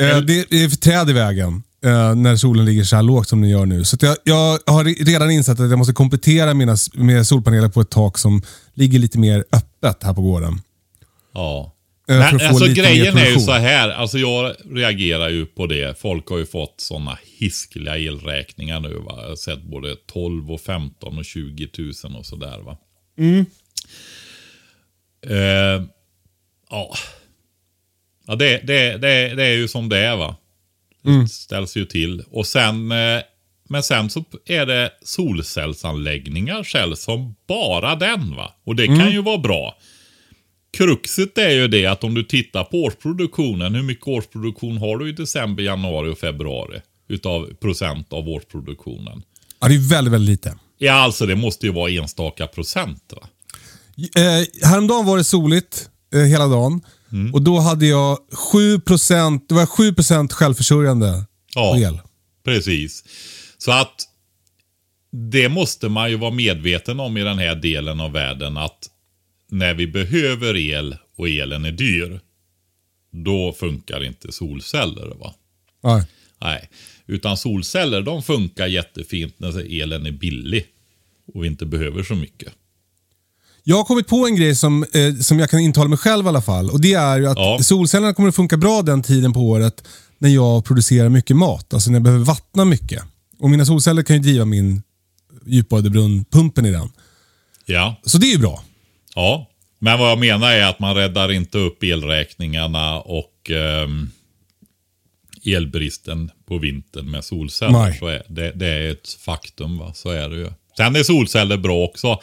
Eh, 0.03 0.19
det 0.19 0.53
är 0.53 0.77
träd 0.77 1.11
i 1.11 1.13
vägen 1.13 1.63
eh, 1.85 2.15
när 2.15 2.37
solen 2.37 2.65
ligger 2.65 2.85
så 2.85 2.97
här 2.97 3.03
lågt 3.03 3.29
som 3.29 3.41
den 3.41 3.51
gör 3.51 3.67
nu. 3.67 3.85
Så 3.85 3.97
att 3.97 4.03
jag, 4.03 4.17
jag 4.25 4.59
har 4.67 5.05
redan 5.05 5.31
insett 5.31 5.61
att 5.61 5.71
jag 5.71 5.79
måste 5.79 5.95
komplettera 5.95 6.55
mina 6.55 6.77
med 6.95 7.27
solpaneler 7.27 7.69
på 7.69 7.81
ett 7.81 7.91
tak 7.91 8.19
som 8.19 8.43
ligger 8.75 8.99
lite 8.99 9.19
mer 9.19 9.45
öppet 9.53 10.03
här 10.03 10.15
på 10.15 10.23
gården. 10.23 10.61
Ja. 11.35 11.73
Eh, 12.09 12.15
för 12.29 12.39
Men 12.39 12.39
få 12.39 12.47
alltså 12.47 12.67
grejen 12.67 13.17
är 13.17 13.31
ju 13.31 13.41
så 13.41 13.53
här. 13.53 13.91
Alltså 13.91 14.19
jag 14.19 14.55
reagerar 14.71 15.29
ju 15.29 15.47
på 15.47 15.67
det. 15.67 16.01
Folk 16.01 16.29
har 16.29 16.39
ju 16.39 16.47
fått 16.47 16.75
sådana 16.81 17.19
hiskliga 17.39 17.99
elräkningar 17.99 18.81
nu. 18.81 18.95
Va? 18.95 19.19
Jag 19.23 19.29
har 19.29 19.37
sett 19.37 19.63
både 19.63 19.97
12 20.13 20.53
och 20.53 20.61
15 20.61 21.19
och 21.19 21.25
20 21.25 21.69
000 21.79 22.17
och 22.19 22.27
sådär. 22.27 22.59
Va? 22.59 22.77
Eh, 25.27 25.83
ja. 26.71 26.95
Ja, 28.27 28.37
det, 28.37 28.61
det, 28.67 28.97
det, 28.97 29.35
det 29.35 29.45
är 29.45 29.57
ju 29.57 29.69
som 29.69 29.89
det 29.89 29.99
är 29.99 30.17
va. 30.17 30.37
Det 31.03 31.29
ställs 31.29 31.77
ju 31.77 31.85
till. 31.85 32.25
Och 32.31 32.47
sen, 32.47 32.93
eh, 32.93 33.23
men 33.69 33.83
sen 33.83 34.11
så 34.11 34.25
är 34.47 34.67
det 34.67 34.91
solcellsanläggningar 35.03 36.65
själv 36.65 36.95
som 36.95 37.35
bara 37.49 37.97
den 37.97 38.37
va. 38.37 38.55
Och 38.65 38.77
det 38.77 38.87
kan 38.87 39.13
ju 39.13 39.23
vara 39.23 39.39
bra. 39.39 39.79
Kruxet 40.77 41.39
är 41.39 41.51
ju 41.51 41.69
det 41.69 41.87
att 41.87 42.05
om 42.05 42.15
du 42.15 42.23
tittar 42.23 42.65
på 42.65 42.77
årsproduktionen. 42.77 43.75
Hur 43.75 43.83
mycket 43.83 44.09
årsproduktion 44.09 44.77
har 44.77 44.97
du 44.97 45.09
i 45.09 45.13
december, 45.13 45.63
januari 45.63 46.13
och 46.13 46.19
februari? 46.19 46.81
Utav 47.09 47.55
procent 47.55 48.13
av 48.13 48.29
årsproduktionen. 48.29 49.23
Ja, 49.61 49.69
det 49.69 49.75
är 49.75 49.91
väldigt, 49.91 50.13
väldigt 50.13 50.31
lite. 50.31 50.59
Ja, 50.79 50.93
alltså 50.93 51.27
det 51.27 51.37
måste 51.37 51.67
ju 51.67 51.73
vara 51.73 51.91
enstaka 51.91 52.47
procent 52.47 53.13
va. 53.17 53.29
Eh, 54.17 54.69
häromdagen 54.69 55.07
var 55.07 55.17
det 55.17 55.25
soligt 55.25 55.89
eh, 56.15 56.21
hela 56.21 56.47
dagen. 56.47 56.81
Mm. 57.13 57.35
Och 57.35 57.43
då 57.43 57.59
hade 57.59 57.87
jag 57.87 58.19
7%, 58.53 59.41
det 59.49 59.55
var 59.55 59.67
7% 59.67 60.33
självförsörjande 60.33 61.25
Ja. 61.55 61.73
på 61.73 61.79
el. 61.81 61.99
Precis. 62.45 63.05
Så 63.59 63.73
att 63.73 64.09
det 65.13 65.49
måste 65.49 65.89
man 65.89 66.11
ju 66.11 66.17
vara 66.17 66.31
medveten 66.31 67.01
om 67.01 67.17
i 67.17 67.23
den 67.23 67.39
här 67.39 67.55
delen 67.55 68.01
av 68.01 68.13
världen 68.13 68.57
att 68.57 68.89
när 69.51 69.75
vi 69.75 69.87
behöver 69.87 70.57
el 70.57 70.97
och 71.17 71.29
elen 71.29 71.65
är 71.65 71.73
dyr, 71.73 72.21
då 73.13 73.53
funkar 73.53 74.05
inte 74.05 74.33
solceller. 74.33 75.07
va? 75.15 75.35
Ja. 75.83 76.05
Nej, 76.41 76.71
utan 77.07 77.37
solceller 77.37 78.03
de 78.03 78.23
funkar 78.23 78.67
jättefint 78.67 79.39
när 79.39 79.81
elen 79.83 80.07
är 80.07 80.11
billig 80.13 80.67
och 81.35 81.43
vi 81.45 81.47
inte 81.49 81.67
behöver 81.67 82.03
så 82.03 82.15
mycket. 82.15 82.53
Jag 83.65 83.77
har 83.77 83.85
kommit 83.85 84.07
på 84.09 84.27
en 84.27 84.37
grej 84.37 84.55
som, 84.55 84.83
eh, 84.93 85.15
som 85.21 85.39
jag 85.39 85.51
kan 85.51 85.61
intala 85.61 85.89
mig 85.89 85.99
själv 85.99 86.25
i 86.27 86.29
alla 86.29 86.43
fall. 86.43 86.71
Och 86.71 86.81
Det 86.81 86.93
är 86.93 87.19
ju 87.19 87.27
att 87.27 87.39
Ja. 87.39 87.59
solcellerna 87.63 88.15
kommer 88.15 88.29
att 88.29 88.37
funka 88.37 88.57
bra 88.57 88.83
den 88.83 89.03
tiden 89.03 89.33
på 89.33 89.41
året 89.41 89.85
när 90.19 90.29
jag 90.29 90.65
producerar 90.65 91.09
mycket 91.09 91.37
mat. 91.37 91.75
Alltså 91.75 91.91
när 91.91 91.97
jag 91.97 92.03
behöver 92.03 92.25
vattna 92.25 92.65
mycket. 92.65 93.03
Och 93.39 93.51
Mina 93.51 93.65
solceller 93.67 94.03
kan 94.03 94.17
ju 94.17 94.23
driva 94.23 94.45
min 94.45 94.83
djupborrade 95.47 95.91
brunn, 95.91 96.25
pumpen 96.25 96.67
i 96.67 96.71
den. 96.71 96.89
Ja, 97.67 98.01
Så 98.05 98.19
det 98.19 98.27
är 98.27 98.33
ju 98.33 98.39
bra. 98.39 98.65
ja. 99.15 99.49
Men 99.79 99.99
vad 99.99 100.11
jag 100.11 100.19
menar 100.19 100.51
är 100.53 100.67
att 100.67 100.81
man 100.81 100.95
räddar 100.95 101.33
inte 101.33 101.59
upp 101.59 101.83
elräkningarna 101.85 103.01
och 103.01 103.51
ehm, 103.51 104.11
elbristen 105.45 106.31
på 106.49 106.59
vintern 106.59 107.11
med 107.11 107.25
solceller. 107.25 107.73
Nej. 107.73 107.99
Så 107.99 108.07
är, 108.07 108.23
det, 108.29 108.53
det 108.55 108.67
är 108.69 108.91
ett 108.91 109.09
faktum. 109.21 109.79
Va? 109.79 109.93
Så 109.95 110.11
är 110.11 110.29
det 110.29 110.37
ju. 110.37 110.51
Sen 110.77 110.97
är 110.97 111.03
solceller 111.03 111.57
bra 111.57 111.85
också. 111.85 112.21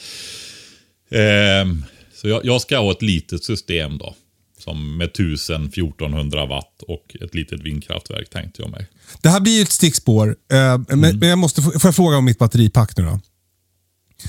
Ehm, 1.11 1.85
så 2.15 2.27
jag, 2.27 2.45
jag 2.45 2.61
ska 2.61 2.77
ha 2.79 2.91
ett 2.91 3.01
litet 3.01 3.43
system 3.43 3.97
då. 3.97 4.15
Som 4.59 4.97
med 4.97 5.09
1000-1400 5.09 6.47
watt 6.49 6.83
och 6.87 7.15
ett 7.21 7.35
litet 7.35 7.61
vindkraftverk 7.61 8.29
tänkte 8.29 8.61
jag 8.61 8.71
mig. 8.71 8.87
Det 9.21 9.29
här 9.29 9.39
blir 9.39 9.55
ju 9.55 9.61
ett 9.61 9.71
stickspår. 9.71 10.35
Eh, 10.51 10.77
men, 10.87 11.19
men 11.19 11.29
jag 11.29 11.37
måste, 11.37 11.61
få- 11.61 11.71
får 11.71 11.87
jag 11.87 11.95
fråga 11.95 12.17
om 12.17 12.25
mitt 12.25 12.37
batteripack 12.39 12.97
nu 12.97 13.03
då? 13.03 13.19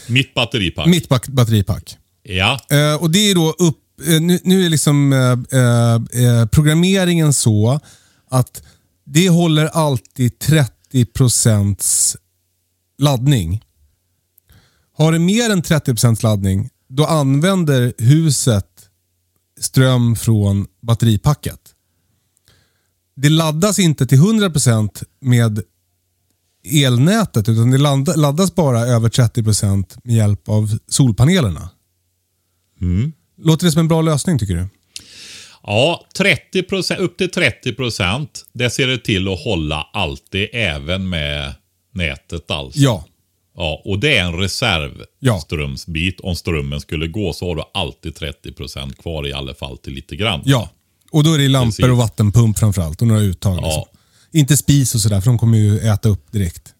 Mitt 0.09 0.35
batteripack. 0.35 0.87
Mitt 0.87 1.09
back, 1.09 1.29
batteripack. 1.29 1.97
Ja, 2.23 2.61
Eh, 2.71 2.95
och 2.95 3.11
det 3.11 3.19
är 3.31 3.35
då 3.35 3.51
upp, 3.59 3.79
eh, 4.09 4.21
nu, 4.21 4.39
nu 4.45 4.65
är 4.67 4.69
liksom 4.69 5.13
eh, 5.13 6.23
eh, 6.25 6.47
programmeringen 6.47 7.33
så 7.33 7.81
att 8.31 8.63
det 9.05 9.29
håller 9.29 9.67
alltid 9.67 10.33
30% 10.93 12.17
laddning. 12.99 13.65
Har 14.97 15.13
det 15.13 15.19
mer 15.19 15.51
än 15.51 15.63
30% 15.63 16.23
laddning, 16.23 16.70
då 16.91 17.05
använder 17.07 17.93
huset 17.99 18.67
ström 19.61 20.17
från 20.17 20.67
batteripacket. 20.83 21.61
Det 23.17 23.29
laddas 23.29 23.79
inte 23.79 24.07
till 24.07 24.19
100% 24.19 25.05
med 25.21 25.63
elnätet, 26.65 27.49
utan 27.49 27.71
det 27.71 27.79
ladd- 27.79 28.17
laddas 28.17 28.55
bara 28.55 28.81
över 28.81 29.09
30% 29.09 29.99
med 30.05 30.17
hjälp 30.17 30.49
av 30.49 30.79
solpanelerna. 30.89 31.71
Låter 33.43 33.67
det 33.67 33.73
som 33.73 33.81
en 33.81 33.89
bra 33.89 34.03
lösning 34.03 34.39
tycker 34.39 34.55
du? 34.55 34.69
Ja, 35.63 36.07
30%, 36.19 36.97
upp 36.97 37.19
till 37.19 37.31
30 37.31 37.75
procent. 37.75 38.47
Det 38.53 38.71
ser 38.71 38.87
det 38.87 38.99
till 38.99 39.29
att 39.29 39.45
hålla 39.45 39.87
alltid, 39.93 40.49
även 40.53 41.09
med 41.09 41.55
nätet 41.95 42.51
alltså. 42.51 42.81
Ja. 42.81 43.05
Ja, 43.57 43.83
och 43.85 43.99
det 43.99 44.17
är 44.17 44.25
en 44.25 44.33
Ja. 44.35 44.41
reservströmsbit. 44.45 46.21
Om 46.21 46.37
strömmen 46.37 46.81
skulle 46.81 47.07
gå 47.07 47.33
så 47.33 47.49
har 47.49 47.57
du 47.57 47.63
alltid 47.75 48.15
30 48.15 48.53
procent 48.53 48.99
kvar 49.03 49.27
i 49.27 49.33
alla 49.33 49.55
fall 49.55 49.79
till 49.79 49.93
lite 49.93 50.17
grann. 50.17 50.43
Ja. 50.45 50.71
Och 51.13 51.25
då 51.25 51.35
är 51.35 51.39
det 51.39 51.49
lampor 51.49 51.67
Precis. 51.71 51.85
och 51.85 51.97
vattenpump 51.97 52.59
framförallt 52.59 53.03
och 53.03 53.09
några 53.09 53.21
uttag. 53.21 53.59
Ja. 53.63 53.67
Liksom. 53.67 53.85
Inte 54.33 54.57
spis 54.57 54.95
och 54.95 55.01
sådär, 55.01 55.21
för 55.21 55.27
de 55.31 55.39
kommer 55.39 55.59
ju 55.59 55.79
äta 55.79 56.09
upp 56.09 56.33
direkt. 56.33 56.75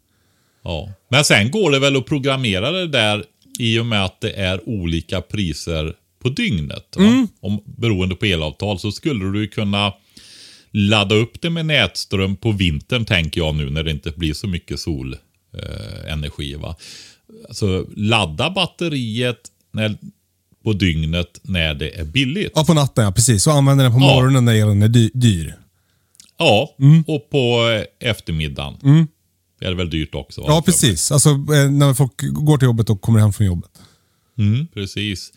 Ja. 0.65 0.89
Men 1.11 1.25
sen 1.25 1.51
går 1.51 1.71
det 1.71 1.79
väl 1.79 1.97
att 1.97 2.07
programmera 2.07 2.71
det 2.71 2.87
där 2.89 3.25
i 3.59 3.79
och 3.79 3.87
med 3.87 4.05
att 4.05 4.21
det 4.21 4.33
är 4.33 4.69
olika 4.69 5.21
priser 5.21 5.95
på 6.23 6.29
dygnet. 6.29 6.97
Va? 6.97 7.27
Om, 7.41 7.61
beroende 7.65 8.15
på 8.15 8.27
elavtal 8.27 8.79
så 8.79 8.93
skulle 8.93 9.25
du 9.39 9.49
kunna 9.49 9.93
ladda 10.71 11.15
upp 11.15 11.41
det 11.41 11.51
med 11.51 11.67
nätström 11.67 12.37
på 12.37 12.53
vintern 12.53 13.05
tänker 13.05 13.41
jag 13.41 13.55
nu 13.55 13.71
när 13.71 13.83
det 13.83 13.91
inte 13.91 14.11
blir 14.11 14.35
så 14.35 14.47
mycket 14.47 14.81
solenergi. 14.81 15.21
Eh, 15.59 16.13
energi, 16.13 16.55
va? 16.55 16.77
Alltså 17.49 17.87
ladda 17.97 18.51
batteriet 18.51 19.41
när, 19.73 19.97
på 20.65 20.73
dygnet 20.73 21.41
när 21.43 21.75
det 21.75 21.99
är 22.01 22.05
billigt. 22.05 22.53
Ja, 22.55 22.65
på 22.65 22.75
natten 22.75 23.05
ja. 23.05 23.13
Precis. 23.13 23.47
Och 23.47 23.53
använder 23.53 23.85
den 23.85 23.93
på 23.93 23.99
Ja. 24.01 24.15
morgonen 24.15 24.45
när 24.45 24.55
elen 24.55 24.83
är 24.83 24.89
dy- 24.89 25.11
dyr. 25.15 25.55
Ja, 26.39 26.77
och 27.07 27.31
på 27.31 27.69
eh, 28.01 28.11
eftermiddagen. 28.11 29.07
Det 29.61 29.67
är 29.67 29.75
väl 29.75 29.91
dyrt 29.91 30.15
också? 30.15 30.41
va? 30.41 30.47
Ja, 30.51 30.63
precis. 30.63 31.13
Alltså 31.13 31.29
eh, 31.31 31.71
när 31.71 31.95
folk 31.95 32.13
går 32.33 32.59
till 32.59 32.67
jobbet 32.67 32.91
och 32.91 33.01
kommer 33.01 33.21
hem 33.21 33.33
från 33.33 33.47
jobbet. 33.47 33.71
Mm, 34.39 34.67
precis. 34.75 35.33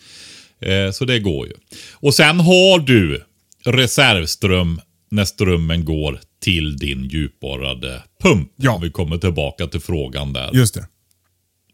Eh, 0.62 0.92
så 0.92 1.06
det 1.06 1.20
går 1.20 1.48
ju. 1.48 1.54
Och 1.94 2.14
sen 2.14 2.40
har 2.40 2.80
du 2.80 3.24
reservström 3.66 4.82
när 5.12 5.26
strömmen 5.26 5.86
går 5.86 6.20
till 6.44 6.78
din 6.78 7.04
djupborrade 7.04 8.04
pump. 8.22 8.52
Ja. 8.56 8.78
Vi 8.78 8.92
kommer 8.92 9.18
tillbaka 9.18 9.68
till 9.68 9.80
frågan 9.80 10.34
där. 10.34 10.50
Just 10.54 10.74
det. 10.74 10.88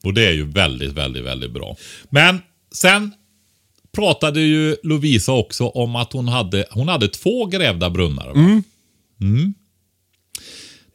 Och 0.04 0.14
det 0.14 0.28
är 0.28 0.32
ju 0.32 0.46
väldigt, 0.46 0.92
väldigt, 0.92 1.24
väldigt 1.24 1.52
bra. 1.52 1.76
Men 2.10 2.42
sen 2.72 3.12
pratade 3.92 4.42
ju 4.42 4.76
Lovisa 4.84 5.32
också 5.32 5.68
om 5.68 5.96
att 5.96 6.14
hon 6.14 6.28
hade, 6.28 6.66
hon 6.72 6.88
hade 6.88 7.08
två 7.08 7.46
grävda 7.46 7.90
brunnar. 7.90 8.28
va? 8.28 8.34
Mm. 9.22 9.54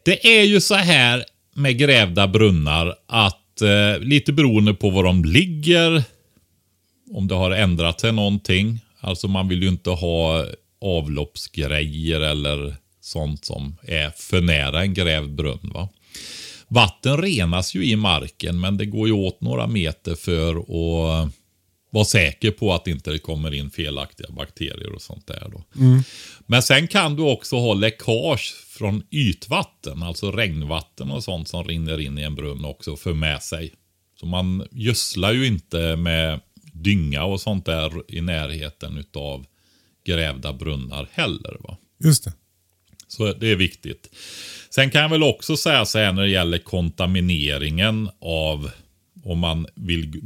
Det 0.05 0.39
är 0.39 0.43
ju 0.43 0.61
så 0.61 0.75
här 0.75 1.25
med 1.55 1.77
grävda 1.77 2.27
brunnar 2.27 2.95
att 3.07 3.61
eh, 3.61 3.99
lite 3.99 4.33
beroende 4.33 4.73
på 4.73 4.89
var 4.89 5.03
de 5.03 5.25
ligger, 5.25 6.03
om 7.11 7.27
det 7.27 7.35
har 7.35 7.51
ändrat 7.51 7.99
sig 8.01 8.11
någonting. 8.11 8.79
Alltså 8.99 9.27
man 9.27 9.47
vill 9.47 9.63
ju 9.63 9.69
inte 9.69 9.89
ha 9.89 10.45
avloppsgrejer 10.81 12.21
eller 12.21 12.75
sånt 13.05 13.45
som 13.45 13.77
är 13.83 14.09
för 14.09 14.41
nära 14.41 14.81
en 14.81 14.93
grävd 14.93 15.35
brunn. 15.35 15.71
Va? 15.73 15.89
Vatten 16.67 17.17
renas 17.17 17.75
ju 17.75 17.85
i 17.85 17.95
marken 17.95 18.59
men 18.59 18.77
det 18.77 18.85
går 18.85 19.07
ju 19.07 19.13
åt 19.13 19.41
några 19.41 19.67
meter 19.67 20.15
för 20.15 20.55
att 20.55 21.31
vara 21.89 22.05
säker 22.05 22.51
på 22.51 22.73
att 22.73 22.87
inte 22.87 23.11
det 23.11 23.19
kommer 23.19 23.53
in 23.53 23.71
felaktiga 23.71 24.27
bakterier 24.29 24.93
och 24.93 25.01
sånt 25.01 25.27
där. 25.27 25.49
Då. 25.51 25.63
Men 26.45 26.63
sen 26.63 26.87
kan 26.87 27.15
du 27.15 27.23
också 27.23 27.55
ha 27.55 27.73
läckage 27.73 28.53
från 28.67 29.03
ytvatten, 29.11 30.03
alltså 30.03 30.31
regnvatten 30.31 31.11
och 31.11 31.23
sånt 31.23 31.47
som 31.47 31.63
rinner 31.63 31.99
in 31.99 32.17
i 32.17 32.21
en 32.21 32.35
brunn 32.35 32.65
också 32.65 32.95
för 32.95 33.13
med 33.13 33.43
sig. 33.43 33.73
Så 34.19 34.25
man 34.25 34.67
gödslar 34.71 35.33
ju 35.33 35.47
inte 35.47 35.95
med 35.95 36.39
dynga 36.73 37.23
och 37.23 37.41
sånt 37.41 37.65
där 37.65 37.91
i 38.07 38.21
närheten 38.21 38.97
utav 38.97 39.45
grävda 40.05 40.53
brunnar 40.53 41.09
heller. 41.11 41.57
Va? 41.59 41.77
Just 42.03 42.23
det. 42.23 42.33
Så 43.15 43.33
det 43.33 43.47
är 43.47 43.55
viktigt. 43.55 44.09
Sen 44.69 44.89
kan 44.89 45.01
jag 45.01 45.09
väl 45.09 45.23
också 45.23 45.57
säga 45.57 45.85
så 45.85 45.99
här 45.99 46.13
när 46.13 46.21
det 46.21 46.29
gäller 46.29 46.57
kontamineringen 46.57 48.09
av 48.21 48.71
om 49.23 49.39
man 49.39 49.67
vill. 49.75 50.21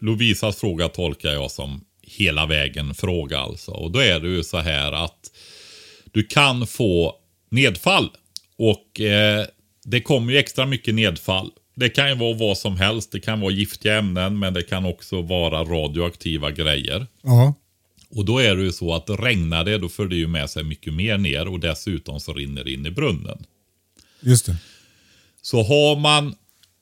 Lovisas 0.00 0.56
fråga 0.56 0.88
tolkar 0.88 1.32
jag 1.32 1.50
som 1.50 1.84
hela 2.02 2.46
vägen 2.46 2.94
fråga 2.94 3.38
alltså. 3.38 3.70
Och 3.70 3.90
då 3.90 3.98
är 3.98 4.20
det 4.20 4.28
ju 4.28 4.44
så 4.44 4.58
här 4.58 4.92
att 4.92 5.30
du 6.12 6.22
kan 6.22 6.66
få 6.66 7.14
nedfall. 7.50 8.10
Och 8.58 9.00
eh, 9.00 9.46
det 9.84 10.00
kommer 10.00 10.32
ju 10.32 10.38
extra 10.38 10.66
mycket 10.66 10.94
nedfall. 10.94 11.50
Det 11.76 11.88
kan 11.88 12.08
ju 12.08 12.14
vara 12.14 12.34
vad 12.34 12.58
som 12.58 12.76
helst. 12.76 13.12
Det 13.12 13.20
kan 13.20 13.40
vara 13.40 13.52
giftiga 13.52 13.98
ämnen 13.98 14.38
men 14.38 14.54
det 14.54 14.62
kan 14.62 14.84
också 14.84 15.22
vara 15.22 15.64
radioaktiva 15.64 16.50
grejer. 16.50 17.06
Ja. 17.22 17.54
Och 18.14 18.24
då 18.24 18.38
är 18.38 18.56
det 18.56 18.62
ju 18.62 18.72
så 18.72 18.94
att 18.94 19.10
regnar 19.10 19.64
det 19.64 19.78
då 19.78 19.88
för 19.88 20.06
det 20.06 20.16
ju 20.16 20.26
med 20.26 20.50
sig 20.50 20.64
mycket 20.64 20.94
mer 20.94 21.18
ner 21.18 21.48
och 21.48 21.60
dessutom 21.60 22.20
så 22.20 22.32
rinner 22.32 22.64
det 22.64 22.72
in 22.72 22.86
i 22.86 22.90
brunnen. 22.90 23.46
Just 24.20 24.46
det. 24.46 24.56
Så 25.42 25.62
har 25.62 25.96
man 25.96 26.34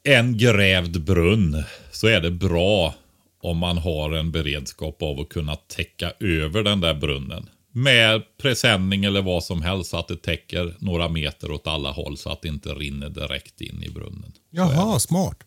en 0.02 0.38
grävd 0.38 1.00
brunn 1.00 1.62
så 1.92 2.06
är 2.06 2.20
det 2.20 2.30
bra 2.30 2.94
om 3.42 3.58
man 3.58 3.78
har 3.78 4.12
en 4.12 4.30
beredskap 4.30 5.02
av 5.02 5.20
att 5.20 5.28
kunna 5.28 5.56
täcka 5.56 6.12
över 6.20 6.62
den 6.62 6.80
där 6.80 6.94
brunnen. 6.94 7.48
Med 7.72 8.22
presenning 8.38 9.04
eller 9.04 9.22
vad 9.22 9.44
som 9.44 9.62
helst 9.62 9.90
så 9.90 9.96
att 9.96 10.08
det 10.08 10.22
täcker 10.22 10.74
några 10.78 11.08
meter 11.08 11.50
åt 11.50 11.66
alla 11.66 11.90
håll 11.90 12.16
så 12.16 12.30
att 12.30 12.42
det 12.42 12.48
inte 12.48 12.68
rinner 12.68 13.08
direkt 13.08 13.60
in 13.60 13.82
i 13.82 13.90
brunnen. 13.90 14.32
Jaha, 14.50 14.98
smart. 14.98 15.38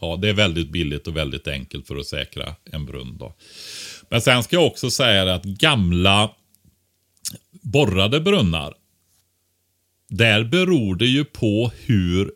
Ja, 0.00 0.16
det 0.16 0.28
är 0.28 0.32
väldigt 0.32 0.70
billigt 0.70 1.06
och 1.06 1.16
väldigt 1.16 1.48
enkelt 1.48 1.86
för 1.86 1.96
att 1.96 2.06
säkra 2.06 2.54
en 2.64 2.86
brunn. 2.86 3.16
Då. 3.18 3.34
Men 4.12 4.20
sen 4.20 4.42
ska 4.42 4.56
jag 4.56 4.66
också 4.66 4.90
säga 4.90 5.34
att 5.34 5.44
gamla 5.44 6.30
borrade 7.50 8.20
brunnar. 8.20 8.74
Där 10.08 10.44
beror 10.44 10.96
det 10.96 11.06
ju 11.06 11.24
på 11.24 11.72
hur 11.86 12.32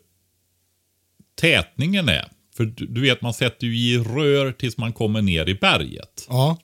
tätningen 1.35 2.09
är. 2.09 2.27
För 2.55 2.65
du, 2.65 2.85
du 2.85 3.01
vet, 3.01 3.21
man 3.21 3.33
sätter 3.33 3.67
ju 3.67 3.77
i 3.77 3.97
rör 3.97 4.51
tills 4.51 4.77
man 4.77 4.93
kommer 4.93 5.21
ner 5.21 5.49
i 5.49 5.55
berget. 5.55 6.25
Ja. 6.29 6.59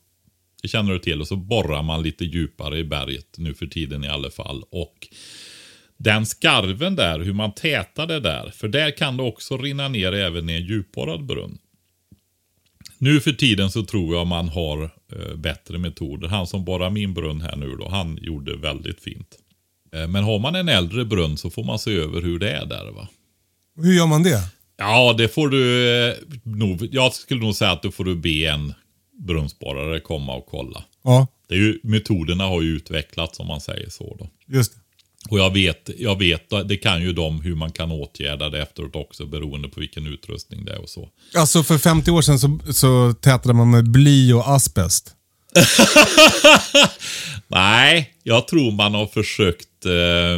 Det 0.62 0.68
känner 0.68 0.94
du 0.94 1.00
till. 1.00 1.22
Och 1.22 1.28
så 1.28 1.36
borrar 1.36 1.84
man 1.84 2.04
lite 2.04 2.26
djupare 2.26 2.80
i 2.80 2.84
berget 2.84 3.38
nu 3.38 3.54
för 3.54 3.66
tiden 3.66 4.04
i 4.04 4.08
alla 4.08 4.32
fall. 4.32 4.64
Och 4.70 5.08
den 5.98 6.26
skarven 6.26 6.96
där, 6.96 7.20
hur 7.20 7.34
man 7.34 7.54
tätar 7.54 8.08
det 8.08 8.20
där. 8.20 8.52
För 8.56 8.68
där 8.68 8.98
kan 8.98 9.18
det 9.18 9.24
också 9.24 9.58
rinna 9.58 9.88
ner 9.88 10.14
även 10.14 10.50
i 10.50 10.54
en 10.54 10.66
djupborrad 10.66 11.26
brunn. 11.26 11.58
Nu 13.04 13.20
för 13.20 13.32
tiden 13.32 13.72
så 13.72 13.84
tror 13.84 14.16
jag 14.16 14.28
man 14.28 14.50
har 14.50 14.84
eh, 14.84 15.36
bättre 15.36 15.78
metoder. 15.78 16.28
Han 16.28 16.48
som 16.48 16.66
borrar 16.66 16.90
min 16.90 17.14
brunn 17.14 17.42
här 17.42 17.56
nu 17.56 17.76
då, 17.76 17.90
han 17.90 18.20
gjorde 18.22 18.58
väldigt 18.58 19.00
fint. 19.02 19.28
Eh, 19.96 20.08
men 20.08 20.24
har 20.24 20.40
man 20.40 20.56
en 20.56 20.70
äldre 20.70 21.06
brunn 21.06 21.38
så 21.38 21.50
får 21.50 21.64
man 21.64 21.80
se 21.80 21.96
över 21.96 22.22
hur 22.22 22.40
det 22.40 22.52
är 22.52 22.66
där 22.66 22.92
va. 22.92 23.08
Hur 23.82 23.94
gör 23.94 24.08
man 24.08 24.24
det? 24.24 24.40
Ja, 24.78 25.16
det 25.18 25.28
får 25.28 25.50
du 25.50 25.90
eh, 26.08 26.16
nog. 26.44 26.88
Jag 26.92 27.14
skulle 27.14 27.42
nog 27.42 27.56
säga 27.56 27.72
att 27.72 27.84
då 27.84 27.92
får 27.92 28.04
du 28.04 28.16
be 28.16 28.46
en 28.46 28.74
brunnsborrare 29.20 30.00
komma 30.00 30.36
och 30.36 30.46
kolla. 30.46 30.84
Ja, 31.04 31.28
Det 31.50 31.56
är 31.56 31.60
ju, 31.60 31.80
metoderna 31.84 32.44
har 32.44 32.62
ju 32.62 32.76
utvecklats 32.76 33.40
om 33.40 33.48
man 33.48 33.62
säger 33.62 33.90
så. 33.90 34.16
Då. 34.20 34.30
just 34.48 34.74
det. 34.74 34.80
Och 35.30 35.40
jag 35.40 35.54
vet, 35.54 35.90
jag 35.98 36.20
vet, 36.20 36.50
det 36.66 36.78
kan 36.78 37.02
ju 37.02 37.14
de 37.14 37.42
hur 37.42 37.56
man 37.56 37.72
kan 37.72 37.92
åtgärda 37.92 38.50
det 38.50 38.62
efteråt 38.62 38.96
också 38.96 39.26
beroende 39.26 39.68
på 39.68 39.80
vilken 39.80 40.08
utrustning 40.08 40.66
det 40.66 40.74
är 40.74 40.82
och 40.82 40.90
så. 40.90 41.10
Alltså 41.36 41.64
för 41.64 41.78
50 41.78 42.12
år 42.12 42.22
sedan 42.22 42.40
så, 42.40 42.60
så 42.74 43.14
tätade 43.14 43.54
man 43.54 43.72
med 43.72 43.92
bly 43.92 44.34
och 44.34 44.50
asbest. 44.56 45.16
Nej, 47.48 48.14
jag 48.24 48.48
tror 48.48 48.72
man 48.72 48.94
har 48.94 49.08
försökt 49.08 49.86
eh, 49.86 50.36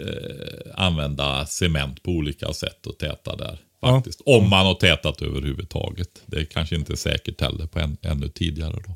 eh, 0.00 0.72
använda 0.74 1.46
cement 1.46 2.02
på 2.02 2.10
olika 2.10 2.52
sätt 2.52 2.86
och 2.86 2.98
täta 2.98 3.36
där. 3.36 3.58
Ja. 3.82 3.96
Faktiskt. 3.96 4.20
Om 4.26 4.50
man 4.50 4.66
har 4.66 4.74
tätat 4.74 5.22
överhuvudtaget. 5.22 6.22
Det 6.26 6.36
är 6.36 6.44
kanske 6.44 6.76
inte 6.76 6.96
säkert 6.96 7.40
heller 7.40 7.66
på 7.66 7.78
än, 7.78 7.96
ännu 8.02 8.28
tidigare. 8.28 8.76
Då. 8.86 8.94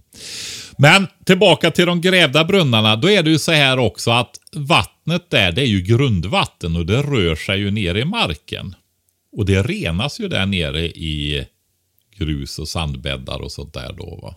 Men 0.78 1.06
tillbaka 1.24 1.70
till 1.70 1.86
de 1.86 2.00
grävda 2.00 2.44
brunnarna. 2.44 2.96
Då 2.96 3.10
är 3.10 3.22
det 3.22 3.30
ju 3.30 3.38
så 3.38 3.52
här 3.52 3.78
också 3.78 4.10
att 4.10 4.40
vattnet 4.52 5.30
där, 5.30 5.52
det 5.52 5.62
är 5.62 5.66
ju 5.66 5.80
grundvatten 5.80 6.76
och 6.76 6.86
det 6.86 7.02
rör 7.02 7.36
sig 7.36 7.58
ju 7.58 7.70
ner 7.70 7.94
i 7.94 8.04
marken. 8.04 8.74
Och 9.32 9.46
det 9.46 9.62
renas 9.62 10.20
ju 10.20 10.28
där 10.28 10.46
nere 10.46 10.86
i 10.86 11.46
grus 12.16 12.58
och 12.58 12.68
sandbäddar 12.68 13.38
och 13.38 13.52
sånt 13.52 13.74
där 13.74 13.92
då. 13.92 14.18
Va? 14.22 14.34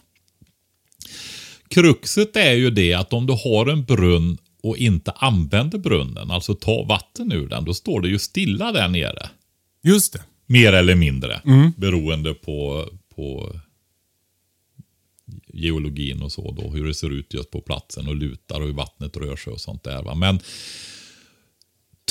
Kruxet 1.68 2.36
är 2.36 2.54
ju 2.54 2.70
det 2.70 2.93
att 2.93 3.14
om 3.14 3.26
du 3.26 3.34
har 3.34 3.68
en 3.68 3.84
brunn 3.84 4.38
och 4.64 4.78
inte 4.78 5.12
använder 5.12 5.78
brunnen, 5.78 6.32
alltså 6.32 6.56
tar 6.56 6.86
vatten 6.86 7.32
ur 7.32 7.47
den, 7.47 7.66
då 7.66 7.74
står 7.74 8.02
det 8.02 8.08
ju 8.08 8.20
stilla 8.20 8.72
där 8.72 8.88
nere. 8.88 9.30
Just 9.84 10.14
det. 10.14 10.24
Mer 10.52 10.74
eller 10.74 10.95
mindre. 10.95 11.41
Beroende 11.78 12.34
på, 12.34 12.89
på 13.16 13.56
geologin 15.47 16.22
och 16.22 16.32
så 16.32 16.52
då. 16.52 16.70
Hur 16.70 16.88
det 16.88 16.93
ser 16.93 17.10
ut 17.10 17.34
just 17.34 17.52
på 17.52 17.62
platsen 17.62 18.08
och 18.08 18.16
lutar 18.16 18.60
och 18.62 18.68
hur 18.68 18.74
vattnet 18.74 19.18
rör 19.18 19.36
sig 19.36 19.54
och 19.54 19.62
sånt 19.62 19.84
där. 19.84 20.04
Va? 20.04 20.16
Men 20.16 20.39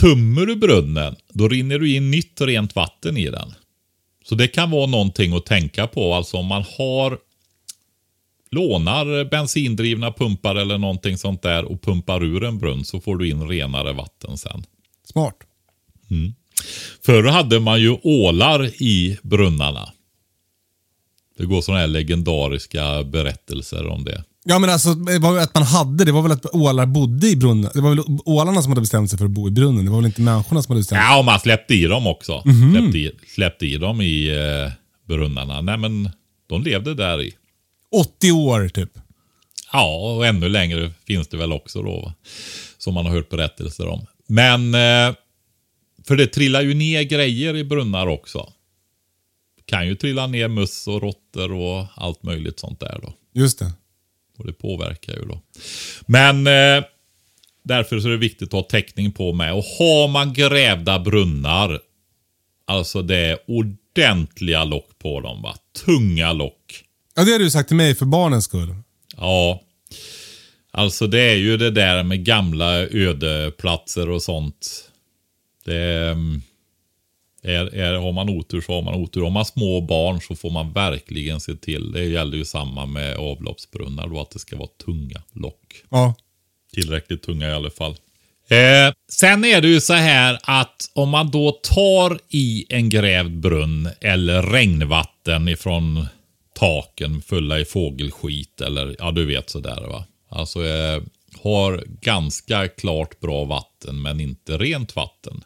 tummer 0.01 0.47
du 0.47 0.57
brunnen, 0.57 1.16
då 1.28 1.49
rinner 1.49 1.78
du 1.78 1.95
in 1.95 2.11
nytt 2.11 2.41
rent 2.41 2.74
vatten 2.74 3.16
i 3.16 3.30
den. 3.30 3.55
Så 4.24 4.34
det 4.34 4.49
kan 4.49 4.70
vara 4.70 4.86
någonting 4.86 5.36
att 5.36 5.47
tänka 5.47 5.86
på. 5.86 6.14
Alltså 6.14 6.36
om 6.36 6.47
man 6.47 6.64
har 6.78 7.18
lånar 8.51 9.24
bensindrivna 9.24 10.12
pumpar 10.12 10.55
eller 10.57 10.78
någonting 10.78 11.18
sånt 11.18 11.43
där 11.43 11.64
och 11.64 11.82
pumpar 11.82 12.24
ur 12.24 12.45
en 12.45 12.59
brunn 12.59 12.84
så 12.84 13.01
får 13.01 13.16
du 13.16 13.28
in 13.28 13.49
renare 13.49 13.93
vatten 13.93 14.39
sen. 14.39 14.64
Smart. 15.05 15.36
Förr 17.04 17.24
hade 17.24 17.60
man 17.60 17.80
ju 17.80 17.96
ålar 18.02 18.66
i 18.82 19.18
brunnarna. 19.22 19.88
Det 21.38 21.44
går 21.44 21.60
sådana 21.60 21.80
här 21.80 21.86
legendariska 21.86 23.02
berättelser 23.04 23.86
om 23.86 24.04
det. 24.04 24.24
Ja 24.44 24.58
men 24.58 24.70
alltså 24.70 24.88
att 25.42 25.54
man 25.54 25.62
hade, 25.62 26.04
det 26.04 26.12
var 26.12 26.22
väl 26.22 26.32
att 26.32 26.54
ålar 26.54 26.86
bodde 26.86 27.28
i 27.28 27.36
brunnen. 27.36 27.70
Det 27.74 27.80
var 27.80 27.90
väl 27.90 28.04
ålarna 28.24 28.62
som 28.62 28.70
hade 28.72 28.80
bestämt 28.80 29.10
sig 29.10 29.18
för 29.18 29.24
att 29.24 29.30
bo 29.30 29.48
i 29.48 29.50
brunnen. 29.50 29.84
Det 29.84 29.90
var 29.90 29.98
väl 29.98 30.06
inte 30.06 30.20
människorna 30.20 30.62
som 30.62 30.72
hade 30.72 30.80
bestämt 30.80 31.00
sig. 31.00 31.08
Ja, 31.10 31.18
och 31.18 31.24
man 31.24 31.40
släppte 31.40 31.74
i 31.74 31.84
dem 31.84 32.06
också. 32.06 32.42
Släppte, 32.72 32.98
i, 32.98 33.12
släppte 33.34 33.66
i 33.66 33.76
dem 33.76 34.00
i 34.00 34.28
eh, 34.28 34.72
brunnarna. 35.08 35.60
Nej, 35.60 35.78
men 35.78 36.10
De 36.48 36.62
levde 36.62 36.94
där 36.94 37.22
i. 37.22 37.32
80 37.92 38.32
år 38.32 38.68
typ. 38.68 38.90
Ja, 39.72 39.96
och 39.96 40.26
ännu 40.26 40.48
längre 40.48 40.90
finns 41.06 41.28
det 41.28 41.36
väl 41.36 41.52
också 41.52 41.82
då. 41.82 42.00
Va? 42.00 42.14
Som 42.78 42.94
man 42.94 43.06
har 43.06 43.12
hört 43.12 43.28
berättelser 43.28 43.88
om. 43.88 44.06
Men, 44.26 44.74
eh, 44.74 45.14
för 46.09 46.16
det 46.16 46.26
trillar 46.26 46.62
ju 46.62 46.74
ner 46.74 47.02
grejer 47.02 47.56
i 47.56 47.64
brunnar 47.64 48.06
också. 48.06 48.52
Kan 49.64 49.86
ju 49.86 49.94
trilla 49.94 50.26
ner 50.26 50.48
möss 50.48 50.88
och 50.88 51.02
råttor 51.02 51.52
och 51.52 51.86
allt 51.94 52.22
möjligt 52.22 52.61
sånt 52.61 52.80
där 52.80 52.98
då. 53.02 53.14
Just 53.32 53.59
det. 53.59 53.72
Och 54.38 54.46
det 54.46 54.52
påverkar 54.52 55.12
ju 55.12 55.24
då. 55.24 55.40
Men 56.06 56.46
eh, 56.46 56.84
därför 57.62 58.00
så 58.00 58.09
är 58.09 58.12
det 58.12 58.18
viktigt 58.18 58.48
att 58.48 58.52
ha 58.52 58.62
täckning 58.62 59.12
på 59.12 59.32
med. 59.32 59.54
Och 59.54 59.64
har 59.64 60.09
man 60.09 60.32
grävda 60.32 60.98
brunnar, 60.98 61.80
alltså 62.66 63.02
det 63.02 63.16
är 63.16 63.38
ordentliga 63.46 64.64
lock 64.64 64.98
på 64.98 65.20
dem 65.20 65.42
va. 65.42 65.56
Tunga 65.84 66.32
lock. 66.32 66.84
Ja, 67.16 67.24
det 67.24 67.32
har 67.32 67.38
du 67.38 67.50
sagt 67.50 67.68
till 67.68 67.76
mig 67.76 67.94
för 67.94 68.06
barnens 68.06 68.44
skull. 68.44 68.74
Ja. 69.16 69.62
Alltså 70.70 71.06
det 71.06 71.20
är 71.20 71.36
ju 71.36 71.56
det 71.56 71.70
där 71.70 72.02
med 72.02 72.24
gamla 72.24 72.78
ödeplatser 72.78 74.11
och 74.11 74.22
sånt. 74.22 74.88
Det 75.68 75.76
är, 75.76 76.40
är, 77.42 77.74
är, 77.74 77.94
har 77.94 78.12
man 78.12 78.28
otur 78.28 78.60
så 78.60 78.72
har 78.72 78.82
man 78.82 78.94
otur. 78.94 79.22
Har 79.22 79.30
man 79.30 79.44
små 79.44 79.80
barn 79.80 80.20
så 80.20 80.36
får 80.36 80.50
man 80.50 80.72
verkligen 80.72 81.40
se 81.40 81.54
till. 81.54 81.92
Det 81.92 82.04
gäller 82.04 82.36
ju 82.36 82.44
samma 82.44 82.86
med 82.86 83.16
avloppsbrunnar 83.16 84.08
då, 84.08 84.20
att 84.20 84.30
det 84.30 84.38
ska 84.38 84.56
vara 84.56 84.68
tunga 84.84 85.22
lock. 85.32 85.84
Ja. 85.90 86.14
Tillräckligt 86.74 87.22
tunga 87.22 87.48
i 87.48 87.52
alla 87.52 87.70
fall. 87.70 87.96
Eh, 88.50 88.92
sen 89.08 89.44
är 89.44 89.60
det 89.60 89.68
ju 89.68 89.80
så 89.80 89.92
här 89.92 90.38
att 90.42 90.90
om 90.94 91.08
man 91.08 91.30
då 91.30 91.50
tar 91.50 92.18
i 92.28 92.66
en 92.68 92.88
grävd 92.88 93.40
brunn 93.40 93.88
eller 94.00 94.42
regnvatten 94.42 95.48
ifrån 95.48 96.06
taken 96.54 97.22
fulla 97.22 97.58
i 97.58 97.64
fågelskit 97.64 98.60
eller 98.60 98.96
ja, 98.98 99.10
du 99.10 99.26
vet 99.26 99.50
sådär 99.50 99.86
va. 99.88 100.04
Alltså 100.28 100.66
eh, 100.66 101.02
har 101.37 101.85
ganska 102.01 102.68
klart 102.68 103.20
bra 103.20 103.45
vatten 103.45 104.03
men 104.03 104.20
inte 104.20 104.59
rent 104.59 104.97
vatten. 104.97 105.45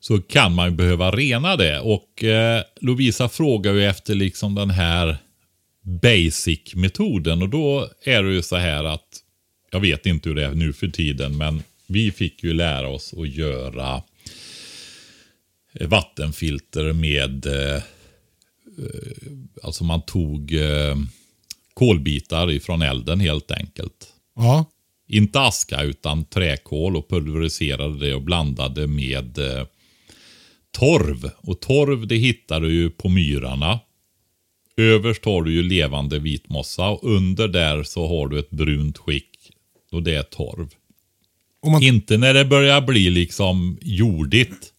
Så 0.00 0.22
kan 0.22 0.54
man 0.54 0.70
ju 0.70 0.76
behöva 0.76 1.10
rena 1.10 1.56
det. 1.56 1.80
Och 1.80 2.24
eh, 2.24 2.62
Lovisa 2.80 3.28
frågar 3.28 3.72
ju 3.72 3.84
efter 3.86 4.14
liksom 4.14 4.54
den 4.54 4.70
här 4.70 5.16
basic-metoden. 5.82 7.42
Och 7.42 7.48
då 7.48 7.88
är 8.04 8.22
det 8.22 8.32
ju 8.32 8.42
så 8.42 8.56
här 8.56 8.84
att 8.84 9.22
jag 9.70 9.80
vet 9.80 10.06
inte 10.06 10.28
hur 10.28 10.36
det 10.36 10.44
är 10.44 10.54
nu 10.54 10.72
för 10.72 10.88
tiden 10.88 11.36
men 11.36 11.62
vi 11.86 12.12
fick 12.12 12.44
ju 12.44 12.52
lära 12.52 12.88
oss 12.88 13.14
att 13.16 13.28
göra 13.28 14.02
eh, 15.72 15.88
vattenfilter 15.88 16.92
med 16.92 17.46
eh, 17.46 17.82
Alltså 19.62 19.84
man 19.84 20.02
tog 20.02 20.54
eh, 20.54 20.96
kolbitar 21.74 22.50
ifrån 22.50 22.82
elden 22.82 23.20
helt 23.20 23.50
enkelt. 23.50 24.12
Ja. 24.36 24.64
Inte 25.08 25.40
aska 25.40 25.82
utan 25.82 26.24
träkol 26.24 26.96
och 26.96 27.08
pulveriserade 27.08 27.98
det 27.98 28.14
och 28.14 28.22
blandade 28.22 28.86
med 28.86 29.38
eh, 29.38 29.66
torv. 30.70 31.30
Och 31.36 31.60
torv 31.60 32.06
det 32.06 32.16
hittar 32.16 32.60
du 32.60 32.72
ju 32.72 32.90
på 32.90 33.08
myrarna. 33.08 33.80
Överst 34.76 35.24
har 35.24 35.42
du 35.42 35.52
ju 35.52 35.62
levande 35.62 36.18
vitmossa 36.18 36.88
och 36.88 37.10
under 37.10 37.48
där 37.48 37.82
så 37.82 38.08
har 38.08 38.28
du 38.28 38.38
ett 38.38 38.50
brunt 38.50 38.98
skick 38.98 39.50
och 39.92 40.02
det 40.02 40.14
är 40.14 40.22
torv. 40.22 40.68
Och 41.62 41.70
man, 41.70 41.82
Inte 41.82 42.16
när 42.16 42.34
det 42.34 42.44
börjar 42.44 42.80
bli 42.80 43.10
liksom 43.10 43.78
jordigt. 43.82 44.72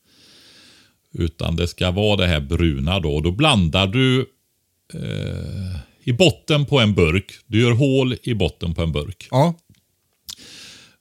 Utan 1.14 1.56
det 1.56 1.68
ska 1.68 1.92
vara 1.92 2.18
det 2.18 2.28
här 2.28 2.39
bruna 2.39 3.00
då. 3.00 3.22
Då 3.22 3.32
blandar 3.32 3.88
du 3.88 4.20
eh, 4.94 5.80
i 6.04 6.14
botten 6.14 6.66
på 6.66 6.80
en 6.80 6.93
burk. 6.93 7.32
Du 7.47 7.62
gör 7.62 7.72
hål 7.72 8.16
i 8.24 8.34
botten 8.34 8.74
på 8.74 8.82
en 8.82 8.91
burk. 8.91 9.28
ja. 9.32 9.54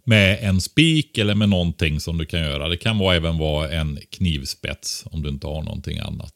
Med 0.05 0.39
en 0.43 0.61
spik 0.61 1.19
eller 1.19 1.35
med 1.35 1.49
någonting 1.49 2.01
som 2.01 2.19
du 2.19 2.27
kan 2.27 2.41
göra. 2.41 2.69
Det 2.69 2.77
kan 2.77 2.99
vara, 2.99 3.17
även 3.17 3.39
vara 3.39 3.71
en 3.71 3.99
knivspets 4.11 5.05
om 5.11 5.23
du 5.23 5.29
inte 5.29 5.47
har 5.47 5.63
någonting 5.63 5.99
annat. 5.99 6.35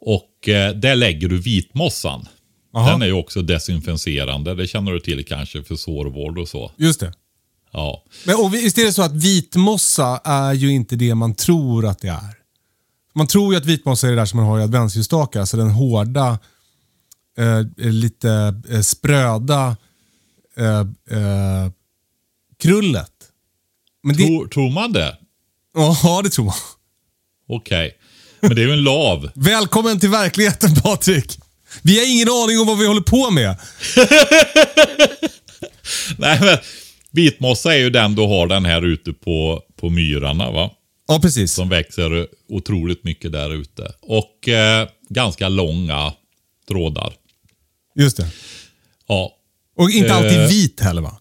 Och 0.00 0.48
eh, 0.48 0.74
där 0.74 0.96
lägger 0.96 1.28
du 1.28 1.38
vitmossan. 1.38 2.28
Aha. 2.74 2.90
Den 2.90 3.02
är 3.02 3.06
ju 3.06 3.12
också 3.12 3.42
desinficerande. 3.42 4.54
Det 4.54 4.66
känner 4.66 4.92
du 4.92 5.00
till 5.00 5.24
kanske 5.24 5.62
för 5.62 5.76
sårvård 5.76 6.38
och 6.38 6.48
så. 6.48 6.72
Just 6.76 7.00
det. 7.00 7.12
Ja. 7.72 8.04
Men 8.26 8.36
och 8.36 8.54
visst 8.54 8.78
är 8.78 8.84
det 8.84 8.92
så 8.92 9.02
att 9.02 9.24
vitmossa 9.24 10.20
är 10.24 10.52
ju 10.52 10.72
inte 10.72 10.96
det 10.96 11.14
man 11.14 11.34
tror 11.34 11.86
att 11.86 11.98
det 11.98 12.08
är. 12.08 12.34
Man 13.14 13.26
tror 13.26 13.52
ju 13.52 13.58
att 13.58 13.66
vitmossa 13.66 14.06
är 14.06 14.10
det 14.10 14.16
där 14.16 14.26
som 14.26 14.36
man 14.36 14.46
har 14.46 14.60
i 14.60 14.62
adventsljusstakar, 14.62 15.40
alltså 15.40 15.56
den 15.56 15.70
hårda, 15.70 16.38
eh, 17.40 17.64
lite 17.90 18.54
eh, 18.70 18.80
spröda 18.80 19.76
eh, 20.56 20.80
eh, 21.18 21.70
krullet. 22.62 23.12
Men 24.02 24.16
det, 24.16 24.26
Tror, 24.26 24.46
tror 24.48 24.70
man 24.70 24.92
det? 24.92 25.16
ja, 26.02 26.20
det 26.24 26.30
tror 26.30 26.44
man. 26.44 26.54
Okej. 27.48 27.96
Men 28.40 28.54
det 28.54 28.62
är 28.62 28.66
ju 28.66 28.72
en 28.72 28.82
lav. 28.82 29.30
Välkommen 29.34 30.00
till 30.00 30.08
verkligheten 30.08 30.74
Patrik. 30.74 31.38
Vi 31.82 31.98
har 31.98 32.12
ingen 32.12 32.28
aning 32.30 32.58
om 32.60 32.66
vad 32.66 32.78
vi 32.78 32.86
håller 32.86 33.00
på 33.00 33.30
med. 33.30 33.56
Nej, 36.18 36.38
men 36.40 36.58
vitmossa 37.10 37.74
är 37.74 37.78
ju 37.78 37.90
den 37.90 38.14
du 38.14 38.22
har 38.22 38.46
den 38.46 38.64
här 38.64 38.82
ute 38.82 39.12
på, 39.12 39.62
på 39.76 39.90
myrarna 39.90 40.50
va? 40.50 40.70
Ja, 41.08 41.18
precis. 41.22 41.52
Som 41.52 41.68
växer 41.68 42.26
otroligt 42.48 43.04
mycket 43.04 43.32
där 43.32 43.54
ute. 43.54 43.92
Och 44.02 44.48
eh, 44.48 44.88
ganska 45.08 45.48
långa 45.48 46.12
trådar. 46.68 47.12
Just 48.00 48.16
det. 48.16 48.26
Ja. 49.08 49.32
Och 49.76 49.90
inte 49.90 50.08
Eh. 50.10 50.16
alltid 50.16 50.48
vit 50.48 50.80
heller 50.80 51.02
va? 51.02 51.20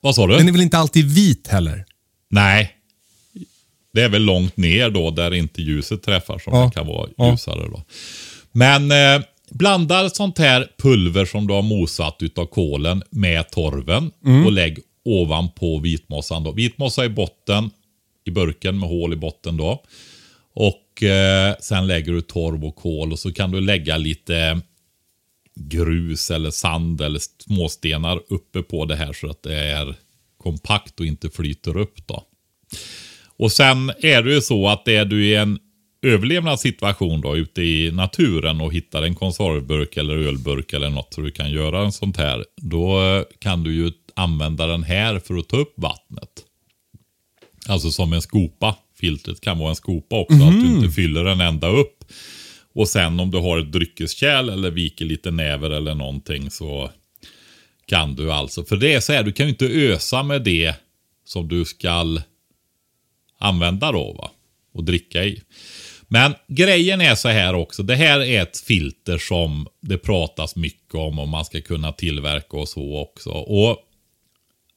Vad 0.00 0.14
sa 0.14 0.26
du? 0.26 0.36
Den 0.36 0.48
är 0.48 0.52
väl 0.52 0.60
inte 0.60 0.78
alltid 0.78 1.04
vit 1.14 1.48
heller? 1.48 1.84
Nej. 2.30 2.74
Det 3.92 4.02
är 4.02 4.08
väl 4.08 4.22
långt 4.22 4.56
ner 4.56 4.90
då 4.90 5.10
där 5.10 5.34
inte 5.34 5.62
ljuset 5.62 6.02
träffar 6.02 6.38
som 6.38 6.54
Ja. 6.56 6.64
det 6.64 6.70
kan 6.70 6.86
vara 6.86 7.08
Ja. 7.16 7.30
ljusare 7.30 7.68
då. 7.68 7.82
Men 8.52 8.92
eh, 8.92 9.22
blanda 9.50 10.10
sånt 10.10 10.38
här 10.38 10.66
pulver 10.78 11.24
som 11.24 11.46
du 11.46 11.54
har 11.54 11.62
mosat 11.62 12.16
utav 12.20 12.46
kolen 12.46 13.02
med 13.10 13.50
torven 13.50 14.10
Mm. 14.26 14.46
och 14.46 14.52
lägg 14.52 14.78
ovanpå 15.04 15.78
vitmossan 15.78 16.44
då. 16.44 16.52
Vitmossa 16.52 17.04
i 17.04 17.08
botten 17.08 17.70
i 18.24 18.30
burken 18.30 18.78
med 18.78 18.88
hål 18.88 19.12
i 19.12 19.16
botten 19.16 19.56
då. 19.56 19.82
Och 20.54 21.02
eh, 21.02 21.54
sen 21.60 21.86
lägger 21.86 22.12
du 22.12 22.20
torv 22.20 22.64
och 22.64 22.76
kol 22.76 23.12
och 23.12 23.18
så 23.18 23.32
kan 23.32 23.50
du 23.50 23.60
lägga 23.60 23.96
lite 23.96 24.60
grus 25.58 26.30
eller 26.30 26.50
sand 26.50 27.00
eller 27.00 27.20
småstenar 27.44 28.20
uppe 28.28 28.62
på 28.62 28.84
det 28.84 28.96
här 28.96 29.12
så 29.12 29.30
att 29.30 29.42
det 29.42 29.54
är 29.54 29.94
kompakt 30.38 31.00
och 31.00 31.06
inte 31.06 31.30
flyter 31.30 31.76
upp 31.76 32.06
då. 32.06 32.24
Och 33.36 33.52
sen 33.52 33.92
är 33.98 34.22
det 34.22 34.34
ju 34.34 34.40
så 34.40 34.68
att 34.68 34.88
är 34.88 35.04
du 35.04 35.26
i 35.26 35.34
en 35.34 35.58
överlevnadssituation 36.02 37.20
då 37.20 37.36
ute 37.36 37.62
i 37.62 37.90
naturen 37.92 38.60
och 38.60 38.72
hittar 38.72 39.02
en 39.02 39.14
konservburk 39.14 39.96
eller 39.96 40.14
ölburk 40.14 40.72
eller 40.72 40.90
något 40.90 41.14
så 41.14 41.20
du 41.20 41.30
kan 41.30 41.50
göra 41.50 41.84
en 41.84 41.92
sånt 41.92 42.16
här. 42.16 42.44
Då 42.56 43.24
kan 43.38 43.62
du 43.62 43.74
ju 43.74 43.92
använda 44.14 44.66
den 44.66 44.82
här 44.82 45.18
för 45.18 45.36
att 45.36 45.48
ta 45.48 45.56
upp 45.56 45.72
vattnet. 45.76 46.28
Alltså 47.68 47.90
som 47.90 48.12
en 48.12 48.22
skopa. 48.22 48.76
Filtret 49.00 49.40
kan 49.40 49.58
vara 49.58 49.70
en 49.70 49.76
skopa 49.76 50.16
också. 50.16 50.34
Att 50.34 50.60
du 50.60 50.66
inte 50.66 50.90
fyller 50.90 51.24
den 51.24 51.40
ända 51.40 51.68
upp. 51.68 52.04
Och 52.78 52.88
sen 52.88 53.20
om 53.20 53.30
du 53.30 53.38
har 53.38 53.58
ett 53.58 53.72
dryckeskärl 53.72 54.48
eller 54.48 54.70
viker 54.70 55.04
lite 55.04 55.30
näver 55.30 55.70
eller 55.70 55.94
någonting 55.94 56.50
så 56.50 56.90
kan 57.86 58.14
du 58.14 58.32
alltså. 58.32 58.64
För 58.64 58.76
det 58.76 58.94
är 58.94 59.00
så 59.00 59.12
här, 59.12 59.22
du 59.22 59.32
kan 59.32 59.46
ju 59.46 59.50
inte 59.50 59.66
ösa 59.66 60.22
med 60.22 60.42
det 60.42 60.74
som 61.24 61.48
du 61.48 61.64
ska 61.64 62.18
använda 63.38 63.92
då 63.92 64.12
va. 64.12 64.30
Och 64.72 64.84
dricka 64.84 65.24
i. 65.24 65.42
Men 66.08 66.34
grejen 66.48 67.00
är 67.00 67.14
så 67.14 67.28
här 67.28 67.54
också. 67.54 67.82
Det 67.82 67.96
här 67.96 68.20
är 68.20 68.42
ett 68.42 68.58
filter 68.58 69.18
som 69.18 69.66
det 69.80 69.98
pratas 69.98 70.56
mycket 70.56 70.94
om 70.94 71.18
och 71.18 71.28
man 71.28 71.44
ska 71.44 71.60
kunna 71.60 71.92
tillverka 71.92 72.56
och 72.56 72.68
så 72.68 72.96
också. 72.98 73.30
Och 73.30 73.78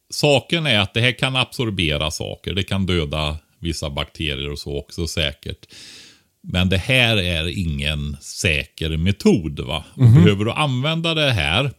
Saken 0.10 0.66
är 0.66 0.80
att 0.80 0.94
det 0.94 1.02
här 1.02 1.12
kan 1.12 1.36
absorbera 1.36 2.12
saker. 2.12 2.54
Det 2.54 2.64
kan 2.64 2.86
döda 2.86 3.38
vissa 3.60 3.90
bakterier 3.90 4.52
och 4.52 4.60
så 4.60 4.78
också 4.78 5.08
säkert. 5.08 5.68
Men 6.44 6.70
det 6.70 6.78
här 6.78 7.18
är 7.18 7.60
ingen 7.60 8.18
säker 8.22 8.98
metod. 8.98 9.60
va? 9.60 9.84
Och 9.94 10.04
Behöver 10.10 10.46
du 10.46 10.52
använda 10.52 11.14
det 11.14 11.32
här 11.32 11.72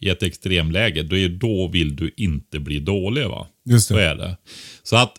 i 0.00 0.08
ett 0.08 0.22
extremläge, 0.22 1.02
då, 1.02 1.16
är, 1.16 1.28
då 1.28 1.68
vill 1.68 1.96
du 1.96 2.14
inte 2.16 2.58
bli 2.58 2.80
dålig. 2.80 3.28
va? 3.28 3.46
Just 3.64 3.88
det. 3.88 3.94
Så 3.94 3.98
är 3.98 4.14
det. 4.14 4.36
Så 4.82 4.96
att 4.96 5.12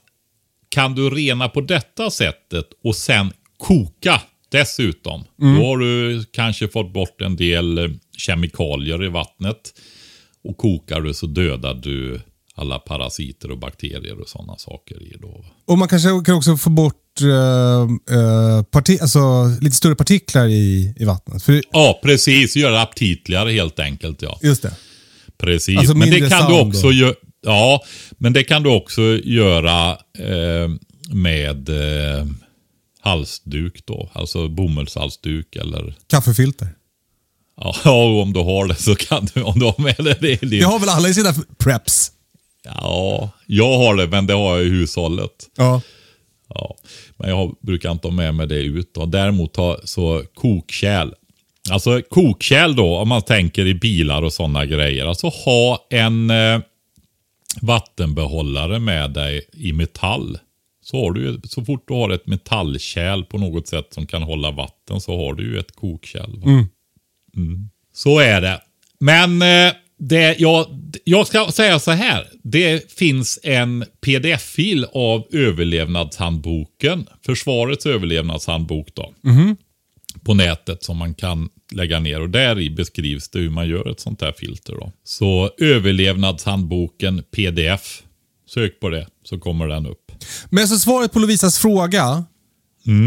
kan 0.69 0.95
du 0.95 1.09
rena 1.09 1.49
på 1.49 1.61
detta 1.61 2.11
sättet 2.11 2.65
och 2.83 2.95
sen 2.95 3.31
koka 3.57 4.21
dessutom. 4.51 5.23
Då 5.37 5.65
har 5.65 5.77
du 5.77 6.23
kanske 6.31 6.67
fått 6.67 6.93
bort 6.93 7.21
en 7.21 7.35
del 7.35 7.99
kemikalier 8.17 9.03
i 9.03 9.07
vattnet. 9.07 9.73
Och 10.43 10.57
kokar 10.57 11.01
du 11.01 11.13
så 11.13 11.25
dödar 11.25 11.73
du 11.73 12.21
alla 12.59 12.79
parasiter 12.79 13.51
och 13.51 13.57
bakterier 13.57 14.21
och 14.21 14.29
sådana 14.29 14.57
saker 14.57 15.03
i 15.03 15.15
då. 15.21 15.45
Och 15.65 15.77
man 15.77 15.87
kanske 15.87 16.09
kan 16.25 16.35
också 16.35 16.57
få 16.57 16.69
bort 16.69 17.21
eh, 17.21 18.17
eh, 18.17 18.63
parti, 18.63 18.97
alltså, 19.01 19.19
lite 19.61 19.75
större 19.75 19.95
partiklar 19.95 20.47
i, 20.47 20.93
i 20.97 21.05
vattnet. 21.05 21.43
För, 21.43 21.63
Ja, 21.71 21.99
precis. 22.03 22.55
Göra 22.55 22.81
aptitligare 22.81 23.51
helt 23.51 23.79
enkelt. 23.79 24.21
ja. 24.21 24.39
just 24.41 24.61
det. 24.61 24.75
Precis. 25.37 25.77
Alltså 25.77 25.95
men 25.95 26.09
det 26.09 26.29
kan 26.29 26.51
du 26.51 26.59
också 26.59 26.91
göra. 26.91 27.15
Ja, 27.41 27.83
men 28.17 28.33
det 28.33 28.43
kan 28.43 28.63
du 28.63 28.69
också 28.69 29.01
göra 29.23 29.91
eh, 30.17 30.69
med 31.13 31.69
eh, 31.69 32.25
halsduk 33.01 33.85
då. 33.85 34.09
Alltså 34.13 34.47
bomullshalsduk 34.47 35.55
eller 35.55 35.95
Kaffefilter. 36.07 36.67
Ja, 37.61 38.21
om 38.23 38.33
du 38.33 38.39
har 38.39 38.67
det 38.67 38.75
så 38.75 38.95
kan 38.95 39.27
du. 39.33 39.41
Om 39.41 39.59
du 39.59 39.65
har 39.65 39.81
med 39.81 39.95
det. 39.97 40.17
det, 40.21 40.35
Det 40.49 40.61
har 40.61 40.79
väl 40.79 40.89
alla 40.89 41.09
i 41.09 41.13
sina 41.13 41.33
preps? 41.57 42.11
Ja, 42.63 43.29
jag 43.45 43.77
har 43.77 43.95
det, 43.95 44.07
men 44.07 44.27
det 44.27 44.33
har 44.33 44.57
jag 44.57 44.65
i 44.65 44.69
hushållet. 44.69 45.49
Ja. 45.55 45.81
Ja, 46.53 46.75
men 47.17 47.29
jag 47.29 47.35
har, 47.35 47.55
brukar 47.61 47.91
inte 47.91 48.07
ha 48.07 48.15
med 48.15 48.35
mig 48.35 48.47
det 48.47 48.59
ut. 48.59 48.93
Då. 48.93 49.05
Däremot 49.05 49.55
ha 49.55 49.77
så 49.83 50.23
kokkärl. 50.33 51.13
Alltså 51.71 52.01
kokkärl 52.09 52.75
då, 52.75 52.97
om 52.97 53.09
man 53.09 53.21
tänker 53.21 53.65
i 53.65 53.73
bilar 53.73 54.21
och 54.21 54.33
sådana 54.33 54.65
grejer. 54.65 55.05
Alltså 55.05 55.27
ha 55.27 55.87
en 55.89 56.29
eh, 56.29 56.59
vattenbehållare 57.61 58.79
med 58.79 59.11
dig 59.11 59.41
i 59.53 59.73
metall. 59.73 60.37
Så, 60.81 61.05
har 61.05 61.11
du, 61.11 61.41
så 61.43 61.65
fort 61.65 61.87
du 61.87 61.93
har 61.93 62.09
ett 62.09 62.27
metallkärl 62.27 63.23
på 63.23 63.37
något 63.37 63.67
sätt 63.67 63.93
som 63.93 64.05
kan 64.05 64.23
hålla 64.23 64.51
vatten 64.51 65.01
så 65.01 65.17
har 65.25 65.33
du 65.33 65.43
ju 65.43 65.59
ett 65.59 65.75
kokkärl. 65.75 66.39
va? 66.39 66.45
Mm. 67.35 67.69
Så 67.93 68.19
är 68.19 68.41
det. 68.41 68.61
Men 68.99 69.41
eh, 69.41 69.73
det, 69.99 70.39
jag, 70.39 70.65
jag 71.03 71.27
ska 71.27 71.51
säga 71.51 71.79
så 71.79 71.91
här. 71.91 72.27
Det 72.43 72.91
finns 72.91 73.39
en 73.43 73.85
pdf-fil 74.05 74.85
av 74.93 75.27
överlevnadshandboken. 75.31 77.07
Försvarets 77.25 77.85
överlevnadshandbok 77.85 78.87
då. 78.93 79.13
På 80.23 80.33
nätet 80.33 80.83
som 80.83 80.97
man 80.97 81.13
kan 81.13 81.49
lägga 81.71 81.99
ner. 81.99 82.21
Och 82.21 82.29
där 82.29 82.59
i 82.59 82.69
beskrivs 82.69 83.29
det 83.29 83.39
hur 83.39 83.49
man 83.49 83.67
gör 83.69 83.91
ett 83.91 83.99
sånt 83.99 84.21
här 84.21 84.33
filter. 84.37 84.73
Då. 84.73 84.91
Så 85.03 85.51
överlevnadshandboken 85.57 87.23
pdf. 87.35 88.03
Sök 88.49 88.79
på 88.79 88.89
det 88.89 89.07
så 89.23 89.39
kommer 89.39 89.67
den 89.67 89.85
upp. 89.85 90.11
Men 90.49 90.67
så 90.67 90.79
svaret 90.79 91.13
på 91.13 91.19
Lovisas 91.19 91.59
fråga 91.59 92.23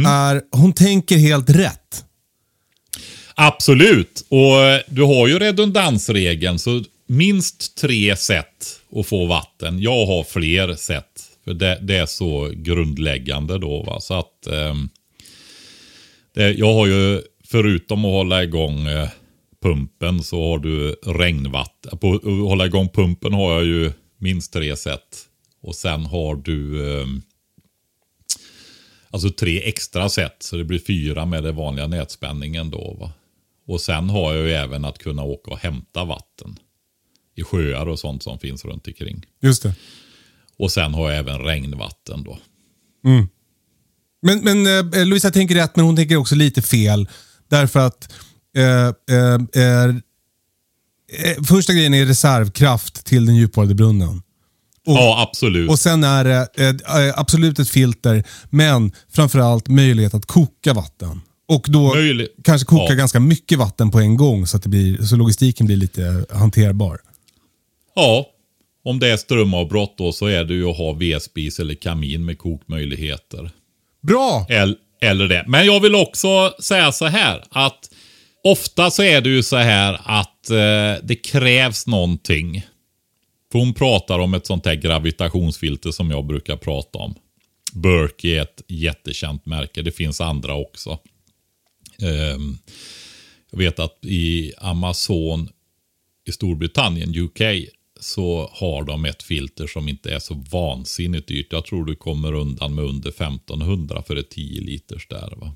är, 0.06 0.56
hon 0.56 0.72
tänker 0.72 1.16
helt 1.16 1.50
rätt. 1.50 2.04
Absolut. 3.34 4.26
Och 4.28 4.60
eh, 4.60 4.80
du 4.88 5.02
har 5.02 5.28
ju 5.28 5.38
redundansregeln. 5.38 6.58
Så 6.58 6.82
minst 7.06 7.78
tre 7.78 8.16
sätt 8.16 8.80
att 8.96 9.06
få 9.06 9.26
vatten. 9.26 9.82
Jag 9.82 10.06
har 10.06 10.24
fler 10.24 10.74
sätt. 10.74 11.22
För 11.44 11.54
det, 11.54 11.78
det 11.82 11.96
är 11.96 12.06
så 12.06 12.50
grundläggande 12.54 13.58
då. 13.58 13.82
Va? 13.82 14.00
Så 14.00 14.14
att 14.14 14.46
eh, 14.46 14.74
det, 16.34 16.50
Jag 16.50 16.74
har 16.74 16.86
ju, 16.86 17.22
förutom 17.44 18.04
att 18.04 18.12
hålla 18.12 18.42
igång 18.42 18.86
eh, 18.86 19.08
pumpen, 19.62 20.22
så 20.22 20.48
har 20.48 20.58
du 20.58 20.96
regnvatten. 21.06 21.98
På 21.98 22.14
att 22.14 22.24
hålla 22.24 22.66
igång 22.66 22.88
pumpen 22.88 23.32
har 23.32 23.52
jag 23.52 23.64
ju 23.64 23.92
minst 24.18 24.52
tre 24.52 24.76
sätt. 24.76 25.28
Och 25.62 25.74
sen 25.74 26.06
har 26.06 26.34
du 26.34 26.90
eh, 27.00 27.06
Alltså 29.14 29.30
tre 29.30 29.62
extra 29.62 30.08
sätt, 30.08 30.36
så 30.38 30.56
det 30.56 30.64
blir 30.64 30.78
fyra 30.78 31.26
med 31.26 31.42
den 31.42 31.56
vanliga 31.56 31.86
nätspänningen 31.86 32.70
då. 32.70 32.96
Va? 33.00 33.12
Och 33.68 33.80
sen 33.80 34.10
har 34.10 34.34
jag 34.34 34.46
ju 34.48 34.52
även 34.52 34.84
att 34.84 34.98
kunna 34.98 35.22
åka 35.22 35.50
och 35.50 35.58
hämta 35.58 36.04
vatten. 36.04 36.56
I 37.34 37.42
sjöar 37.44 37.86
och 37.86 37.98
sånt 37.98 38.22
som 38.22 38.38
finns 38.38 38.64
runt 38.64 38.86
omkring. 38.86 39.24
Just 39.42 39.62
det. 39.62 39.74
Och 40.58 40.72
sen 40.72 40.94
har 40.94 41.10
jag 41.10 41.18
även 41.18 41.38
regnvatten 41.38 42.22
då. 42.22 42.38
Men, 44.22 44.38
men 44.40 44.66
eh, 44.94 45.06
Lovisa 45.06 45.30
tänker 45.30 45.54
rätt, 45.54 45.76
men 45.76 45.84
hon 45.84 45.96
tänker 45.96 46.16
också 46.16 46.34
lite 46.34 46.62
fel. 46.62 47.08
Därför 47.48 47.80
att 47.80 48.12
eh, 48.56 48.64
eh, 49.16 49.62
eh, 49.62 49.84
eh, 49.84 51.42
första 51.44 51.72
grejen 51.72 51.94
är 51.94 52.06
reservkraft 52.06 53.04
till 53.06 53.26
den 53.26 53.36
djupborrade 53.36 53.74
brunnen. 53.74 54.22
Och- 54.86 54.94
ja, 54.96 55.22
absolut. 55.28 55.70
Och 55.70 55.78
sen 55.78 56.04
är 56.04 56.24
det 56.24 56.48
eh, 56.56 56.68
eh, 57.06 57.14
absolut 57.18 57.58
ett 57.58 57.68
filter, 57.68 58.24
men 58.50 58.92
framförallt 59.08 59.68
möjlighet 59.68 60.14
att 60.14 60.26
koka 60.26 60.72
vatten. 60.72 61.20
Och 61.48 61.64
då 61.68 61.94
Möjlig- 61.94 62.28
kanske 62.44 62.66
koka 62.66 62.92
Ja. 62.92 62.94
ganska 62.94 63.20
mycket 63.20 63.58
vatten 63.58 63.90
på 63.90 63.98
en 64.00 64.16
gång 64.16 64.46
så 64.46 64.56
att 64.56 64.62
det 64.62 64.68
blir, 64.68 65.02
så 65.02 65.16
logistiken 65.16 65.66
blir 65.66 65.76
lite 65.76 66.24
hanterbar. 66.30 66.98
Ja, 67.94 68.26
om 68.84 68.98
det 68.98 69.08
är 69.10 69.16
strömavbrott 69.16 69.94
då 69.98 70.12
så 70.12 70.26
är 70.26 70.44
det 70.44 70.54
ju 70.54 70.70
att 70.70 70.76
ha 70.76 70.92
vedspis 70.92 71.58
eller 71.58 71.74
kamin 71.74 72.24
med 72.24 72.38
kokmöjligheter. 72.38 73.50
Bra! 74.02 74.46
El- 74.48 74.76
Eller 75.00 75.28
det. 75.28 75.44
Men 75.48 75.66
jag 75.66 75.80
vill 75.80 75.94
också 75.94 76.54
säga 76.62 76.92
så 76.92 77.06
här 77.06 77.44
att 77.50 77.90
ofta 78.44 78.90
så 78.90 79.02
är 79.02 79.20
det 79.20 79.28
ju 79.28 79.42
så 79.42 79.56
här 79.56 80.00
att 80.04 80.50
eh, 80.50 81.04
det 81.06 81.14
krävs 81.24 81.86
någonting. 81.86 82.62
För 83.52 83.58
hon 83.58 83.74
pratar 83.74 84.18
om 84.18 84.34
ett 84.34 84.46
sånt 84.46 84.66
här 84.66 84.74
gravitationsfilter 84.74 85.90
som 85.90 86.10
jag 86.10 86.26
brukar 86.26 86.56
prata 86.56 86.98
om. 86.98 87.14
Berkey 87.72 88.34
är 88.34 88.42
ett 88.42 88.62
jättekänt 88.68 89.46
märke. 89.46 89.82
Det 89.82 89.92
finns 89.92 90.20
andra 90.20 90.54
också. 90.54 90.98
Ehm, 91.98 92.58
jag 93.50 93.58
vet 93.58 93.78
att 93.78 93.98
i 94.02 94.52
Amazon 94.58 95.48
i 96.28 96.32
Storbritannien, 96.32 97.18
UK, 97.18 97.40
så 98.00 98.50
har 98.52 98.84
de 98.84 99.04
ett 99.04 99.22
filter 99.22 99.66
som 99.66 99.88
inte 99.88 100.14
är 100.14 100.18
så 100.18 100.44
vansinnigt 100.50 101.28
dyrt. 101.28 101.46
Jag 101.50 101.64
tror 101.64 101.84
du 101.84 101.94
kommer 101.94 102.34
undan 102.34 102.74
med 102.74 102.84
under 102.84 103.10
1500 103.10 104.02
för 104.06 104.16
ett 104.16 104.30
10 104.30 104.60
liters 104.60 105.06
där. 105.08 105.32
Va? 105.36 105.54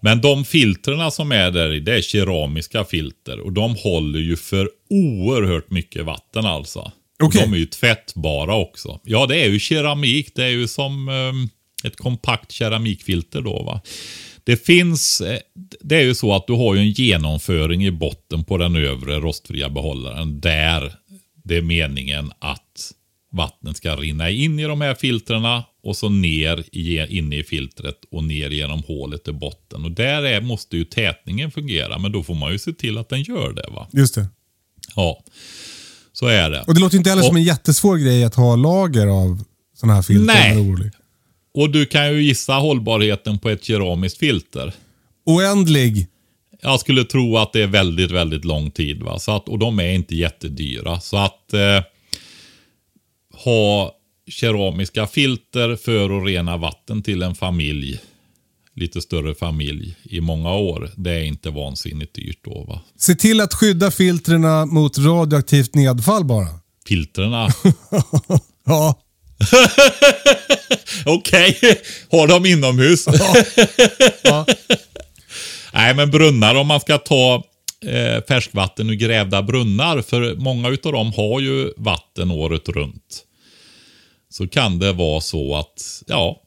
Men 0.00 0.20
de 0.20 0.44
filtrerna 0.44 1.10
som 1.10 1.32
är 1.32 1.50
där 1.50 1.72
i, 1.72 1.80
det 1.80 1.94
är 1.94 2.02
keramiska 2.02 2.84
filter 2.84 3.40
och 3.40 3.52
de 3.52 3.76
håller 3.76 4.20
ju 4.20 4.36
för 4.36 4.70
oerhört 4.90 5.70
mycket 5.70 6.04
vatten 6.04 6.46
alltså. 6.46 6.80
Och 7.20 7.26
Okej. 7.26 7.40
De 7.40 7.52
är 7.52 7.58
ju 7.58 7.66
tvättbara 7.66 8.54
också. 8.54 9.00
Ja, 9.04 9.26
det 9.26 9.36
är 9.44 9.48
ju 9.48 9.58
keramik. 9.58 10.32
Det 10.34 10.44
är 10.44 10.48
ju 10.48 10.68
som 10.68 11.08
ehm, 11.08 11.48
ett 11.84 11.96
kompakt 11.96 12.52
keramikfilter 12.52 13.40
då 13.40 13.62
va. 13.62 13.80
Det 14.48 14.56
finns, 14.66 15.20
eh, 15.20 15.38
det 15.80 15.96
är 15.96 16.02
ju 16.02 16.14
så 16.14 16.34
att 16.34 16.46
du 16.46 16.52
har 16.52 16.74
ju 16.74 16.80
en 16.80 16.90
genomföring 16.90 17.86
i 17.86 17.90
botten 17.90 18.44
på 18.44 18.56
den 18.58 18.76
övre 18.76 19.20
rostfria 19.20 19.68
behållaren 19.68 20.40
där 20.40 20.94
det 21.44 21.56
är 21.56 21.62
meningen 21.62 22.32
att 22.38 22.92
vattnet 23.32 23.76
ska 23.76 23.96
rinna 23.96 24.30
in 24.30 24.58
i 24.58 24.64
de 24.64 24.80
här 24.80 24.94
filtrerna 24.94 25.64
och 25.82 25.96
så 25.96 26.08
ner 26.08 26.64
i, 26.72 27.18
in 27.18 27.32
i 27.32 27.42
filtret 27.42 27.96
och 28.10 28.24
ner 28.24 28.50
genom 28.50 28.82
hålet 28.86 29.28
i 29.28 29.32
botten. 29.32 29.84
Och 29.84 29.90
där 29.90 30.22
är, 30.22 30.40
måste 30.40 30.76
ju 30.76 30.84
tätningen 30.84 31.50
fungera, 31.50 31.98
men 31.98 32.12
då 32.12 32.22
får 32.22 32.34
man 32.34 32.52
ju 32.52 32.58
se 32.58 32.72
till 32.72 32.98
att 32.98 33.08
den 33.08 33.22
gör 33.22 33.52
det. 33.52 33.68
va. 33.74 33.88
Just 33.92 34.14
det. 34.14 34.26
Ja, 34.96 35.24
så 36.12 36.26
är 36.26 36.50
det. 36.50 36.62
Och 36.66 36.74
det 36.74 36.80
låter 36.80 36.94
ju 36.94 36.98
inte 36.98 37.10
heller 37.10 37.22
Och- 37.22 37.26
som 37.26 37.36
en 37.36 37.42
jättesvår 37.42 37.96
grej 37.96 38.24
att 38.24 38.34
ha 38.34 38.56
lager 38.56 39.06
av 39.06 39.44
sådana 39.76 39.94
här 39.94 40.02
filter. 40.02 40.34
Nej. 40.34 40.90
Och 41.54 41.70
du 41.70 41.86
kan 41.86 42.14
ju 42.14 42.22
gissa 42.22 42.52
hållbarheten 42.52 43.38
på 43.38 43.48
ett 43.48 43.64
keramiskt 43.64 44.18
filter. 44.18 44.72
Oändlig. 45.26 46.06
Jag 46.62 46.80
skulle 46.80 47.04
tro 47.04 47.36
att 47.36 47.52
det 47.52 47.62
är 47.62 47.66
väldigt, 47.66 48.10
väldigt 48.10 48.44
lång 48.44 48.70
tid. 48.70 49.02
Va? 49.02 49.18
Så 49.18 49.36
att, 49.36 49.48
och 49.48 49.58
de 49.58 49.78
är 49.80 49.92
inte 49.92 50.14
jättedyra. 50.16 51.00
Så 51.00 51.16
att 51.16 51.52
eh, 51.52 51.82
ha 53.44 53.94
keramiska 54.26 55.06
filter 55.06 55.76
för 55.76 56.18
att 56.18 56.26
rena 56.26 56.56
vatten 56.56 57.02
till 57.02 57.22
en 57.22 57.34
familj, 57.34 58.00
lite 58.74 59.00
större 59.00 59.34
familj, 59.34 59.96
i 60.02 60.20
många 60.20 60.54
år. 60.54 60.90
Det 60.96 61.10
är 61.10 61.22
inte 61.22 61.50
vansinnigt 61.50 62.14
dyrt 62.14 62.40
då. 62.44 62.64
Va? 62.68 62.80
Se 62.96 63.14
till 63.14 63.40
att 63.40 63.54
skydda 63.54 63.90
filtrerna 63.90 64.66
mot 64.66 64.98
radioaktivt 64.98 65.74
nedfall 65.74 66.24
bara. 66.24 66.48
Filtrerna. 66.86 67.48
Ja, 68.70 69.00
Okej, 71.06 71.58
har 72.10 72.28
de 72.28 72.46
inomhus? 72.46 73.06
ja. 74.22 74.46
Nej, 75.72 75.94
men 75.94 76.10
brunnar 76.10 76.54
om 76.54 76.66
man 76.66 76.80
ska 76.80 76.98
ta 76.98 77.44
eh, 77.86 78.24
färskvatten 78.28 78.90
ur 78.90 78.94
grävda 78.94 79.42
brunnar. 79.42 80.02
För 80.02 80.34
många 80.34 80.68
utav 80.68 80.92
dem 80.92 81.12
har 81.12 81.40
ju 81.40 81.72
vatten 81.76 82.30
året 82.30 82.68
runt. 82.68 83.24
Så 84.30 84.48
kan 84.48 84.78
det 84.78 84.92
vara 84.92 85.20
så 85.20 85.56
att, 85.56 86.02
ja, 86.06 86.42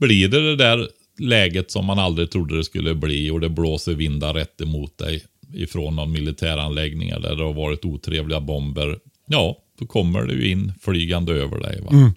blir 0.00 0.28
det 0.28 0.40
det 0.40 0.56
där 0.56 0.88
läget 1.18 1.70
som 1.70 1.86
man 1.86 1.98
aldrig 1.98 2.30
trodde 2.30 2.56
det 2.56 2.64
skulle 2.64 2.94
bli 2.94 3.30
och 3.30 3.40
det 3.40 3.48
blåser 3.48 3.94
vindar 3.94 4.34
rätt 4.34 4.60
emot 4.60 4.98
dig 4.98 5.24
ifrån 5.54 5.96
någon 5.96 6.12
militäranläggning 6.12 7.08
eller 7.08 7.36
det 7.36 7.44
har 7.44 7.52
varit 7.52 7.84
otrevliga 7.84 8.40
bomber. 8.40 8.98
Ja, 9.28 9.56
då 9.78 9.86
kommer 9.86 10.22
det 10.22 10.34
ju 10.34 10.50
in 10.50 10.72
flygande 10.80 11.32
över 11.32 11.60
dig. 11.60 11.80
Va? 11.80 12.12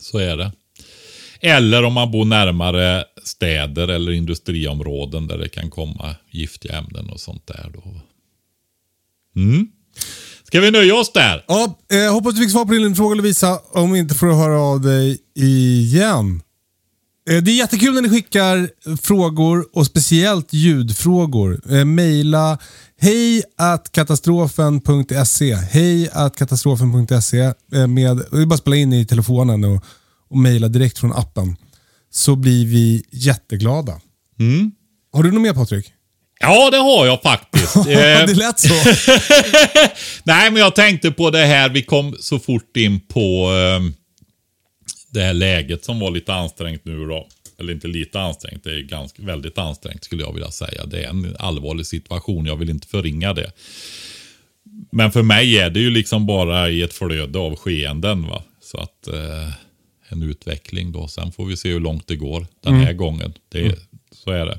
Så 0.00 0.18
är 0.18 0.36
det. 0.36 0.52
Eller 1.40 1.82
om 1.82 1.92
man 1.92 2.10
bor 2.10 2.24
närmare 2.24 3.04
städer 3.22 3.88
eller 3.88 4.12
industriområden 4.12 5.26
där 5.26 5.38
det 5.38 5.48
kan 5.48 5.70
komma 5.70 6.16
giftiga 6.30 6.78
ämnen 6.78 7.10
och 7.10 7.20
sånt 7.20 7.46
där. 7.46 7.70
Då. 7.74 7.82
Mm. 9.40 9.68
Ska 10.42 10.60
vi 10.60 10.70
nöja 10.70 10.94
oss 10.94 11.12
där? 11.12 11.44
ja 11.48 11.78
eh, 11.92 12.12
hoppas 12.12 12.34
du 12.34 12.40
fick 12.40 12.50
svar 12.50 12.64
på 12.64 12.72
din 12.72 12.96
fråga 12.96 13.14
Lovisa. 13.14 13.60
Om 13.72 13.94
inte 13.94 14.14
får 14.14 14.26
du 14.26 14.34
höra 14.34 14.60
av 14.60 14.80
dig 14.80 15.18
igen. 15.34 16.42
Eh, 17.28 17.42
Det 17.42 17.50
är 17.50 17.54
jättekul 17.56 17.94
när 17.94 18.02
ni 18.02 18.08
skickar 18.08 18.68
frågor 19.02 19.66
och 19.72 19.86
speciellt 19.86 20.52
ljudfrågor. 20.52 21.60
Eh, 21.70 21.84
Maila 21.84 22.58
hej 23.00 23.42
at 23.58 23.92
katastrofen.se. 23.92 25.54
Hej 25.54 26.08
at 26.12 26.36
katastrofen.se. 26.36 27.40
Eh, 27.74 27.86
med, 27.86 28.16
det 28.16 28.42
är 28.42 28.46
bara 28.46 28.54
att 28.54 28.60
spela 28.60 28.76
in 28.76 28.92
i 28.92 29.06
telefonen 29.06 29.64
och, 29.64 29.84
och 30.30 30.38
mejla 30.38 30.68
direkt 30.68 30.98
från 30.98 31.12
appen. 31.12 31.56
Så 32.10 32.36
blir 32.36 32.66
vi 32.66 33.04
jätteglada. 33.12 34.00
Har 35.12 35.22
du 35.22 35.32
något 35.32 35.42
mer 35.42 35.52
Patrik? 35.52 35.92
Ja, 36.40 36.70
det 36.70 36.76
har 36.76 37.06
jag 37.06 37.22
faktiskt. 37.22 37.74
Det 37.84 38.34
lät 38.34 38.58
så. 38.60 38.74
Nej, 40.24 40.50
men 40.50 40.56
jag 40.62 40.74
tänkte 40.74 41.10
på 41.10 41.30
det 41.30 41.44
här. 41.46 41.68
Vi 41.68 41.82
kom 41.82 42.16
så 42.20 42.38
fort 42.38 42.76
in 42.76 43.00
på 43.00 43.50
eh, 43.52 43.80
det 45.10 45.20
här 45.20 45.34
läget 45.34 45.84
som 45.84 46.00
var 46.00 46.10
lite 46.10 46.34
ansträngt 46.34 46.84
nu 46.84 47.06
då. 47.06 47.28
Eller 47.58 47.72
inte 47.72 47.88
lite 47.88 48.20
ansträngt, 48.20 48.64
det 48.64 48.70
är 48.70 48.82
ganska, 48.82 49.22
väldigt 49.22 49.58
ansträngt 49.58 50.04
skulle 50.04 50.22
jag 50.22 50.32
vilja 50.32 50.50
säga. 50.50 50.86
Det 50.86 51.02
är 51.02 51.08
en 51.08 51.36
allvarlig 51.38 51.86
situation, 51.86 52.46
jag 52.46 52.56
vill 52.56 52.70
inte 52.70 52.88
förringa 52.88 53.32
det. 53.32 53.52
Men 54.90 55.12
för 55.12 55.22
mig 55.22 55.58
är 55.58 55.70
det 55.70 55.80
ju 55.80 55.90
liksom 55.90 56.26
bara 56.26 56.70
i 56.70 56.82
ett 56.82 56.92
flöde 56.92 57.38
av 57.38 57.56
skeenden. 57.56 58.26
Va? 58.26 58.42
Så 58.60 58.78
att 58.78 59.06
eh, 59.06 59.52
en 60.08 60.22
utveckling 60.22 60.92
då. 60.92 61.08
Sen 61.08 61.32
får 61.32 61.46
vi 61.46 61.56
se 61.56 61.68
hur 61.68 61.80
långt 61.80 62.06
det 62.06 62.16
går 62.16 62.46
den 62.60 62.74
här 62.74 62.92
gången. 62.92 63.32
Det, 63.48 63.78
Så 64.12 64.30
är 64.30 64.46
det. 64.46 64.58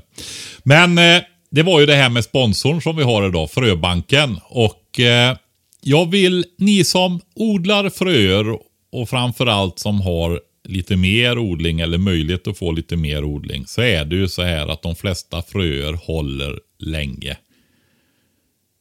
Men 0.62 0.98
eh, 0.98 1.22
det 1.50 1.62
var 1.62 1.80
ju 1.80 1.86
det 1.86 1.94
här 1.94 2.08
med 2.08 2.24
sponsorn 2.24 2.82
som 2.82 2.96
vi 2.96 3.02
har 3.02 3.28
idag, 3.28 3.50
Fröbanken. 3.50 4.40
Och 4.48 5.00
eh, 5.00 5.36
jag 5.80 6.10
vill, 6.10 6.44
ni 6.58 6.84
som 6.84 7.20
odlar 7.34 7.90
fröer 7.90 8.58
och 8.90 9.08
framförallt 9.08 9.78
som 9.78 10.00
har 10.00 10.40
lite 10.64 10.96
mer 10.96 11.38
odling 11.38 11.80
eller 11.80 11.98
möjlighet 11.98 12.46
att 12.46 12.58
få 12.58 12.72
lite 12.72 12.96
mer 12.96 13.24
odling. 13.24 13.66
Så 13.66 13.82
är 13.82 14.04
det 14.04 14.16
ju 14.16 14.28
så 14.28 14.42
här 14.42 14.68
att 14.68 14.82
de 14.82 14.96
flesta 14.96 15.42
fröer 15.42 15.92
håller 15.92 16.60
länge. 16.78 17.36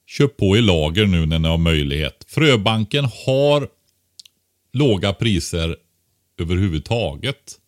Köp 0.08 0.38
på 0.38 0.58
i 0.58 0.62
lager 0.62 1.06
nu 1.06 1.26
när 1.26 1.40
ni 1.40 1.48
har 1.48 1.58
möjlighet. 1.58 2.26
Fröbanken 2.28 3.06
har 3.26 3.68
låga 4.74 5.14
priser 5.14 5.76
överhuvudtaget 6.42 7.60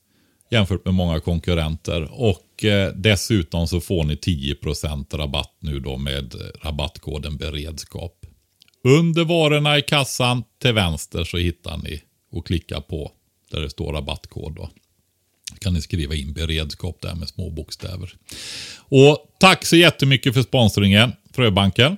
jämfört 0.51 0.85
med 0.85 0.93
många 0.93 1.19
konkurrenter. 1.19 2.09
Och 2.11 2.65
eh, 2.65 2.93
dessutom 2.95 3.67
så 3.67 3.81
får 3.81 4.03
ni 4.03 4.15
10% 4.15 5.17
rabatt 5.17 5.55
nu 5.59 5.79
då 5.79 5.97
med 5.97 6.35
rabattkoden 6.63 7.37
beredskap. 7.37 8.25
Under 8.83 9.23
varorna 9.23 9.77
i 9.77 9.81
kassan 9.81 10.43
till 10.61 10.73
vänster 10.73 11.23
så 11.23 11.37
hittar 11.37 11.77
ni 11.77 12.01
och 12.31 12.47
klicka 12.47 12.81
på 12.81 13.11
där 13.51 13.61
det 13.61 13.69
står 13.69 13.93
rabattkod. 13.93 14.55
Då. 14.55 14.69
kan 15.59 15.73
ni 15.73 15.81
skriva 15.81 16.15
in 16.15 16.33
beredskap 16.33 16.97
där 17.01 17.15
med 17.15 17.29
små 17.29 17.49
bokstäver. 17.49 18.13
Och 18.79 19.17
tack 19.39 19.65
så 19.65 19.75
jättemycket 19.75 20.33
för 20.33 20.41
sponsringen 20.41 21.11
Fröbanken. 21.35 21.97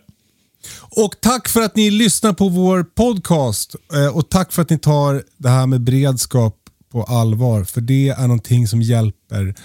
Och 0.80 1.16
tack 1.22 1.50
för 1.50 1.62
att 1.62 1.76
ni 1.76 1.92
lyssnar 1.92 2.34
på 2.34 2.50
vår 2.50 2.84
podcast. 2.84 3.76
Eh, 3.94 4.18
Och 4.18 4.30
tack 4.30 4.52
för 4.54 4.62
att 4.62 4.70
ni 4.70 4.80
tar 4.80 5.24
det 5.38 5.50
här 5.50 5.66
med 5.68 5.82
beredskap 5.82 6.58
på 6.92 7.04
allvar. 7.04 7.64
För 7.64 7.82
det 7.82 8.10
är 8.10 8.22
någonting 8.22 8.68
som 8.68 8.82
hjälper 8.82 9.56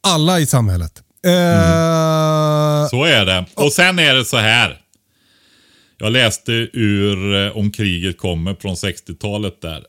alla 0.00 0.40
i 0.40 0.46
samhället. 0.46 1.02
Eh, 1.24 2.88
Så 2.90 3.04
är 3.04 3.24
det. 3.26 3.46
Och 3.54 3.72
sen 3.72 3.98
är 3.98 4.14
det 4.14 4.24
så 4.24 4.36
här. 4.36 4.80
Jag 5.98 6.12
läste 6.12 6.52
ur 6.72 7.46
eh, 7.46 7.56
om 7.56 7.70
kriget 7.72 8.18
kommer 8.18 8.54
från 8.54 8.74
60-talet 8.74 9.60
där. 9.62 9.84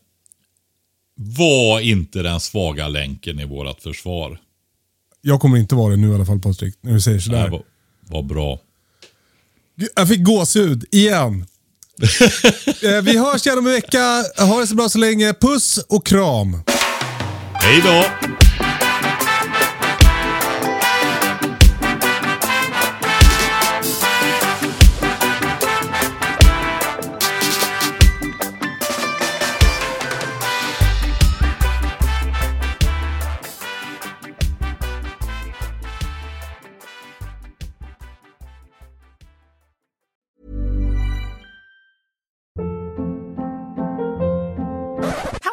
Var 1.19 1.79
inte 1.79 2.21
den 2.21 2.39
svaga 2.39 2.87
länken 2.87 3.39
i 3.39 3.45
vårt 3.45 3.81
försvar. 3.81 4.39
Jag 5.21 5.39
kommer 5.41 5.57
inte 5.57 5.75
vara 5.75 5.91
det 5.91 5.97
nu 5.97 6.11
i 6.11 6.15
alla 6.15 6.25
fall 6.25 6.39
Patrik, 6.39 6.75
när 6.81 6.93
du 6.93 7.01
säger 7.01 7.19
sådär. 7.19 7.49
var, 7.49 7.63
var 8.01 8.23
bra. 8.23 8.59
Jag 9.95 10.07
fick 10.07 10.23
gåshud 10.23 10.85
igen. 10.91 11.45
Eh, 12.83 13.01
Vi 13.03 13.17
hörs 13.17 13.45
igen 13.45 13.57
om 13.59 13.67
en 13.67 13.73
vecka. 13.73 14.23
Ha 14.37 14.59
det 14.59 14.67
så 14.67 14.75
bra 14.75 14.89
så 14.89 14.97
länge. 14.97 15.33
Puss 15.33 15.77
och 15.89 16.05
kram. 16.05 16.61
Hej 17.53 17.81
då! 17.85 18.05